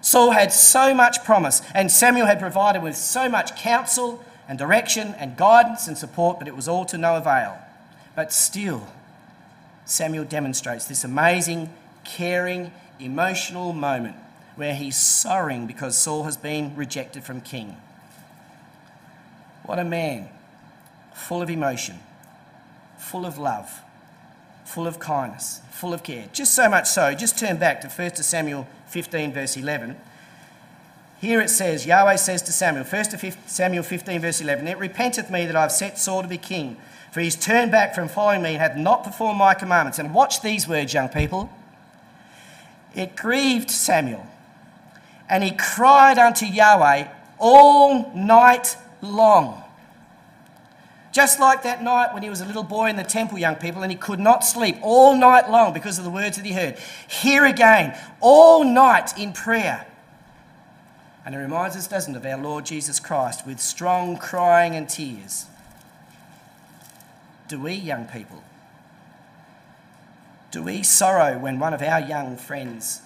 Saul 0.00 0.32
had 0.32 0.52
so 0.52 0.92
much 0.92 1.22
promise, 1.22 1.62
and 1.72 1.88
Samuel 1.88 2.26
had 2.26 2.40
provided 2.40 2.82
with 2.82 2.96
so 2.96 3.28
much 3.28 3.54
counsel 3.54 4.24
and 4.48 4.58
direction 4.58 5.14
and 5.16 5.36
guidance 5.36 5.86
and 5.86 5.96
support, 5.96 6.40
but 6.40 6.48
it 6.48 6.56
was 6.56 6.66
all 6.66 6.84
to 6.86 6.98
no 6.98 7.14
avail. 7.14 7.58
But 8.16 8.32
still, 8.32 8.88
Samuel 9.84 10.24
demonstrates 10.24 10.86
this 10.86 11.04
amazing, 11.04 11.72
caring, 12.02 12.72
emotional 12.98 13.72
moment 13.72 14.16
where 14.56 14.74
he's 14.74 14.96
sorrowing 14.96 15.66
because 15.66 15.96
Saul 15.96 16.24
has 16.24 16.36
been 16.36 16.74
rejected 16.74 17.22
from 17.22 17.40
king. 17.40 17.76
What 19.64 19.78
a 19.78 19.84
man, 19.84 20.28
full 21.14 21.42
of 21.42 21.50
emotion, 21.50 21.96
full 22.98 23.26
of 23.26 23.38
love, 23.38 23.80
full 24.64 24.86
of 24.86 24.98
kindness, 24.98 25.60
full 25.70 25.92
of 25.92 26.02
care. 26.02 26.26
Just 26.32 26.54
so 26.54 26.68
much 26.68 26.88
so, 26.88 27.14
just 27.14 27.38
turn 27.38 27.58
back 27.58 27.80
to 27.82 27.88
1 27.88 28.16
Samuel 28.16 28.66
15, 28.88 29.32
verse 29.32 29.56
11. 29.56 29.96
Here 31.18 31.40
it 31.40 31.50
says, 31.50 31.86
Yahweh 31.86 32.16
says 32.16 32.42
to 32.42 32.52
Samuel, 32.52 32.84
1 32.84 33.04
Samuel 33.46 33.82
15, 33.82 34.20
verse 34.20 34.40
11, 34.40 34.66
It 34.68 34.78
repenteth 34.78 35.30
me 35.30 35.46
that 35.46 35.56
I 35.56 35.62
have 35.62 35.72
set 35.72 35.98
Saul 35.98 36.22
to 36.22 36.28
be 36.28 36.38
king, 36.38 36.76
for 37.10 37.20
he's 37.20 37.36
turned 37.36 37.70
back 37.70 37.94
from 37.94 38.08
following 38.08 38.42
me 38.42 38.50
and 38.50 38.58
hath 38.58 38.76
not 38.76 39.04
performed 39.04 39.38
my 39.38 39.54
commandments. 39.54 39.98
And 39.98 40.14
watch 40.14 40.42
these 40.42 40.68
words, 40.68 40.92
young 40.94 41.08
people. 41.08 41.50
It 42.94 43.16
grieved 43.16 43.70
Samuel 43.70 44.26
and 45.28 45.42
he 45.42 45.50
cried 45.50 46.18
unto 46.18 46.46
Yahweh 46.46 47.08
all 47.38 48.12
night 48.14 48.76
long. 49.02 49.62
Just 51.12 51.40
like 51.40 51.62
that 51.62 51.82
night 51.82 52.12
when 52.12 52.22
he 52.22 52.28
was 52.28 52.42
a 52.42 52.44
little 52.44 52.62
boy 52.62 52.90
in 52.90 52.96
the 52.96 53.02
temple, 53.02 53.38
young 53.38 53.56
people, 53.56 53.82
and 53.82 53.90
he 53.90 53.96
could 53.96 54.20
not 54.20 54.44
sleep 54.44 54.76
all 54.82 55.16
night 55.16 55.50
long 55.50 55.72
because 55.72 55.98
of 55.98 56.04
the 56.04 56.10
words 56.10 56.36
that 56.36 56.44
he 56.44 56.52
heard. 56.52 56.76
Here 57.08 57.46
again, 57.46 57.98
all 58.20 58.64
night 58.64 59.18
in 59.18 59.32
prayer. 59.32 59.86
And 61.24 61.34
it 61.34 61.38
reminds 61.38 61.74
us, 61.74 61.86
doesn't 61.88 62.14
it, 62.14 62.18
of 62.18 62.26
our 62.26 62.36
Lord 62.36 62.66
Jesus 62.66 63.00
Christ 63.00 63.46
with 63.46 63.60
strong 63.60 64.18
crying 64.18 64.76
and 64.76 64.88
tears. 64.88 65.46
Do 67.48 67.60
we, 67.60 67.72
young 67.72 68.04
people, 68.04 68.44
do 70.50 70.62
we 70.62 70.82
sorrow 70.82 71.38
when 71.38 71.58
one 71.58 71.72
of 71.72 71.82
our 71.82 72.00
young 72.00 72.36
friends 72.36 73.00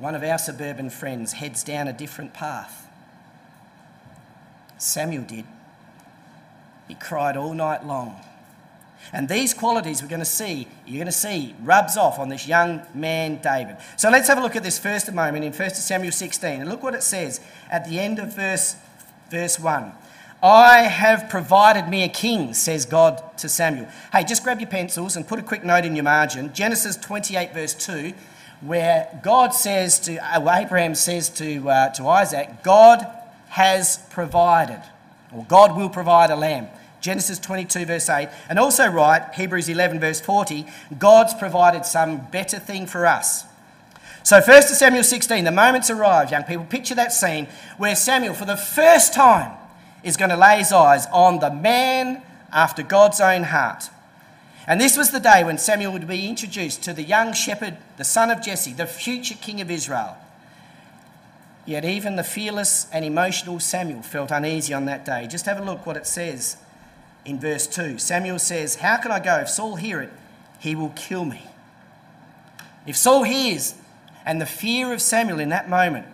one 0.00 0.14
of 0.14 0.22
our 0.22 0.38
suburban 0.38 0.88
friends 0.88 1.34
heads 1.34 1.62
down 1.62 1.86
a 1.86 1.92
different 1.92 2.32
path. 2.32 2.88
Samuel 4.78 5.24
did. 5.24 5.44
He 6.88 6.94
cried 6.94 7.36
all 7.36 7.52
night 7.52 7.86
long. 7.86 8.16
And 9.12 9.28
these 9.28 9.52
qualities 9.52 10.02
we're 10.02 10.08
going 10.08 10.20
to 10.20 10.24
see, 10.24 10.66
you're 10.86 10.96
going 10.96 11.06
to 11.06 11.12
see, 11.12 11.54
rubs 11.62 11.98
off 11.98 12.18
on 12.18 12.30
this 12.30 12.48
young 12.48 12.82
man, 12.94 13.40
David. 13.42 13.76
So 13.96 14.08
let's 14.08 14.26
have 14.28 14.38
a 14.38 14.40
look 14.40 14.56
at 14.56 14.62
this 14.62 14.78
first 14.78 15.12
moment 15.12 15.44
in 15.44 15.52
1 15.52 15.70
Samuel 15.70 16.12
16. 16.12 16.62
And 16.62 16.70
look 16.70 16.82
what 16.82 16.94
it 16.94 17.02
says 17.02 17.40
at 17.70 17.88
the 17.88 18.00
end 18.00 18.18
of 18.18 18.34
verse, 18.34 18.76
verse 19.30 19.60
1. 19.60 19.92
I 20.42 20.78
have 20.82 21.28
provided 21.28 21.88
me 21.88 22.04
a 22.04 22.08
king, 22.08 22.54
says 22.54 22.86
God 22.86 23.22
to 23.38 23.48
Samuel. 23.50 23.88
Hey, 24.12 24.24
just 24.24 24.42
grab 24.42 24.60
your 24.60 24.70
pencils 24.70 25.14
and 25.16 25.28
put 25.28 25.38
a 25.38 25.42
quick 25.42 25.62
note 25.62 25.84
in 25.84 25.94
your 25.94 26.04
margin. 26.04 26.54
Genesis 26.54 26.96
28, 26.96 27.52
verse 27.52 27.74
2 27.74 28.14
where 28.60 29.20
God 29.22 29.54
says 29.54 29.98
to, 30.00 30.18
uh, 30.18 30.58
Abraham 30.58 30.94
says 30.94 31.28
to, 31.30 31.68
uh, 31.68 31.88
to 31.90 32.06
Isaac, 32.08 32.62
God 32.62 33.06
has 33.48 33.98
provided, 34.10 34.80
or 35.32 35.44
God 35.44 35.76
will 35.76 35.88
provide 35.88 36.30
a 36.30 36.36
lamb. 36.36 36.68
Genesis 37.00 37.38
22, 37.38 37.86
verse 37.86 38.08
8. 38.08 38.28
And 38.48 38.58
also, 38.58 38.86
right, 38.86 39.22
Hebrews 39.34 39.68
11, 39.68 40.00
verse 40.00 40.20
40, 40.20 40.66
God's 40.98 41.32
provided 41.34 41.86
some 41.86 42.26
better 42.30 42.58
thing 42.58 42.86
for 42.86 43.06
us. 43.06 43.44
So, 44.22 44.40
1 44.40 44.62
Samuel 44.62 45.02
16, 45.02 45.44
the 45.44 45.50
moment's 45.50 45.88
arrived, 45.88 46.30
young 46.30 46.44
people. 46.44 46.66
Picture 46.66 46.94
that 46.94 47.12
scene 47.12 47.48
where 47.78 47.96
Samuel, 47.96 48.34
for 48.34 48.44
the 48.44 48.56
first 48.56 49.14
time, 49.14 49.52
is 50.02 50.16
going 50.16 50.30
to 50.30 50.36
lay 50.36 50.58
his 50.58 50.72
eyes 50.72 51.06
on 51.12 51.38
the 51.38 51.50
man 51.50 52.22
after 52.52 52.82
God's 52.82 53.20
own 53.20 53.44
heart. 53.44 53.88
And 54.70 54.80
this 54.80 54.96
was 54.96 55.10
the 55.10 55.18
day 55.18 55.42
when 55.42 55.58
Samuel 55.58 55.92
would 55.94 56.06
be 56.06 56.28
introduced 56.28 56.84
to 56.84 56.92
the 56.92 57.02
young 57.02 57.32
shepherd, 57.32 57.76
the 57.96 58.04
son 58.04 58.30
of 58.30 58.40
Jesse, 58.40 58.72
the 58.72 58.86
future 58.86 59.34
king 59.34 59.60
of 59.60 59.68
Israel. 59.68 60.16
Yet 61.66 61.84
even 61.84 62.14
the 62.14 62.22
fearless 62.22 62.86
and 62.92 63.04
emotional 63.04 63.58
Samuel 63.58 64.02
felt 64.02 64.30
uneasy 64.30 64.72
on 64.72 64.84
that 64.84 65.04
day. 65.04 65.26
Just 65.26 65.46
have 65.46 65.58
a 65.58 65.64
look 65.64 65.84
what 65.86 65.96
it 65.96 66.06
says 66.06 66.56
in 67.24 67.40
verse 67.40 67.66
2. 67.66 67.98
Samuel 67.98 68.38
says, 68.38 68.76
How 68.76 68.96
can 68.98 69.10
I 69.10 69.18
go? 69.18 69.38
If 69.38 69.48
Saul 69.48 69.74
hear 69.74 70.00
it, 70.00 70.12
he 70.60 70.76
will 70.76 70.90
kill 70.90 71.24
me. 71.24 71.48
If 72.86 72.96
Saul 72.96 73.24
hears, 73.24 73.74
and 74.24 74.40
the 74.40 74.46
fear 74.46 74.92
of 74.92 75.02
Samuel 75.02 75.40
in 75.40 75.48
that 75.48 75.68
moment, 75.68 76.06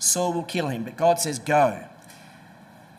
Saul 0.00 0.32
will 0.32 0.42
kill 0.42 0.66
him. 0.66 0.82
But 0.82 0.96
God 0.96 1.20
says, 1.20 1.38
Go. 1.38 1.84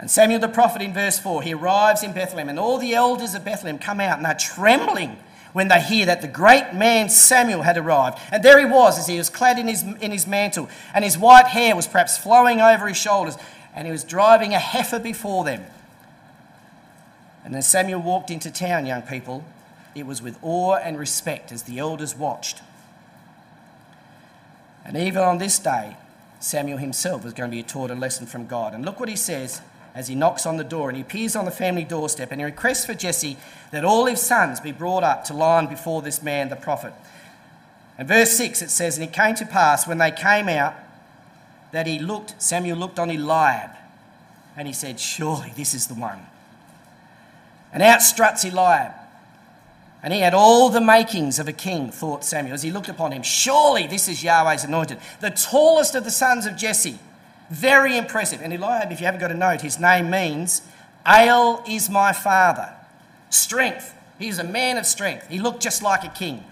And 0.04 0.12
Samuel 0.12 0.42
the 0.42 0.50
prophet 0.50 0.82
in 0.82 0.94
verse 0.94 1.18
4, 1.18 1.44
he 1.44 1.54
arrives 1.54 2.04
in 2.04 2.12
Bethlehem, 2.12 2.50
and 2.50 2.60
all 2.60 2.78
the 2.78 2.94
elders 2.94 3.36
of 3.36 3.46
Bethlehem 3.46 3.80
come 3.80 4.02
out 4.02 4.18
and 4.18 4.28
are 4.28 4.36
trembling 4.36 5.16
when 5.54 5.70
they 5.70 5.80
hear 5.80 6.06
that 6.08 6.22
the 6.22 6.28
great 6.28 6.74
man 6.74 7.08
Samuel 7.08 7.62
had 7.62 7.78
arrived. 7.78 8.20
And 8.30 8.44
there 8.44 8.60
he 8.60 8.66
was, 8.66 9.00
as 9.00 9.08
he 9.08 9.18
was 9.18 9.30
clad 9.30 9.58
in 9.58 9.70
his, 9.70 9.82
in 9.82 10.12
his 10.12 10.28
mantle, 10.28 10.68
and 10.94 11.06
his 11.06 11.18
white 11.18 11.48
hair 11.48 11.74
was 11.74 11.88
perhaps 11.88 12.18
flowing 12.18 12.60
over 12.60 12.90
his 12.90 12.98
shoulders, 12.98 13.38
and 13.74 13.88
he 13.88 13.94
was 13.94 14.04
driving 14.04 14.54
a 14.54 14.60
heifer 14.60 15.00
before 15.00 15.46
them. 15.46 15.64
And 17.46 17.56
as 17.56 17.66
Samuel 17.66 18.02
walked 18.02 18.30
into 18.30 18.52
town, 18.52 18.86
young 18.86 19.04
people, 19.04 19.46
it 19.96 20.06
was 20.06 20.22
with 20.22 20.38
awe 20.42 20.76
and 20.76 21.00
respect 21.00 21.50
as 21.54 21.64
the 21.64 21.80
elders 21.80 22.14
watched. 22.14 22.62
And 24.84 24.98
even 24.98 25.22
on 25.22 25.38
this 25.38 25.60
day, 25.60 25.96
Samuel 26.42 26.80
himself 26.80 27.24
was 27.24 27.32
going 27.32 27.50
to 27.50 27.56
be 27.56 27.64
taught 27.64 27.90
a 27.90 27.96
lesson 27.96 28.28
from 28.28 28.48
God. 28.48 28.74
And 28.74 28.84
look 28.84 29.00
what 29.00 29.08
he 29.08 29.16
says 29.16 29.62
as 29.96 30.08
he 30.08 30.16
knocks 30.16 30.46
on 30.46 30.58
the 30.58 30.64
door 30.64 30.90
and 30.90 30.98
he 30.98 31.04
appears 31.04 31.36
on 31.36 31.46
the 31.46 31.52
family 31.52 31.84
doorstep 31.84 32.32
and 32.32 32.42
he 32.42 32.46
requests 32.46 32.86
for 32.86 32.94
Jesse 32.94 33.38
that 33.72 33.86
all 33.86 34.06
his 34.06 34.22
sons 34.22 34.60
be 34.60 34.72
brought 34.72 35.04
up 35.04 35.24
to 35.26 35.34
line 35.34 35.68
before 35.68 36.02
this 36.02 36.24
man, 36.24 36.50
the 36.50 36.56
prophet. 36.56 36.94
And 37.98 38.08
verse 38.08 38.32
6 38.32 38.62
it 38.62 38.70
says, 38.70 38.98
And 38.98 39.08
it 39.08 39.14
came 39.14 39.36
to 39.36 39.46
pass 39.46 39.88
when 39.88 40.00
they 40.00 40.12
came 40.12 40.50
out 40.50 40.74
that 41.72 41.88
he 41.88 42.00
looked, 42.00 42.42
Samuel 42.42 42.78
looked 42.78 43.00
on 43.00 43.10
Eliab, 43.10 43.72
and 44.56 44.68
he 44.68 44.74
said, 44.74 45.00
Surely 45.00 45.52
this 45.56 45.74
is 45.74 45.88
the 45.88 45.96
one. 45.96 46.20
And 47.72 47.82
out 47.82 48.02
struts 48.02 48.46
Eliab. 48.46 48.94
And 50.04 50.14
he 50.14 50.20
had 50.20 50.34
all 50.34 50.70
the 50.70 50.82
makings 50.82 51.40
of 51.40 51.48
a 51.48 51.54
king, 51.54 51.90
thought 51.90 52.26
Samuel, 52.26 52.54
as 52.54 52.62
he 52.62 52.72
looked 52.72 52.90
upon 52.90 53.14
him. 53.14 53.24
Surely 53.24 53.88
this 53.88 54.08
is 54.08 54.22
Yahweh's 54.24 54.66
anointed, 54.66 55.00
the 55.22 55.30
tallest 55.30 55.96
of 55.96 56.04
the 56.04 56.12
sons 56.12 56.46
of 56.46 56.58
Jesse. 56.58 57.00
Very 57.54 58.00
impressive. 58.00 58.42
And 58.42 58.52
Eliab, 58.52 58.92
if 58.92 59.00
you 59.00 59.06
haven't 59.06 59.22
got 59.22 59.30
a 59.30 59.36
note, 59.36 59.62
his 59.62 59.80
name 59.80 60.10
means, 60.10 60.64
El 61.06 61.64
is 61.68 61.88
my 61.88 62.12
father. 62.12 62.74
Strength. 63.30 63.94
He 64.18 64.26
He's 64.26 64.40
a 64.40 64.44
man 64.44 64.80
of 64.80 64.88
strength. 64.88 65.30
He 65.30 65.40
looked 65.40 65.62
just 65.62 65.84
like 65.84 66.04
a 66.04 66.10
king. 66.10 66.46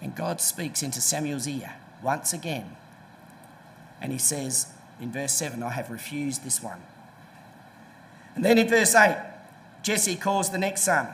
And 0.00 0.14
God 0.14 0.40
speaks 0.40 0.84
into 0.84 1.00
Samuel's 1.00 1.48
ear 1.48 1.74
once 2.00 2.32
again. 2.32 2.76
And 4.00 4.12
he 4.12 4.18
says 4.18 4.68
in 5.00 5.10
verse 5.10 5.32
7, 5.32 5.64
I 5.64 5.70
have 5.70 5.90
refused 5.90 6.44
this 6.44 6.62
one. 6.62 6.80
And 8.36 8.44
then 8.44 8.56
in 8.56 8.68
verse 8.68 8.94
8, 8.94 9.16
Jesse 9.82 10.14
calls 10.14 10.50
the 10.50 10.58
next 10.58 10.82
son. 10.82 11.08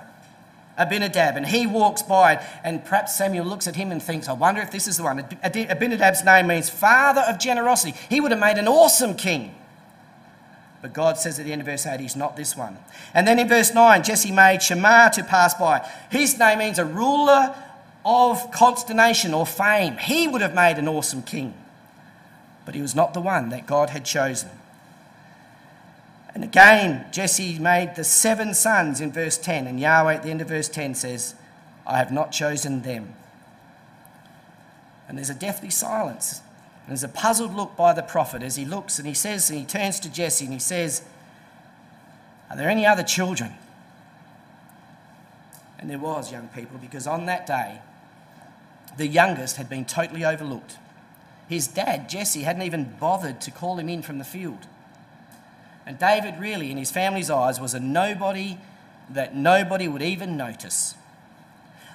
Abinadab, 0.76 1.36
and 1.36 1.46
he 1.46 1.66
walks 1.66 2.02
by, 2.02 2.44
and 2.64 2.84
perhaps 2.84 3.16
Samuel 3.16 3.46
looks 3.46 3.66
at 3.66 3.76
him 3.76 3.92
and 3.92 4.02
thinks, 4.02 4.28
I 4.28 4.32
wonder 4.32 4.60
if 4.60 4.70
this 4.70 4.88
is 4.88 4.96
the 4.96 5.04
one. 5.04 5.18
Abinadab's 5.20 6.24
name 6.24 6.48
means 6.48 6.68
father 6.68 7.22
of 7.22 7.38
generosity. 7.38 7.94
He 8.08 8.20
would 8.20 8.32
have 8.32 8.40
made 8.40 8.58
an 8.58 8.66
awesome 8.66 9.14
king. 9.14 9.54
But 10.82 10.92
God 10.92 11.16
says 11.16 11.38
at 11.38 11.46
the 11.46 11.52
end 11.52 11.62
of 11.62 11.66
verse 11.66 11.86
8, 11.86 11.98
he's 11.98 12.16
not 12.16 12.36
this 12.36 12.56
one. 12.56 12.76
And 13.14 13.26
then 13.26 13.38
in 13.38 13.48
verse 13.48 13.72
9, 13.72 14.02
Jesse 14.02 14.32
made 14.32 14.62
Shammah 14.62 15.12
to 15.14 15.24
pass 15.24 15.54
by. 15.54 15.88
His 16.10 16.38
name 16.38 16.58
means 16.58 16.78
a 16.78 16.84
ruler 16.84 17.54
of 18.04 18.50
consternation 18.50 19.32
or 19.32 19.46
fame. 19.46 19.96
He 19.96 20.28
would 20.28 20.42
have 20.42 20.54
made 20.54 20.76
an 20.76 20.88
awesome 20.88 21.22
king. 21.22 21.54
But 22.66 22.74
he 22.74 22.82
was 22.82 22.94
not 22.94 23.14
the 23.14 23.20
one 23.20 23.48
that 23.50 23.66
God 23.66 23.90
had 23.90 24.04
chosen. 24.04 24.50
And 26.34 26.42
again, 26.42 27.06
Jesse 27.12 27.58
made 27.60 27.94
the 27.94 28.02
seven 28.04 28.54
sons 28.54 29.00
in 29.00 29.12
verse 29.12 29.38
10, 29.38 29.68
and 29.68 29.78
Yahweh 29.78 30.14
at 30.14 30.22
the 30.24 30.30
end 30.30 30.40
of 30.40 30.48
verse 30.48 30.68
10 30.68 30.96
says, 30.96 31.34
I 31.86 31.98
have 31.98 32.10
not 32.10 32.32
chosen 32.32 32.82
them. 32.82 33.14
And 35.08 35.16
there's 35.16 35.30
a 35.30 35.34
deathly 35.34 35.70
silence. 35.70 36.40
And 36.84 36.90
there's 36.90 37.04
a 37.04 37.08
puzzled 37.08 37.54
look 37.54 37.76
by 37.76 37.92
the 37.92 38.02
prophet 38.02 38.42
as 38.42 38.56
he 38.56 38.64
looks 38.64 38.98
and 38.98 39.06
he 39.06 39.14
says, 39.14 39.48
and 39.48 39.58
he 39.58 39.64
turns 39.64 40.00
to 40.00 40.12
Jesse 40.12 40.44
and 40.44 40.52
he 40.52 40.60
says, 40.60 41.02
Are 42.50 42.56
there 42.56 42.68
any 42.68 42.84
other 42.84 43.02
children? 43.02 43.52
And 45.78 45.88
there 45.88 45.98
was, 45.98 46.32
young 46.32 46.48
people, 46.48 46.78
because 46.78 47.06
on 47.06 47.26
that 47.26 47.46
day, 47.46 47.80
the 48.96 49.06
youngest 49.06 49.56
had 49.56 49.68
been 49.68 49.84
totally 49.84 50.24
overlooked. 50.24 50.78
His 51.48 51.66
dad, 51.66 52.08
Jesse, 52.08 52.42
hadn't 52.42 52.62
even 52.62 52.96
bothered 52.98 53.40
to 53.42 53.50
call 53.50 53.78
him 53.78 53.88
in 53.88 54.02
from 54.02 54.18
the 54.18 54.24
field. 54.24 54.66
And 55.86 55.98
David, 55.98 56.38
really, 56.38 56.70
in 56.70 56.76
his 56.76 56.90
family's 56.90 57.30
eyes, 57.30 57.60
was 57.60 57.74
a 57.74 57.80
nobody 57.80 58.58
that 59.10 59.36
nobody 59.36 59.86
would 59.86 60.02
even 60.02 60.36
notice. 60.36 60.94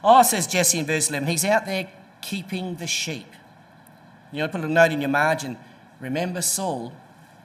Oh, 0.03 0.21
says 0.23 0.47
Jesse 0.47 0.79
in 0.79 0.85
verse 0.85 1.09
11, 1.09 1.27
he's 1.27 1.43
out 1.45 1.65
there 1.65 1.89
keeping 2.21 2.75
the 2.75 2.87
sheep. 2.87 3.33
You 4.31 4.39
know, 4.39 4.47
put 4.47 4.61
a 4.61 4.67
note 4.67 4.91
in 4.91 5.01
your 5.01 5.09
margin. 5.09 5.57
Remember 5.99 6.41
Saul, 6.41 6.93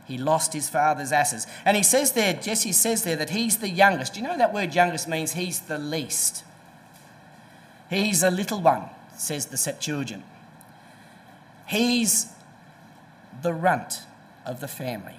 he 0.05 0.18
lost 0.18 0.53
his 0.53 0.68
father's 0.68 1.12
asses. 1.12 1.47
And 1.64 1.76
he 1.76 1.82
says 1.82 2.12
there, 2.12 2.34
Jesse 2.34 2.72
says 2.72 3.05
there 3.05 3.16
that 3.16 3.30
he's 3.30 3.59
the 3.59 3.70
youngest. 3.70 4.14
Do 4.14 4.20
you 4.20 4.26
know 4.26 4.36
that 4.36 4.53
word 4.53 4.74
youngest 4.74 5.09
means 5.09 5.32
he's 5.32 5.61
the 5.61 5.78
least? 5.78 6.45
He's 7.88 8.22
a 8.22 8.30
little 8.30 8.61
one, 8.61 8.84
says 9.16 9.47
the 9.47 9.57
Septuagint. 9.57 10.24
He's 11.66 12.26
the 13.42 13.55
runt 13.55 14.03
of 14.45 14.61
the 14.61 14.68
family. 14.68 15.14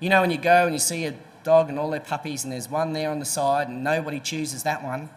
You 0.00 0.08
know, 0.10 0.20
when 0.20 0.30
you 0.30 0.38
go 0.38 0.64
and 0.64 0.74
you 0.74 0.78
see 0.78 1.04
a 1.06 1.14
dog 1.44 1.68
and 1.68 1.78
all 1.78 1.90
their 1.90 2.00
puppies, 2.00 2.44
and 2.44 2.52
there's 2.52 2.68
one 2.68 2.92
there 2.92 3.10
on 3.10 3.18
the 3.18 3.24
side, 3.24 3.68
and 3.68 3.84
nobody 3.84 4.20
chooses 4.20 4.62
that 4.64 4.82
one. 4.82 5.08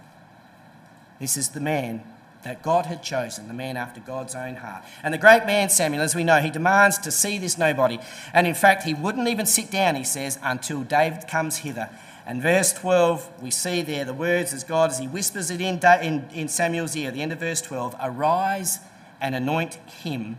This 1.19 1.38
is 1.38 1.49
the 1.49 1.59
man 1.59 2.03
that 2.43 2.61
God 2.61 2.86
had 2.86 3.03
chosen, 3.03 3.47
the 3.47 3.53
man 3.53 3.75
after 3.75 3.99
God's 3.99 4.36
own 4.36 4.57
heart. 4.57 4.84
And 5.03 5.13
the 5.13 5.17
great 5.17 5.45
man 5.45 5.69
Samuel, 5.69 6.03
as 6.03 6.15
we 6.15 6.23
know, 6.23 6.39
he 6.39 6.49
demands 6.49 6.97
to 6.99 7.11
see 7.11 7.38
this 7.38 7.57
nobody. 7.57 7.99
And 8.34 8.45
in 8.45 8.53
fact, 8.53 8.84
he 8.84 8.93
wouldn't 8.93 9.28
even 9.28 9.45
sit 9.45 9.71
down, 9.71 9.95
he 9.95 10.03
says, 10.03 10.38
until 10.43 10.84
David 10.84 11.28
comes 11.28 11.57
hither. 11.57 11.89
And 12.25 12.41
verse 12.41 12.73
12, 12.73 13.41
we 13.41 13.51
see 13.51 13.82
there 13.82 14.05
the 14.05 14.13
words 14.13 14.53
as 14.53 14.63
God, 14.63 14.91
as 14.91 14.99
he 14.99 15.07
whispers 15.07 15.49
it 15.49 15.61
in, 15.61 15.80
in, 16.01 16.30
in 16.34 16.47
Samuel's 16.47 16.95
ear, 16.95 17.09
the 17.11 17.21
end 17.21 17.32
of 17.32 17.39
verse 17.39 17.61
12 17.61 17.95
Arise 18.01 18.80
and 19.19 19.34
anoint 19.34 19.75
him, 19.75 20.38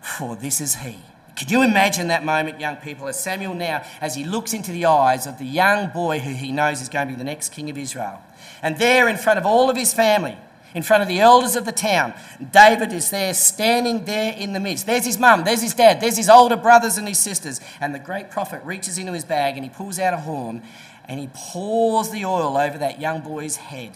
for 0.00 0.36
this 0.36 0.60
is 0.60 0.76
he. 0.76 0.98
Can 1.36 1.48
you 1.48 1.62
imagine 1.62 2.08
that 2.08 2.24
moment, 2.24 2.60
young 2.60 2.76
people, 2.76 3.08
as 3.08 3.18
Samuel 3.18 3.54
now, 3.54 3.82
as 4.00 4.14
he 4.14 4.24
looks 4.24 4.52
into 4.52 4.70
the 4.70 4.84
eyes 4.84 5.26
of 5.26 5.38
the 5.38 5.46
young 5.46 5.88
boy 5.88 6.18
who 6.18 6.32
he 6.32 6.52
knows 6.52 6.82
is 6.82 6.88
going 6.88 7.08
to 7.08 7.14
be 7.14 7.18
the 7.18 7.24
next 7.24 7.50
king 7.50 7.70
of 7.70 7.78
Israel? 7.78 8.20
And 8.62 8.78
there, 8.78 9.08
in 9.08 9.16
front 9.16 9.38
of 9.38 9.46
all 9.46 9.70
of 9.70 9.76
his 9.76 9.94
family, 9.94 10.36
in 10.74 10.82
front 10.82 11.02
of 11.02 11.08
the 11.08 11.20
elders 11.20 11.56
of 11.56 11.64
the 11.64 11.72
town, 11.72 12.14
David 12.52 12.92
is 12.92 13.10
there, 13.10 13.34
standing 13.34 14.04
there 14.04 14.34
in 14.34 14.52
the 14.52 14.60
midst. 14.60 14.86
There's 14.86 15.06
his 15.06 15.18
mum, 15.18 15.44
there's 15.44 15.62
his 15.62 15.74
dad, 15.74 16.00
there's 16.00 16.16
his 16.16 16.28
older 16.28 16.56
brothers 16.56 16.98
and 16.98 17.08
his 17.08 17.18
sisters. 17.18 17.60
And 17.80 17.94
the 17.94 17.98
great 17.98 18.30
prophet 18.30 18.62
reaches 18.64 18.98
into 18.98 19.12
his 19.12 19.24
bag 19.24 19.56
and 19.56 19.64
he 19.64 19.70
pulls 19.70 19.98
out 19.98 20.14
a 20.14 20.18
horn 20.18 20.62
and 21.08 21.18
he 21.18 21.28
pours 21.34 22.10
the 22.10 22.24
oil 22.24 22.56
over 22.56 22.78
that 22.78 23.00
young 23.00 23.20
boy's 23.20 23.56
head. 23.56 23.92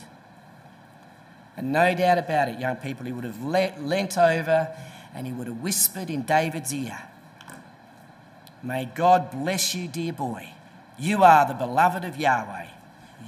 And 1.56 1.72
no 1.72 1.94
doubt 1.94 2.18
about 2.18 2.48
it, 2.48 2.58
young 2.58 2.76
people, 2.76 3.06
he 3.06 3.12
would 3.12 3.24
have 3.24 3.42
leant 3.42 4.18
over 4.18 4.76
and 5.14 5.26
he 5.26 5.32
would 5.32 5.46
have 5.46 5.62
whispered 5.62 6.10
in 6.10 6.22
David's 6.22 6.74
ear 6.74 6.98
May 8.66 8.86
God 8.96 9.30
bless 9.30 9.76
you, 9.76 9.86
dear 9.86 10.12
boy. 10.12 10.48
You 10.98 11.22
are 11.22 11.46
the 11.46 11.54
beloved 11.54 12.04
of 12.04 12.16
Yahweh. 12.16 12.66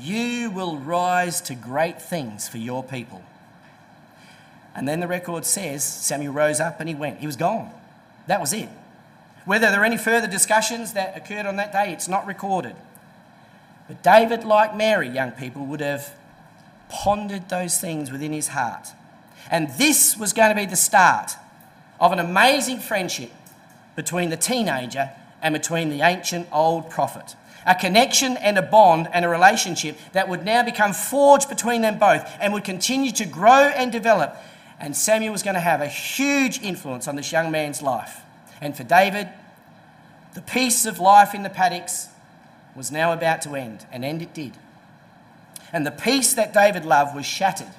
You 0.01 0.51
will 0.51 0.77
rise 0.79 1.41
to 1.43 1.55
great 1.55 2.03
things 2.03 2.49
for 2.49 2.59
your 2.59 2.83
people. 2.83 3.23
And 4.75 4.89
then 4.89 4.99
the 4.99 5.07
record 5.07 5.45
says 5.45 5.85
Samuel 5.85 6.33
rose 6.33 6.59
up 6.59 6.81
and 6.81 6.89
he 6.89 6.95
went. 6.97 7.21
He 7.21 7.27
was 7.27 7.37
gone. 7.37 7.71
That 8.27 8.41
was 8.41 8.53
it. 8.53 8.69
Whether 9.45 9.71
there 9.71 9.81
are 9.81 9.85
any 9.85 9.97
further 9.97 10.27
discussions 10.27 10.95
that 10.95 11.17
occurred 11.17 11.47
on 11.47 11.55
that 11.55 11.71
day, 11.71 11.93
it's 11.93 12.09
not 12.09 12.27
recorded. 12.27 12.75
But 13.87 14.03
David, 14.03 14.43
like 14.43 14.77
Mary, 14.77 15.09
young 15.09 15.31
people, 15.31 15.65
would 15.67 15.81
have 15.81 16.17
pondered 16.89 17.49
those 17.49 17.81
things 17.81 18.11
within 18.11 18.33
his 18.33 18.49
heart. 18.49 18.89
And 19.53 19.71
this 19.79 20.17
was 20.17 20.33
going 20.33 20.51
to 20.51 20.57
be 20.57 20.67
the 20.67 20.75
start 20.75 21.37
of 22.01 22.11
an 22.11 22.19
amazing 22.19 22.81
friendship 22.81 23.31
between 23.95 24.31
the 24.31 24.37
teenager 24.37 25.13
and 25.43 25.53
between 25.53 25.89
the 25.89 26.03
ancient 26.03 26.49
old 26.53 26.91
prophet. 26.91 27.37
A 27.67 27.75
connection 27.75 28.37
and 28.39 28.57
a 28.57 28.63
bond 28.63 29.09
and 29.13 29.25
a 29.25 29.29
relationship 29.29 29.99
that 30.13 30.29
would 30.29 30.45
now 30.45 30.63
become 30.63 30.93
forged 30.93 31.49
between 31.49 31.83
them 31.83 31.99
both 31.99 32.27
and 32.41 32.53
would 32.53 32.65
continue 32.65 33.13
to 33.13 33.27
grow 33.27 33.71
and 33.75 33.93
develop. 33.93 34.37
And 34.81 34.97
Samuel 34.97 35.33
was 35.33 35.43
going 35.43 35.55
to 35.55 35.61
have 35.61 35.81
a 35.81 35.89
huge 35.89 36.63
influence 36.63 37.07
on 37.09 37.17
this 37.17 37.31
young 37.33 37.51
man's 37.51 37.83
life. 37.83 38.21
And 38.61 38.77
for 38.77 38.85
David, 38.85 39.29
the 40.35 40.41
peace 40.41 40.87
of 40.87 40.99
life 40.99 41.35
in 41.35 41.43
the 41.43 41.51
paddocks 41.51 42.09
was 42.75 42.93
now 42.93 43.13
about 43.13 43.43
to 43.43 43.57
end, 43.57 43.85
and 43.91 44.05
end 44.05 44.23
it 44.23 44.33
did. 44.33 44.53
And 45.73 45.85
the 45.85 45.91
peace 45.91 46.33
that 46.35 46.55
David 46.55 46.85
loved 46.85 47.15
was 47.15 47.27
shattered. 47.27 47.75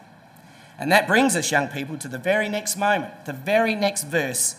And 0.77 0.91
that 0.91 1.07
brings 1.07 1.35
us, 1.35 1.51
young 1.51 1.67
people, 1.67 1.97
to 1.97 2.07
the 2.07 2.17
very 2.17 2.47
next 2.47 2.77
moment, 2.77 3.25
the 3.25 3.33
very 3.33 3.75
next 3.75 4.03
verse 4.03 4.55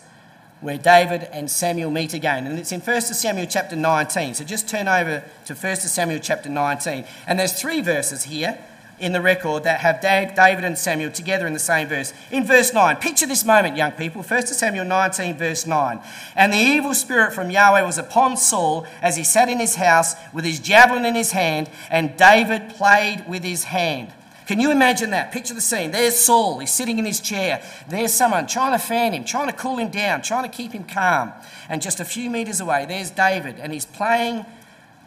where 0.61 0.77
David 0.77 1.27
and 1.31 1.49
Samuel 1.49 1.91
meet 1.91 2.13
again. 2.13 2.47
And 2.47 2.57
it's 2.57 2.71
in 2.71 2.79
1 2.79 3.01
Samuel 3.01 3.47
chapter 3.47 3.75
19. 3.75 4.35
So 4.35 4.43
just 4.43 4.69
turn 4.69 4.87
over 4.87 5.23
to 5.45 5.55
1 5.55 5.75
Samuel 5.75 6.19
chapter 6.19 6.49
19. 6.49 7.03
And 7.27 7.39
there's 7.39 7.59
three 7.59 7.81
verses 7.81 8.23
here 8.23 8.57
in 8.99 9.11
the 9.11 9.21
record 9.21 9.63
that 9.63 9.79
have 9.79 9.99
David 9.99 10.63
and 10.63 10.77
Samuel 10.77 11.11
together 11.11 11.47
in 11.47 11.53
the 11.53 11.59
same 11.59 11.87
verse. 11.87 12.13
In 12.29 12.45
verse 12.45 12.71
9, 12.71 12.97
picture 12.97 13.25
this 13.25 13.43
moment, 13.43 13.75
young 13.75 13.91
people. 13.93 14.21
1 14.21 14.47
Samuel 14.47 14.85
19, 14.85 15.37
verse 15.37 15.65
9. 15.65 15.99
And 16.35 16.53
the 16.53 16.57
evil 16.57 16.93
spirit 16.93 17.33
from 17.33 17.49
Yahweh 17.49 17.81
was 17.81 17.97
upon 17.97 18.37
Saul 18.37 18.85
as 19.01 19.17
he 19.17 19.23
sat 19.23 19.49
in 19.49 19.59
his 19.59 19.75
house 19.75 20.13
with 20.31 20.45
his 20.45 20.59
javelin 20.59 21.05
in 21.05 21.15
his 21.15 21.31
hand, 21.31 21.69
and 21.89 22.15
David 22.15 22.69
played 22.69 23.27
with 23.27 23.43
his 23.43 23.65
hand. 23.65 24.13
Can 24.51 24.59
you 24.59 24.69
imagine 24.69 25.11
that? 25.11 25.31
Picture 25.31 25.53
the 25.53 25.61
scene. 25.61 25.91
There's 25.91 26.17
Saul. 26.17 26.59
He's 26.59 26.73
sitting 26.73 26.99
in 26.99 27.05
his 27.05 27.21
chair. 27.21 27.63
There's 27.87 28.13
someone 28.13 28.47
trying 28.47 28.77
to 28.77 28.85
fan 28.85 29.13
him, 29.13 29.23
trying 29.23 29.47
to 29.47 29.53
cool 29.53 29.77
him 29.77 29.87
down, 29.87 30.21
trying 30.21 30.43
to 30.43 30.49
keep 30.49 30.73
him 30.73 30.83
calm. 30.83 31.31
And 31.69 31.81
just 31.81 32.01
a 32.01 32.03
few 32.03 32.29
meters 32.29 32.59
away, 32.59 32.85
there's 32.85 33.11
David, 33.11 33.59
and 33.61 33.71
he's 33.71 33.85
playing 33.85 34.45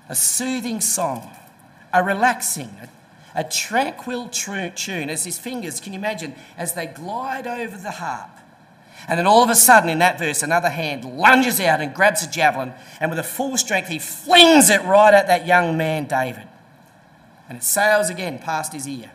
a 0.08 0.14
soothing 0.14 0.80
song, 0.80 1.30
a 1.92 2.02
relaxing, 2.02 2.70
a, 2.80 3.40
a 3.40 3.44
tranquil 3.44 4.30
tune 4.30 5.10
as 5.10 5.26
his 5.26 5.38
fingers, 5.38 5.78
can 5.78 5.92
you 5.92 5.98
imagine, 5.98 6.34
as 6.56 6.72
they 6.72 6.86
glide 6.86 7.46
over 7.46 7.76
the 7.76 7.90
harp. 7.90 8.30
And 9.06 9.18
then 9.18 9.26
all 9.26 9.44
of 9.44 9.50
a 9.50 9.54
sudden, 9.54 9.90
in 9.90 9.98
that 9.98 10.18
verse, 10.18 10.42
another 10.42 10.70
hand 10.70 11.04
lunges 11.04 11.60
out 11.60 11.82
and 11.82 11.92
grabs 11.92 12.22
a 12.22 12.30
javelin, 12.30 12.72
and 12.98 13.10
with 13.10 13.18
a 13.18 13.22
full 13.22 13.58
strength, 13.58 13.90
he 13.90 13.98
flings 13.98 14.70
it 14.70 14.82
right 14.84 15.12
at 15.12 15.26
that 15.26 15.46
young 15.46 15.76
man, 15.76 16.06
David. 16.06 16.48
And 17.46 17.58
it 17.58 17.62
sails 17.62 18.08
again 18.08 18.38
past 18.38 18.72
his 18.72 18.88
ear 18.88 19.10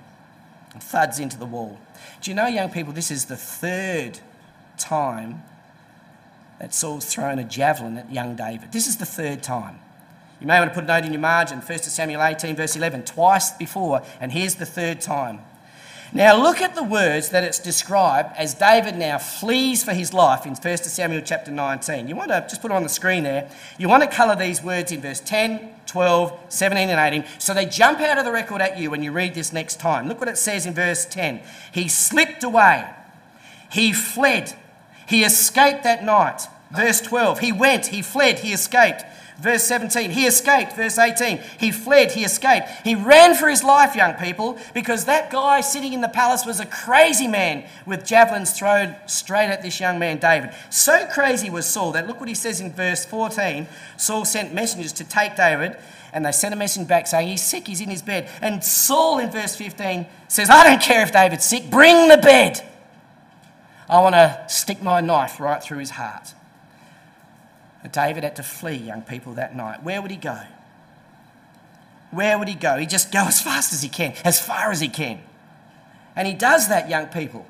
thuds 0.80 1.20
into 1.20 1.38
the 1.38 1.46
wall. 1.46 1.78
Do 2.22 2.32
you 2.32 2.36
know, 2.36 2.48
young 2.48 2.70
people, 2.70 2.94
this 2.94 3.12
is 3.12 3.26
the 3.26 3.38
third 3.38 4.20
time 4.78 5.44
that 6.60 6.74
Saul's 6.74 7.06
thrown 7.06 7.40
a 7.40 7.44
javelin 7.44 7.98
at 7.98 8.12
young 8.12 8.36
David. 8.36 8.72
This 8.72 8.88
is 8.88 8.98
the 8.98 9.06
third 9.06 9.42
time. 9.42 9.80
You 10.40 10.48
may 10.48 10.60
want 10.60 10.72
to 10.72 10.76
put 10.76 10.86
a 10.86 10.88
note 10.88 11.06
in 11.06 11.12
your 11.12 11.22
margin, 11.22 11.60
1 11.60 11.80
Samuel 11.80 12.24
18, 12.24 12.56
verse 12.56 12.76
11, 12.76 13.04
twice 13.04 13.52
before, 13.52 14.02
and 14.22 14.32
here's 14.32 14.56
the 14.56 14.66
third 14.66 15.02
time. 15.02 15.40
Now 16.12 16.42
look 16.42 16.60
at 16.60 16.74
the 16.74 16.84
words 16.84 17.30
that 17.30 17.44
it's 17.44 17.60
described 17.60 18.36
as 18.36 18.56
David 18.56 18.96
now 18.96 19.20
flees 19.20 19.84
for 19.84 19.94
his 19.94 20.12
life 20.12 20.46
in 20.46 20.56
1 20.56 20.78
Samuel 20.78 21.22
chapter 21.22 21.52
19. 21.52 22.08
You 22.08 22.16
want 22.16 22.32
to 22.32 22.42
just 22.50 22.62
put 22.62 22.72
it 22.72 22.74
on 22.74 22.82
the 22.82 22.90
screen 22.90 23.24
there. 23.24 23.50
You 23.78 23.90
want 23.90 24.02
to 24.02 24.10
colour 24.10 24.36
these 24.36 24.64
words 24.64 24.92
in 24.92 25.02
verse 25.02 25.20
10, 25.20 25.76
12, 25.86 26.40
17, 26.50 26.90
and 26.90 27.00
18 27.00 27.30
so 27.38 27.54
they 27.54 27.66
jump 27.66 28.00
out 28.00 28.18
of 28.18 28.26
the 28.26 28.32
record 28.32 28.60
at 28.60 28.80
you 28.80 28.90
when 28.90 29.04
you 29.04 29.12
read 29.12 29.36
this 29.36 29.54
next 29.54 29.80
time. 29.80 30.08
Look 30.08 30.20
what 30.20 30.30
it 30.30 30.38
says 30.40 30.66
in 30.66 30.74
verse 30.74 31.06
10. 31.06 31.42
He 31.72 31.88
slipped 31.88 32.44
away, 32.44 32.90
he 33.72 33.94
fled, 33.94 34.56
he 35.08 35.24
escaped 35.24 35.84
that 35.84 36.04
night. 36.04 36.48
Verse 36.72 37.02
12, 37.02 37.40
he 37.40 37.52
went, 37.52 37.88
he 37.88 38.02
fled, 38.02 38.40
he 38.40 38.54
escaped. 38.54 39.04
Verse 39.40 39.64
17, 39.64 40.12
he 40.12 40.26
escaped. 40.26 40.74
Verse 40.74 40.98
18, 40.98 41.40
he 41.58 41.72
fled, 41.72 42.12
he 42.12 42.26
escaped. 42.26 42.68
He 42.84 42.94
ran 42.94 43.36
for 43.36 43.48
his 43.48 43.64
life, 43.64 43.96
young 43.96 44.16
people, 44.16 44.58
because 44.74 45.06
that 45.06 45.32
guy 45.32 45.62
sitting 45.62 45.94
in 45.94 46.02
the 46.02 46.10
palace 46.10 46.46
was 46.46 46.60
a 46.60 46.66
crazy 46.66 47.28
man 47.28 47.64
with 47.86 48.06
javelins 48.06 48.52
thrown 48.52 48.96
straight 49.06 49.50
at 49.50 49.62
this 49.62 49.80
young 49.80 49.98
man, 49.98 50.18
David. 50.18 50.52
So 50.70 51.06
crazy 51.06 51.50
was 51.50 51.66
Saul 51.66 51.94
that 51.94 52.06
look 52.06 52.20
what 52.20 52.28
he 52.28 52.36
says 52.36 52.60
in 52.60 52.74
verse 52.74 53.06
14 53.06 53.68
Saul 53.96 54.26
sent 54.26 54.54
messengers 54.54 54.92
to 54.94 55.06
take 55.06 55.38
David, 55.38 55.78
and 56.12 56.26
they 56.26 56.34
sent 56.34 56.54
a 56.54 56.58
message 56.58 56.88
back 56.88 57.08
saying, 57.08 57.30
He's 57.30 57.42
sick, 57.42 57.68
he's 57.68 57.82
in 57.82 57.90
his 57.90 58.02
bed. 58.02 58.30
And 58.42 58.62
Saul 58.62 59.20
in 59.20 59.30
verse 59.32 59.56
15 59.56 60.06
says, 60.28 60.50
I 60.50 60.66
don't 60.66 60.82
care 60.82 61.02
if 61.02 61.14
David's 61.14 61.46
sick, 61.46 61.70
bring 61.70 62.10
the 62.10 62.18
bed. 62.18 62.66
I 63.88 64.02
want 64.02 64.16
to 64.16 64.46
stick 64.50 64.82
my 64.82 65.00
knife 65.00 65.40
right 65.40 65.64
through 65.64 65.80
his 65.80 65.92
heart. 65.92 66.34
David 67.88 68.24
had 68.24 68.36
to 68.36 68.44
flee, 68.44 68.76
young 68.76 69.02
people, 69.02 69.34
that 69.34 69.56
night. 69.56 69.84
Where 69.84 70.02
would 70.02 70.12
he 70.12 70.18
go? 70.18 70.42
Where 72.12 72.38
would 72.38 72.48
he 72.48 72.56
go? 72.56 72.78
He 72.78 72.86
just 72.86 73.12
go 73.12 73.20
as 73.28 73.42
fast 73.42 73.74
as 73.74 73.82
he 73.82 73.90
can, 73.90 74.14
as 74.26 74.40
far 74.40 74.72
as 74.72 74.80
he 74.80 74.90
can. 74.90 75.20
And 76.16 76.28
he 76.28 76.34
does 76.34 76.68
that, 76.68 76.90
young 76.90 77.08
people. 77.08 77.46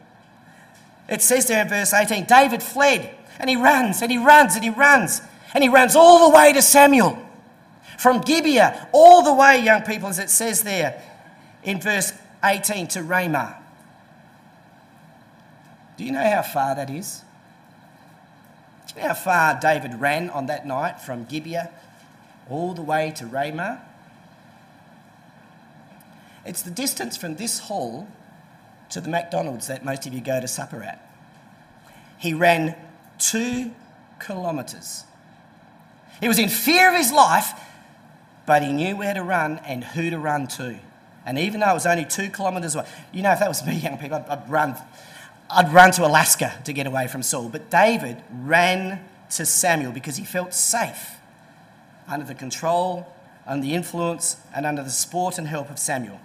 It 1.07 1.21
says 1.21 1.47
there 1.47 1.63
in 1.63 1.69
verse 1.69 1.93
18 1.93 2.25
David 2.25 2.61
fled, 2.61 3.15
and 3.39 3.49
he 3.49 3.55
runs, 3.55 4.01
and 4.01 4.11
he 4.11 4.17
runs, 4.17 4.55
and 4.55 4.63
he 4.63 4.69
runs, 4.69 5.21
and 5.53 5.63
he 5.63 5.69
runs 5.69 5.95
all 5.95 6.29
the 6.29 6.35
way 6.35 6.53
to 6.53 6.61
Samuel. 6.61 7.17
From 7.97 8.21
Gibeah, 8.21 8.87
all 8.91 9.23
the 9.23 9.33
way, 9.33 9.61
young 9.61 9.81
people, 9.81 10.07
as 10.07 10.19
it 10.19 10.29
says 10.29 10.63
there 10.63 11.01
in 11.63 11.81
verse 11.81 12.13
18, 12.43 12.87
to 12.89 13.03
Ramah. 13.03 13.57
Do 15.97 16.05
you 16.05 16.11
know 16.11 16.23
how 16.23 16.43
far 16.43 16.75
that 16.75 16.89
is? 16.89 17.23
How 18.99 19.13
far 19.13 19.57
David 19.59 19.95
ran 19.95 20.29
on 20.29 20.47
that 20.47 20.67
night 20.67 20.99
from 20.99 21.23
Gibeah 21.25 21.71
all 22.49 22.73
the 22.73 22.81
way 22.81 23.11
to 23.15 23.25
Ramah? 23.25 23.81
It's 26.45 26.61
the 26.61 26.71
distance 26.71 27.15
from 27.15 27.35
this 27.35 27.59
hall 27.59 28.07
to 28.89 28.99
the 28.99 29.09
McDonald's 29.09 29.67
that 29.67 29.85
most 29.85 30.05
of 30.05 30.13
you 30.13 30.19
go 30.19 30.41
to 30.41 30.47
supper 30.47 30.83
at. 30.83 31.05
He 32.17 32.33
ran 32.33 32.75
two 33.17 33.71
kilometres. 34.19 35.05
He 36.19 36.27
was 36.27 36.39
in 36.39 36.49
fear 36.49 36.89
of 36.89 36.97
his 36.97 37.11
life, 37.11 37.51
but 38.45 38.61
he 38.61 38.73
knew 38.73 38.97
where 38.97 39.13
to 39.13 39.23
run 39.23 39.59
and 39.59 39.83
who 39.83 40.09
to 40.09 40.19
run 40.19 40.47
to. 40.47 40.77
And 41.25 41.37
even 41.37 41.61
though 41.61 41.69
it 41.69 41.73
was 41.73 41.85
only 41.85 42.05
two 42.05 42.29
kilometres 42.29 42.75
away, 42.75 42.87
you 43.13 43.21
know, 43.21 43.31
if 43.31 43.39
that 43.39 43.47
was 43.47 43.65
me, 43.65 43.75
young 43.75 43.97
people, 43.97 44.17
I'd, 44.17 44.27
I'd 44.27 44.49
run 44.49 44.75
I'd 45.49 45.73
run 45.73 45.91
to 45.93 46.05
Alaska 46.05 46.53
to 46.65 46.73
get 46.73 46.85
away 46.85 47.07
from 47.07 47.23
Saul. 47.23 47.49
But 47.49 47.69
David 47.69 48.17
ran 48.31 49.03
to 49.31 49.45
Samuel 49.45 49.91
because 49.91 50.17
he 50.17 50.25
felt 50.25 50.53
safe 50.53 51.17
under 52.07 52.25
the 52.25 52.35
control, 52.35 53.07
under 53.47 53.65
the 53.65 53.73
influence, 53.73 54.37
and 54.55 54.65
under 54.65 54.83
the 54.83 54.89
support 54.89 55.37
and 55.37 55.47
help 55.47 55.69
of 55.69 55.79
Samuel. 55.79 56.19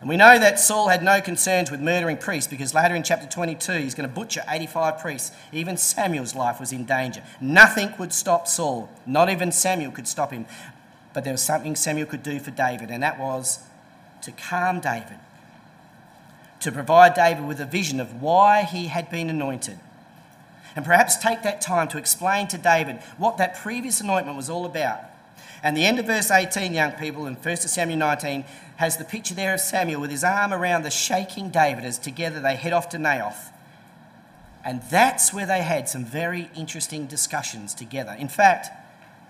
And 0.00 0.08
we 0.08 0.16
know 0.16 0.38
that 0.38 0.60
Saul 0.60 0.88
had 0.88 1.02
no 1.02 1.20
concerns 1.20 1.72
with 1.72 1.80
murdering 1.80 2.16
priests 2.16 2.48
because 2.48 2.72
later 2.72 2.94
in 2.94 3.02
chapter 3.02 3.28
22 3.28 3.72
he's 3.72 3.94
going 3.94 4.08
to 4.08 4.14
butcher 4.14 4.42
85 4.48 4.98
priests. 4.98 5.32
Even 5.52 5.76
Samuel's 5.76 6.36
life 6.36 6.60
was 6.60 6.72
in 6.72 6.84
danger. 6.84 7.22
Nothing 7.40 7.92
would 7.98 8.12
stop 8.12 8.46
Saul, 8.46 8.88
not 9.06 9.28
even 9.28 9.50
Samuel 9.50 9.90
could 9.90 10.06
stop 10.06 10.32
him. 10.32 10.46
But 11.12 11.24
there 11.24 11.32
was 11.32 11.42
something 11.42 11.74
Samuel 11.74 12.06
could 12.06 12.22
do 12.22 12.38
for 12.38 12.52
David, 12.52 12.90
and 12.90 13.02
that 13.02 13.18
was 13.18 13.60
to 14.22 14.30
calm 14.30 14.78
David 14.78 15.18
to 16.60 16.72
provide 16.72 17.14
David 17.14 17.46
with 17.46 17.60
a 17.60 17.66
vision 17.66 18.00
of 18.00 18.20
why 18.20 18.62
he 18.62 18.88
had 18.88 19.10
been 19.10 19.30
anointed. 19.30 19.78
And 20.74 20.84
perhaps 20.84 21.16
take 21.16 21.42
that 21.42 21.60
time 21.60 21.88
to 21.88 21.98
explain 21.98 22.48
to 22.48 22.58
David 22.58 22.96
what 23.16 23.36
that 23.38 23.56
previous 23.56 24.00
anointment 24.00 24.36
was 24.36 24.50
all 24.50 24.64
about. 24.64 25.00
And 25.62 25.76
the 25.76 25.84
end 25.84 25.98
of 25.98 26.06
verse 26.06 26.30
18, 26.30 26.72
young 26.72 26.92
people, 26.92 27.26
in 27.26 27.34
1 27.34 27.56
Samuel 27.56 27.98
19, 27.98 28.44
has 28.76 28.96
the 28.96 29.04
picture 29.04 29.34
there 29.34 29.54
of 29.54 29.60
Samuel 29.60 30.00
with 30.00 30.10
his 30.10 30.22
arm 30.22 30.52
around 30.52 30.82
the 30.82 30.90
shaking 30.90 31.50
David 31.50 31.84
as 31.84 31.98
together 31.98 32.38
they 32.38 32.54
head 32.54 32.72
off 32.72 32.88
to 32.90 32.96
Naioth. 32.96 33.50
And 34.64 34.82
that's 34.82 35.32
where 35.32 35.46
they 35.46 35.62
had 35.62 35.88
some 35.88 36.04
very 36.04 36.50
interesting 36.54 37.06
discussions 37.06 37.74
together. 37.74 38.14
In 38.16 38.28
fact, 38.28 38.68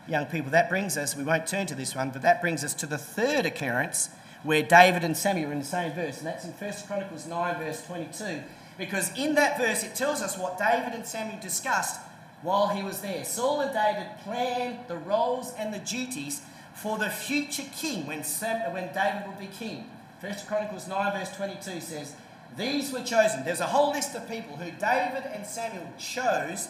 young 0.07 0.27
people, 0.27 0.51
that 0.51 0.69
brings 0.69 0.97
us, 0.97 1.17
we 1.17 1.25
won't 1.25 1.47
turn 1.47 1.67
to 1.67 1.75
this 1.75 1.95
one, 1.95 2.11
but 2.11 2.23
that 2.23 2.43
brings 2.43 2.65
us 2.65 2.75
to 2.75 2.87
the 2.87 2.99
third 2.99 3.47
occurrence 3.47 4.11
where 4.43 4.63
David 4.63 5.05
and 5.05 5.17
Samuel 5.17 5.51
are 5.51 5.53
in 5.53 5.59
the 5.59 5.65
same 5.65 5.93
verse, 5.93 6.19
and 6.19 6.27
that's 6.27 6.45
in 6.45 6.53
1 6.53 6.73
Chronicles 6.87 7.27
9, 7.27 7.59
verse 7.59 7.85
22. 7.87 8.43
Because 8.77 9.11
in 9.19 9.35
that 9.35 9.59
verse, 9.59 9.83
it 9.83 9.95
tells 9.95 10.23
us 10.23 10.39
what 10.39 10.59
David 10.59 10.95
and 10.95 11.05
Samuel 11.05 11.41
discussed 11.41 12.01
while 12.43 12.69
he 12.69 12.83
was 12.83 13.01
there. 13.01 13.25
Saul 13.25 13.61
and 13.61 13.73
David 13.73 14.07
planned 14.23 14.79
the 14.87 14.97
roles 14.97 15.53
and 15.59 15.75
the 15.75 15.81
duties 15.81 16.43
for 16.75 16.97
the 16.97 17.11
future 17.11 17.65
king 17.77 18.07
when, 18.07 18.23
Sam, 18.23 18.73
when 18.73 18.93
David 18.95 19.27
would 19.27 19.39
be 19.39 19.47
king. 19.49 19.91
1 20.21 20.33
Chronicles 20.47 20.87
9, 20.87 21.13
verse 21.13 21.37
22 21.37 21.81
says, 21.81 22.15
These 22.57 22.93
were 22.93 23.03
chosen. 23.03 23.45
There's 23.45 23.61
a 23.61 23.67
whole 23.67 23.91
list 23.91 24.15
of 24.15 24.29
people 24.29 24.57
who 24.57 24.71
David 24.71 25.25
and 25.33 25.45
Samuel 25.45 25.93
chose 25.99 26.69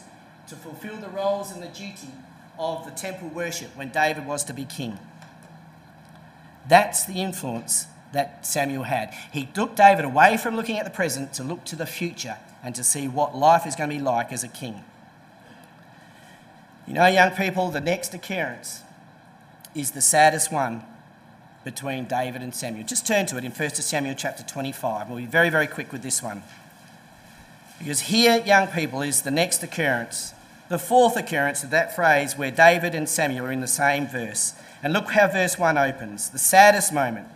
to 0.49 0.57
fulfill 0.57 0.97
the 0.97 1.09
roles 1.11 1.53
and 1.53 1.63
the 1.63 1.69
duty 1.69 2.09
of 2.59 2.85
the 2.87 2.91
temple 2.91 3.29
worship 3.29 3.77
when 3.77 3.91
David 3.91 4.27
was 4.27 4.45
to 4.45 4.55
be 4.55 4.65
king. 4.65 4.99
That's 6.69 7.05
the 7.05 7.23
influence 7.23 7.87
that 8.13 8.47
Samuel 8.47 8.85
had. 8.85 9.13
He 9.33 9.47
took 9.47 9.75
David 9.75 10.05
away 10.05 10.37
from 10.37 10.57
looking 10.57 10.79
at 10.79 10.85
the 10.85 10.91
present 10.91 11.33
to 11.35 11.43
look 11.43 11.65
to 11.67 11.77
the 11.77 11.87
future 11.87 12.37
and 12.63 12.75
to 12.75 12.85
see 12.85 13.09
what 13.09 13.37
life 13.37 13.67
is 13.67 13.75
going 13.75 13.91
to 13.91 13.97
be 13.97 14.03
like 14.03 14.33
as 14.33 14.45
a 14.45 14.49
king. 14.49 14.85
You 16.87 16.95
know, 16.95 17.07
young 17.07 17.33
people, 17.33 17.71
the 17.71 17.81
next 17.81 18.15
occurrence 18.15 18.83
is 19.75 19.91
the 19.91 20.01
saddest 20.01 20.51
one 20.51 20.83
between 21.65 22.07
David 22.07 22.41
and 22.41 22.55
Samuel. 22.55 22.87
Just 22.87 23.07
turn 23.07 23.27
to 23.27 23.37
it 23.37 23.45
in 23.45 23.53
1 23.53 23.71
Samuel 23.71 24.15
chapter 24.17 24.43
25. 24.43 25.09
We'll 25.09 25.19
be 25.19 25.27
very, 25.27 25.51
very 25.51 25.67
quick 25.67 25.93
with 25.93 26.03
this 26.03 26.23
one. 26.23 26.43
Because 27.79 28.01
here, 28.01 28.43
young 28.45 28.69
people, 28.69 29.03
is 29.03 29.23
the 29.23 29.31
next 29.31 29.63
occurrence, 29.63 30.33
the 30.69 30.79
fourth 30.79 31.17
occurrence 31.17 31.63
of 31.63 31.71
that 31.71 31.95
phrase 31.95 32.37
where 32.37 32.51
David 32.51 32.95
and 32.95 33.09
Samuel 33.09 33.47
are 33.47 33.53
in 33.53 33.61
the 33.61 33.67
same 33.67 34.07
verse. 34.07 34.55
And 34.83 34.93
look 34.93 35.11
how 35.11 35.27
verse 35.29 35.59
1 35.59 35.77
opens 35.77 36.31
the 36.31 36.39
saddest 36.39 36.93
moment. 36.93 37.27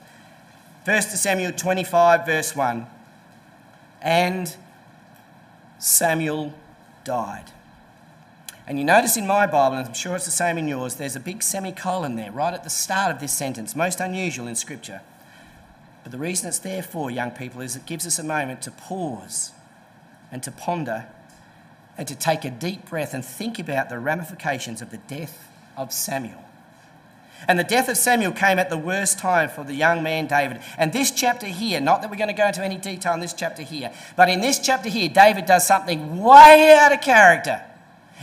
1 0.84 1.02
Samuel 1.02 1.52
25, 1.52 2.26
verse 2.26 2.54
1. 2.54 2.86
And 4.00 4.56
Samuel 5.78 6.54
died. 7.04 7.50
And 8.66 8.78
you 8.78 8.84
notice 8.84 9.16
in 9.16 9.26
my 9.26 9.46
Bible, 9.46 9.76
and 9.76 9.86
I'm 9.88 9.94
sure 9.94 10.14
it's 10.14 10.24
the 10.24 10.30
same 10.30 10.56
in 10.56 10.68
yours, 10.68 10.94
there's 10.94 11.16
a 11.16 11.20
big 11.20 11.42
semicolon 11.42 12.14
there 12.14 12.30
right 12.30 12.54
at 12.54 12.62
the 12.62 12.70
start 12.70 13.12
of 13.12 13.20
this 13.20 13.32
sentence, 13.32 13.74
most 13.74 14.00
unusual 14.00 14.46
in 14.46 14.54
Scripture. 14.54 15.00
But 16.02 16.12
the 16.12 16.18
reason 16.18 16.48
it's 16.48 16.58
there 16.58 16.82
for, 16.82 17.10
young 17.10 17.32
people, 17.32 17.60
is 17.60 17.74
it 17.74 17.86
gives 17.86 18.06
us 18.06 18.18
a 18.18 18.24
moment 18.24 18.62
to 18.62 18.70
pause 18.70 19.52
and 20.30 20.42
to 20.44 20.52
ponder 20.52 21.06
and 21.98 22.06
to 22.08 22.14
take 22.14 22.44
a 22.44 22.50
deep 22.50 22.88
breath 22.88 23.14
and 23.14 23.24
think 23.24 23.58
about 23.58 23.88
the 23.88 23.98
ramifications 23.98 24.80
of 24.80 24.90
the 24.90 24.96
death 24.96 25.48
of 25.76 25.92
Samuel. 25.92 26.44
And 27.48 27.58
the 27.58 27.64
death 27.64 27.88
of 27.88 27.96
Samuel 27.96 28.32
came 28.32 28.58
at 28.58 28.70
the 28.70 28.78
worst 28.78 29.18
time 29.18 29.48
for 29.48 29.64
the 29.64 29.74
young 29.74 30.02
man 30.02 30.26
David. 30.26 30.60
And 30.78 30.92
this 30.92 31.10
chapter 31.10 31.46
here, 31.46 31.80
not 31.80 32.00
that 32.00 32.10
we're 32.10 32.16
going 32.16 32.28
to 32.28 32.34
go 32.34 32.46
into 32.46 32.64
any 32.64 32.76
detail 32.76 33.14
in 33.14 33.20
this 33.20 33.34
chapter 33.34 33.62
here, 33.62 33.92
but 34.16 34.28
in 34.28 34.40
this 34.40 34.58
chapter 34.58 34.88
here, 34.88 35.08
David 35.08 35.46
does 35.46 35.66
something 35.66 36.20
way 36.20 36.78
out 36.78 36.92
of 36.92 37.00
character. 37.00 37.62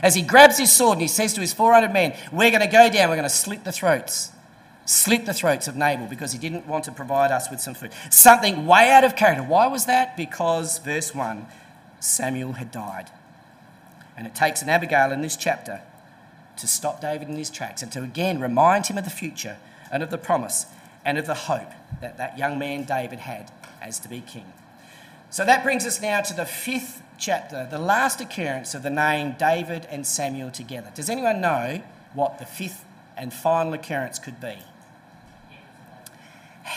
As 0.02 0.16
he 0.16 0.22
grabs 0.22 0.58
his 0.58 0.72
sword 0.72 0.94
and 0.94 1.02
he 1.02 1.08
says 1.08 1.34
to 1.34 1.42
his 1.42 1.52
400 1.52 1.92
men, 1.92 2.16
We're 2.32 2.52
going 2.52 2.62
to 2.62 2.68
go 2.68 2.90
down, 2.90 3.10
we're 3.10 3.16
going 3.16 3.24
to 3.24 3.30
slit 3.30 3.66
the 3.66 3.72
throats. 3.72 4.32
Slit 4.86 5.26
the 5.26 5.34
throats 5.34 5.68
of 5.68 5.76
Nabal 5.76 6.08
because 6.08 6.32
he 6.32 6.40
didn't 6.40 6.66
want 6.66 6.86
to 6.86 6.92
provide 6.92 7.32
us 7.32 7.52
with 7.52 7.60
some 7.60 7.76
food. 7.76 7.92
Something 8.10 8.66
way 8.66 8.92
out 8.92 9.04
of 9.04 9.16
character. 9.16 9.44
Why 9.44 9.68
was 9.68 9.86
that? 9.86 10.18
Because, 10.18 10.80
verse 10.80 11.14
1, 11.14 11.46
Samuel 12.00 12.54
had 12.54 12.72
died. 12.72 13.10
And 14.18 14.26
it 14.26 14.34
takes 14.34 14.62
an 14.62 14.70
Abigail 14.70 15.12
in 15.12 15.22
this 15.22 15.36
chapter 15.36 15.82
to 16.60 16.68
stop 16.68 17.02
David 17.02 17.30
in 17.30 17.36
his 17.36 17.50
tracks 17.50 17.82
and 17.82 17.92
to 17.92 18.04
again 18.04 18.40
remind 18.40 18.88
him 18.88 18.98
of 18.98 19.04
the 19.04 19.10
future 19.10 19.58
and 19.92 20.04
of 20.04 20.10
the 20.10 20.18
promise 20.18 20.66
and 21.04 21.18
of 21.18 21.26
the 21.26 21.34
hope 21.34 21.72
that 22.02 22.18
that 22.18 22.38
young 22.38 22.60
man 22.60 22.84
David 22.84 23.20
had 23.20 23.52
as 23.82 24.00
to 24.00 24.10
be 24.10 24.22
king. 24.22 24.54
So 25.30 25.46
that 25.46 25.64
brings 25.64 25.86
us 25.86 26.02
now 26.02 26.22
to 26.22 26.34
the 26.34 26.46
fifth 26.46 27.04
chapter, 27.18 27.68
the 27.70 27.80
last 27.80 28.20
occurrence 28.20 28.74
of 28.74 28.84
the 28.84 28.90
name 28.90 29.36
David 29.38 29.88
and 29.90 30.06
Samuel 30.06 30.52
together. 30.52 30.92
Does 30.96 31.10
anyone 31.10 31.42
know 31.42 31.82
what 32.14 32.40
the 32.40 32.46
fifth 32.46 32.84
and 33.16 33.34
final 33.34 33.74
occurrence 33.74 34.18
could 34.18 34.42
be? 34.42 34.58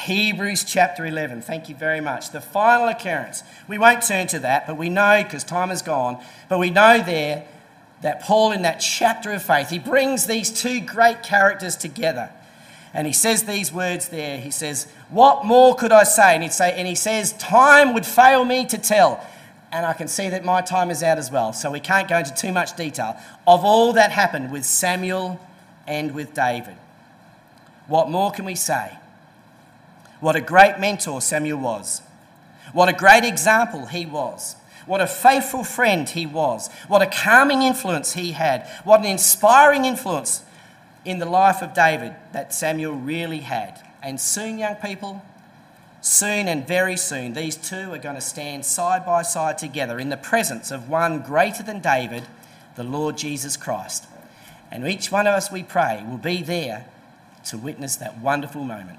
Hebrews 0.04 0.64
chapter 0.64 1.04
11. 1.04 1.42
Thank 1.42 1.68
you 1.68 1.74
very 1.74 2.00
much. 2.00 2.30
The 2.30 2.40
final 2.40 2.88
occurrence. 2.88 3.42
We 3.68 3.78
won't 3.78 4.02
turn 4.02 4.26
to 4.28 4.38
that, 4.40 4.66
but 4.66 4.76
we 4.76 4.88
know 4.88 5.22
because 5.22 5.44
time 5.44 5.68
has 5.68 5.82
gone, 5.82 6.22
but 6.48 6.58
we 6.58 6.70
know 6.70 7.02
there 7.02 7.46
that 8.02 8.20
Paul, 8.22 8.52
in 8.52 8.62
that 8.62 8.78
chapter 8.78 9.30
of 9.32 9.42
faith, 9.42 9.70
he 9.70 9.78
brings 9.78 10.26
these 10.26 10.50
two 10.50 10.80
great 10.80 11.22
characters 11.22 11.76
together. 11.76 12.30
And 12.94 13.06
he 13.06 13.12
says 13.12 13.44
these 13.44 13.72
words 13.72 14.08
there. 14.08 14.38
He 14.38 14.50
says, 14.50 14.86
What 15.08 15.46
more 15.46 15.74
could 15.74 15.92
I 15.92 16.02
say? 16.02 16.34
And, 16.34 16.42
he'd 16.42 16.52
say, 16.52 16.72
and 16.76 16.86
he 16.86 16.94
says, 16.94 17.32
Time 17.34 17.94
would 17.94 18.04
fail 18.04 18.44
me 18.44 18.66
to 18.66 18.76
tell. 18.76 19.24
And 19.70 19.86
I 19.86 19.94
can 19.94 20.08
see 20.08 20.28
that 20.28 20.44
my 20.44 20.60
time 20.60 20.90
is 20.90 21.02
out 21.02 21.16
as 21.16 21.30
well. 21.30 21.54
So 21.54 21.70
we 21.70 21.80
can't 21.80 22.06
go 22.06 22.18
into 22.18 22.34
too 22.34 22.52
much 22.52 22.76
detail 22.76 23.16
of 23.46 23.64
all 23.64 23.94
that 23.94 24.12
happened 24.12 24.52
with 24.52 24.66
Samuel 24.66 25.40
and 25.86 26.14
with 26.14 26.34
David. 26.34 26.76
What 27.86 28.10
more 28.10 28.30
can 28.30 28.44
we 28.44 28.54
say? 28.54 28.98
What 30.20 30.36
a 30.36 30.40
great 30.40 30.78
mentor 30.78 31.20
Samuel 31.20 31.58
was. 31.58 32.02
What 32.72 32.88
a 32.88 32.92
great 32.92 33.24
example 33.24 33.86
he 33.86 34.06
was. 34.06 34.56
What 34.86 35.00
a 35.00 35.06
faithful 35.06 35.64
friend 35.64 36.08
he 36.08 36.26
was. 36.26 36.68
What 36.88 37.02
a 37.02 37.06
calming 37.06 37.62
influence 37.62 38.14
he 38.14 38.32
had. 38.32 38.68
What 38.84 39.00
an 39.00 39.06
inspiring 39.06 39.84
influence 39.84 40.42
in 41.04 41.18
the 41.18 41.26
life 41.26 41.62
of 41.62 41.74
David 41.74 42.14
that 42.32 42.54
Samuel 42.54 42.94
really 42.94 43.40
had. 43.40 43.80
And 44.02 44.20
soon, 44.20 44.58
young 44.58 44.76
people, 44.76 45.22
soon 46.00 46.48
and 46.48 46.66
very 46.66 46.96
soon, 46.96 47.34
these 47.34 47.56
two 47.56 47.92
are 47.92 47.98
going 47.98 48.16
to 48.16 48.20
stand 48.20 48.64
side 48.64 49.06
by 49.06 49.22
side 49.22 49.58
together 49.58 49.98
in 49.98 50.08
the 50.08 50.16
presence 50.16 50.70
of 50.70 50.88
one 50.88 51.20
greater 51.22 51.62
than 51.62 51.80
David, 51.80 52.24
the 52.76 52.84
Lord 52.84 53.16
Jesus 53.16 53.56
Christ. 53.56 54.06
And 54.70 54.86
each 54.88 55.12
one 55.12 55.26
of 55.26 55.34
us, 55.34 55.52
we 55.52 55.62
pray, 55.62 56.04
will 56.08 56.18
be 56.18 56.42
there 56.42 56.86
to 57.46 57.58
witness 57.58 57.96
that 57.96 58.18
wonderful 58.18 58.64
moment. 58.64 58.98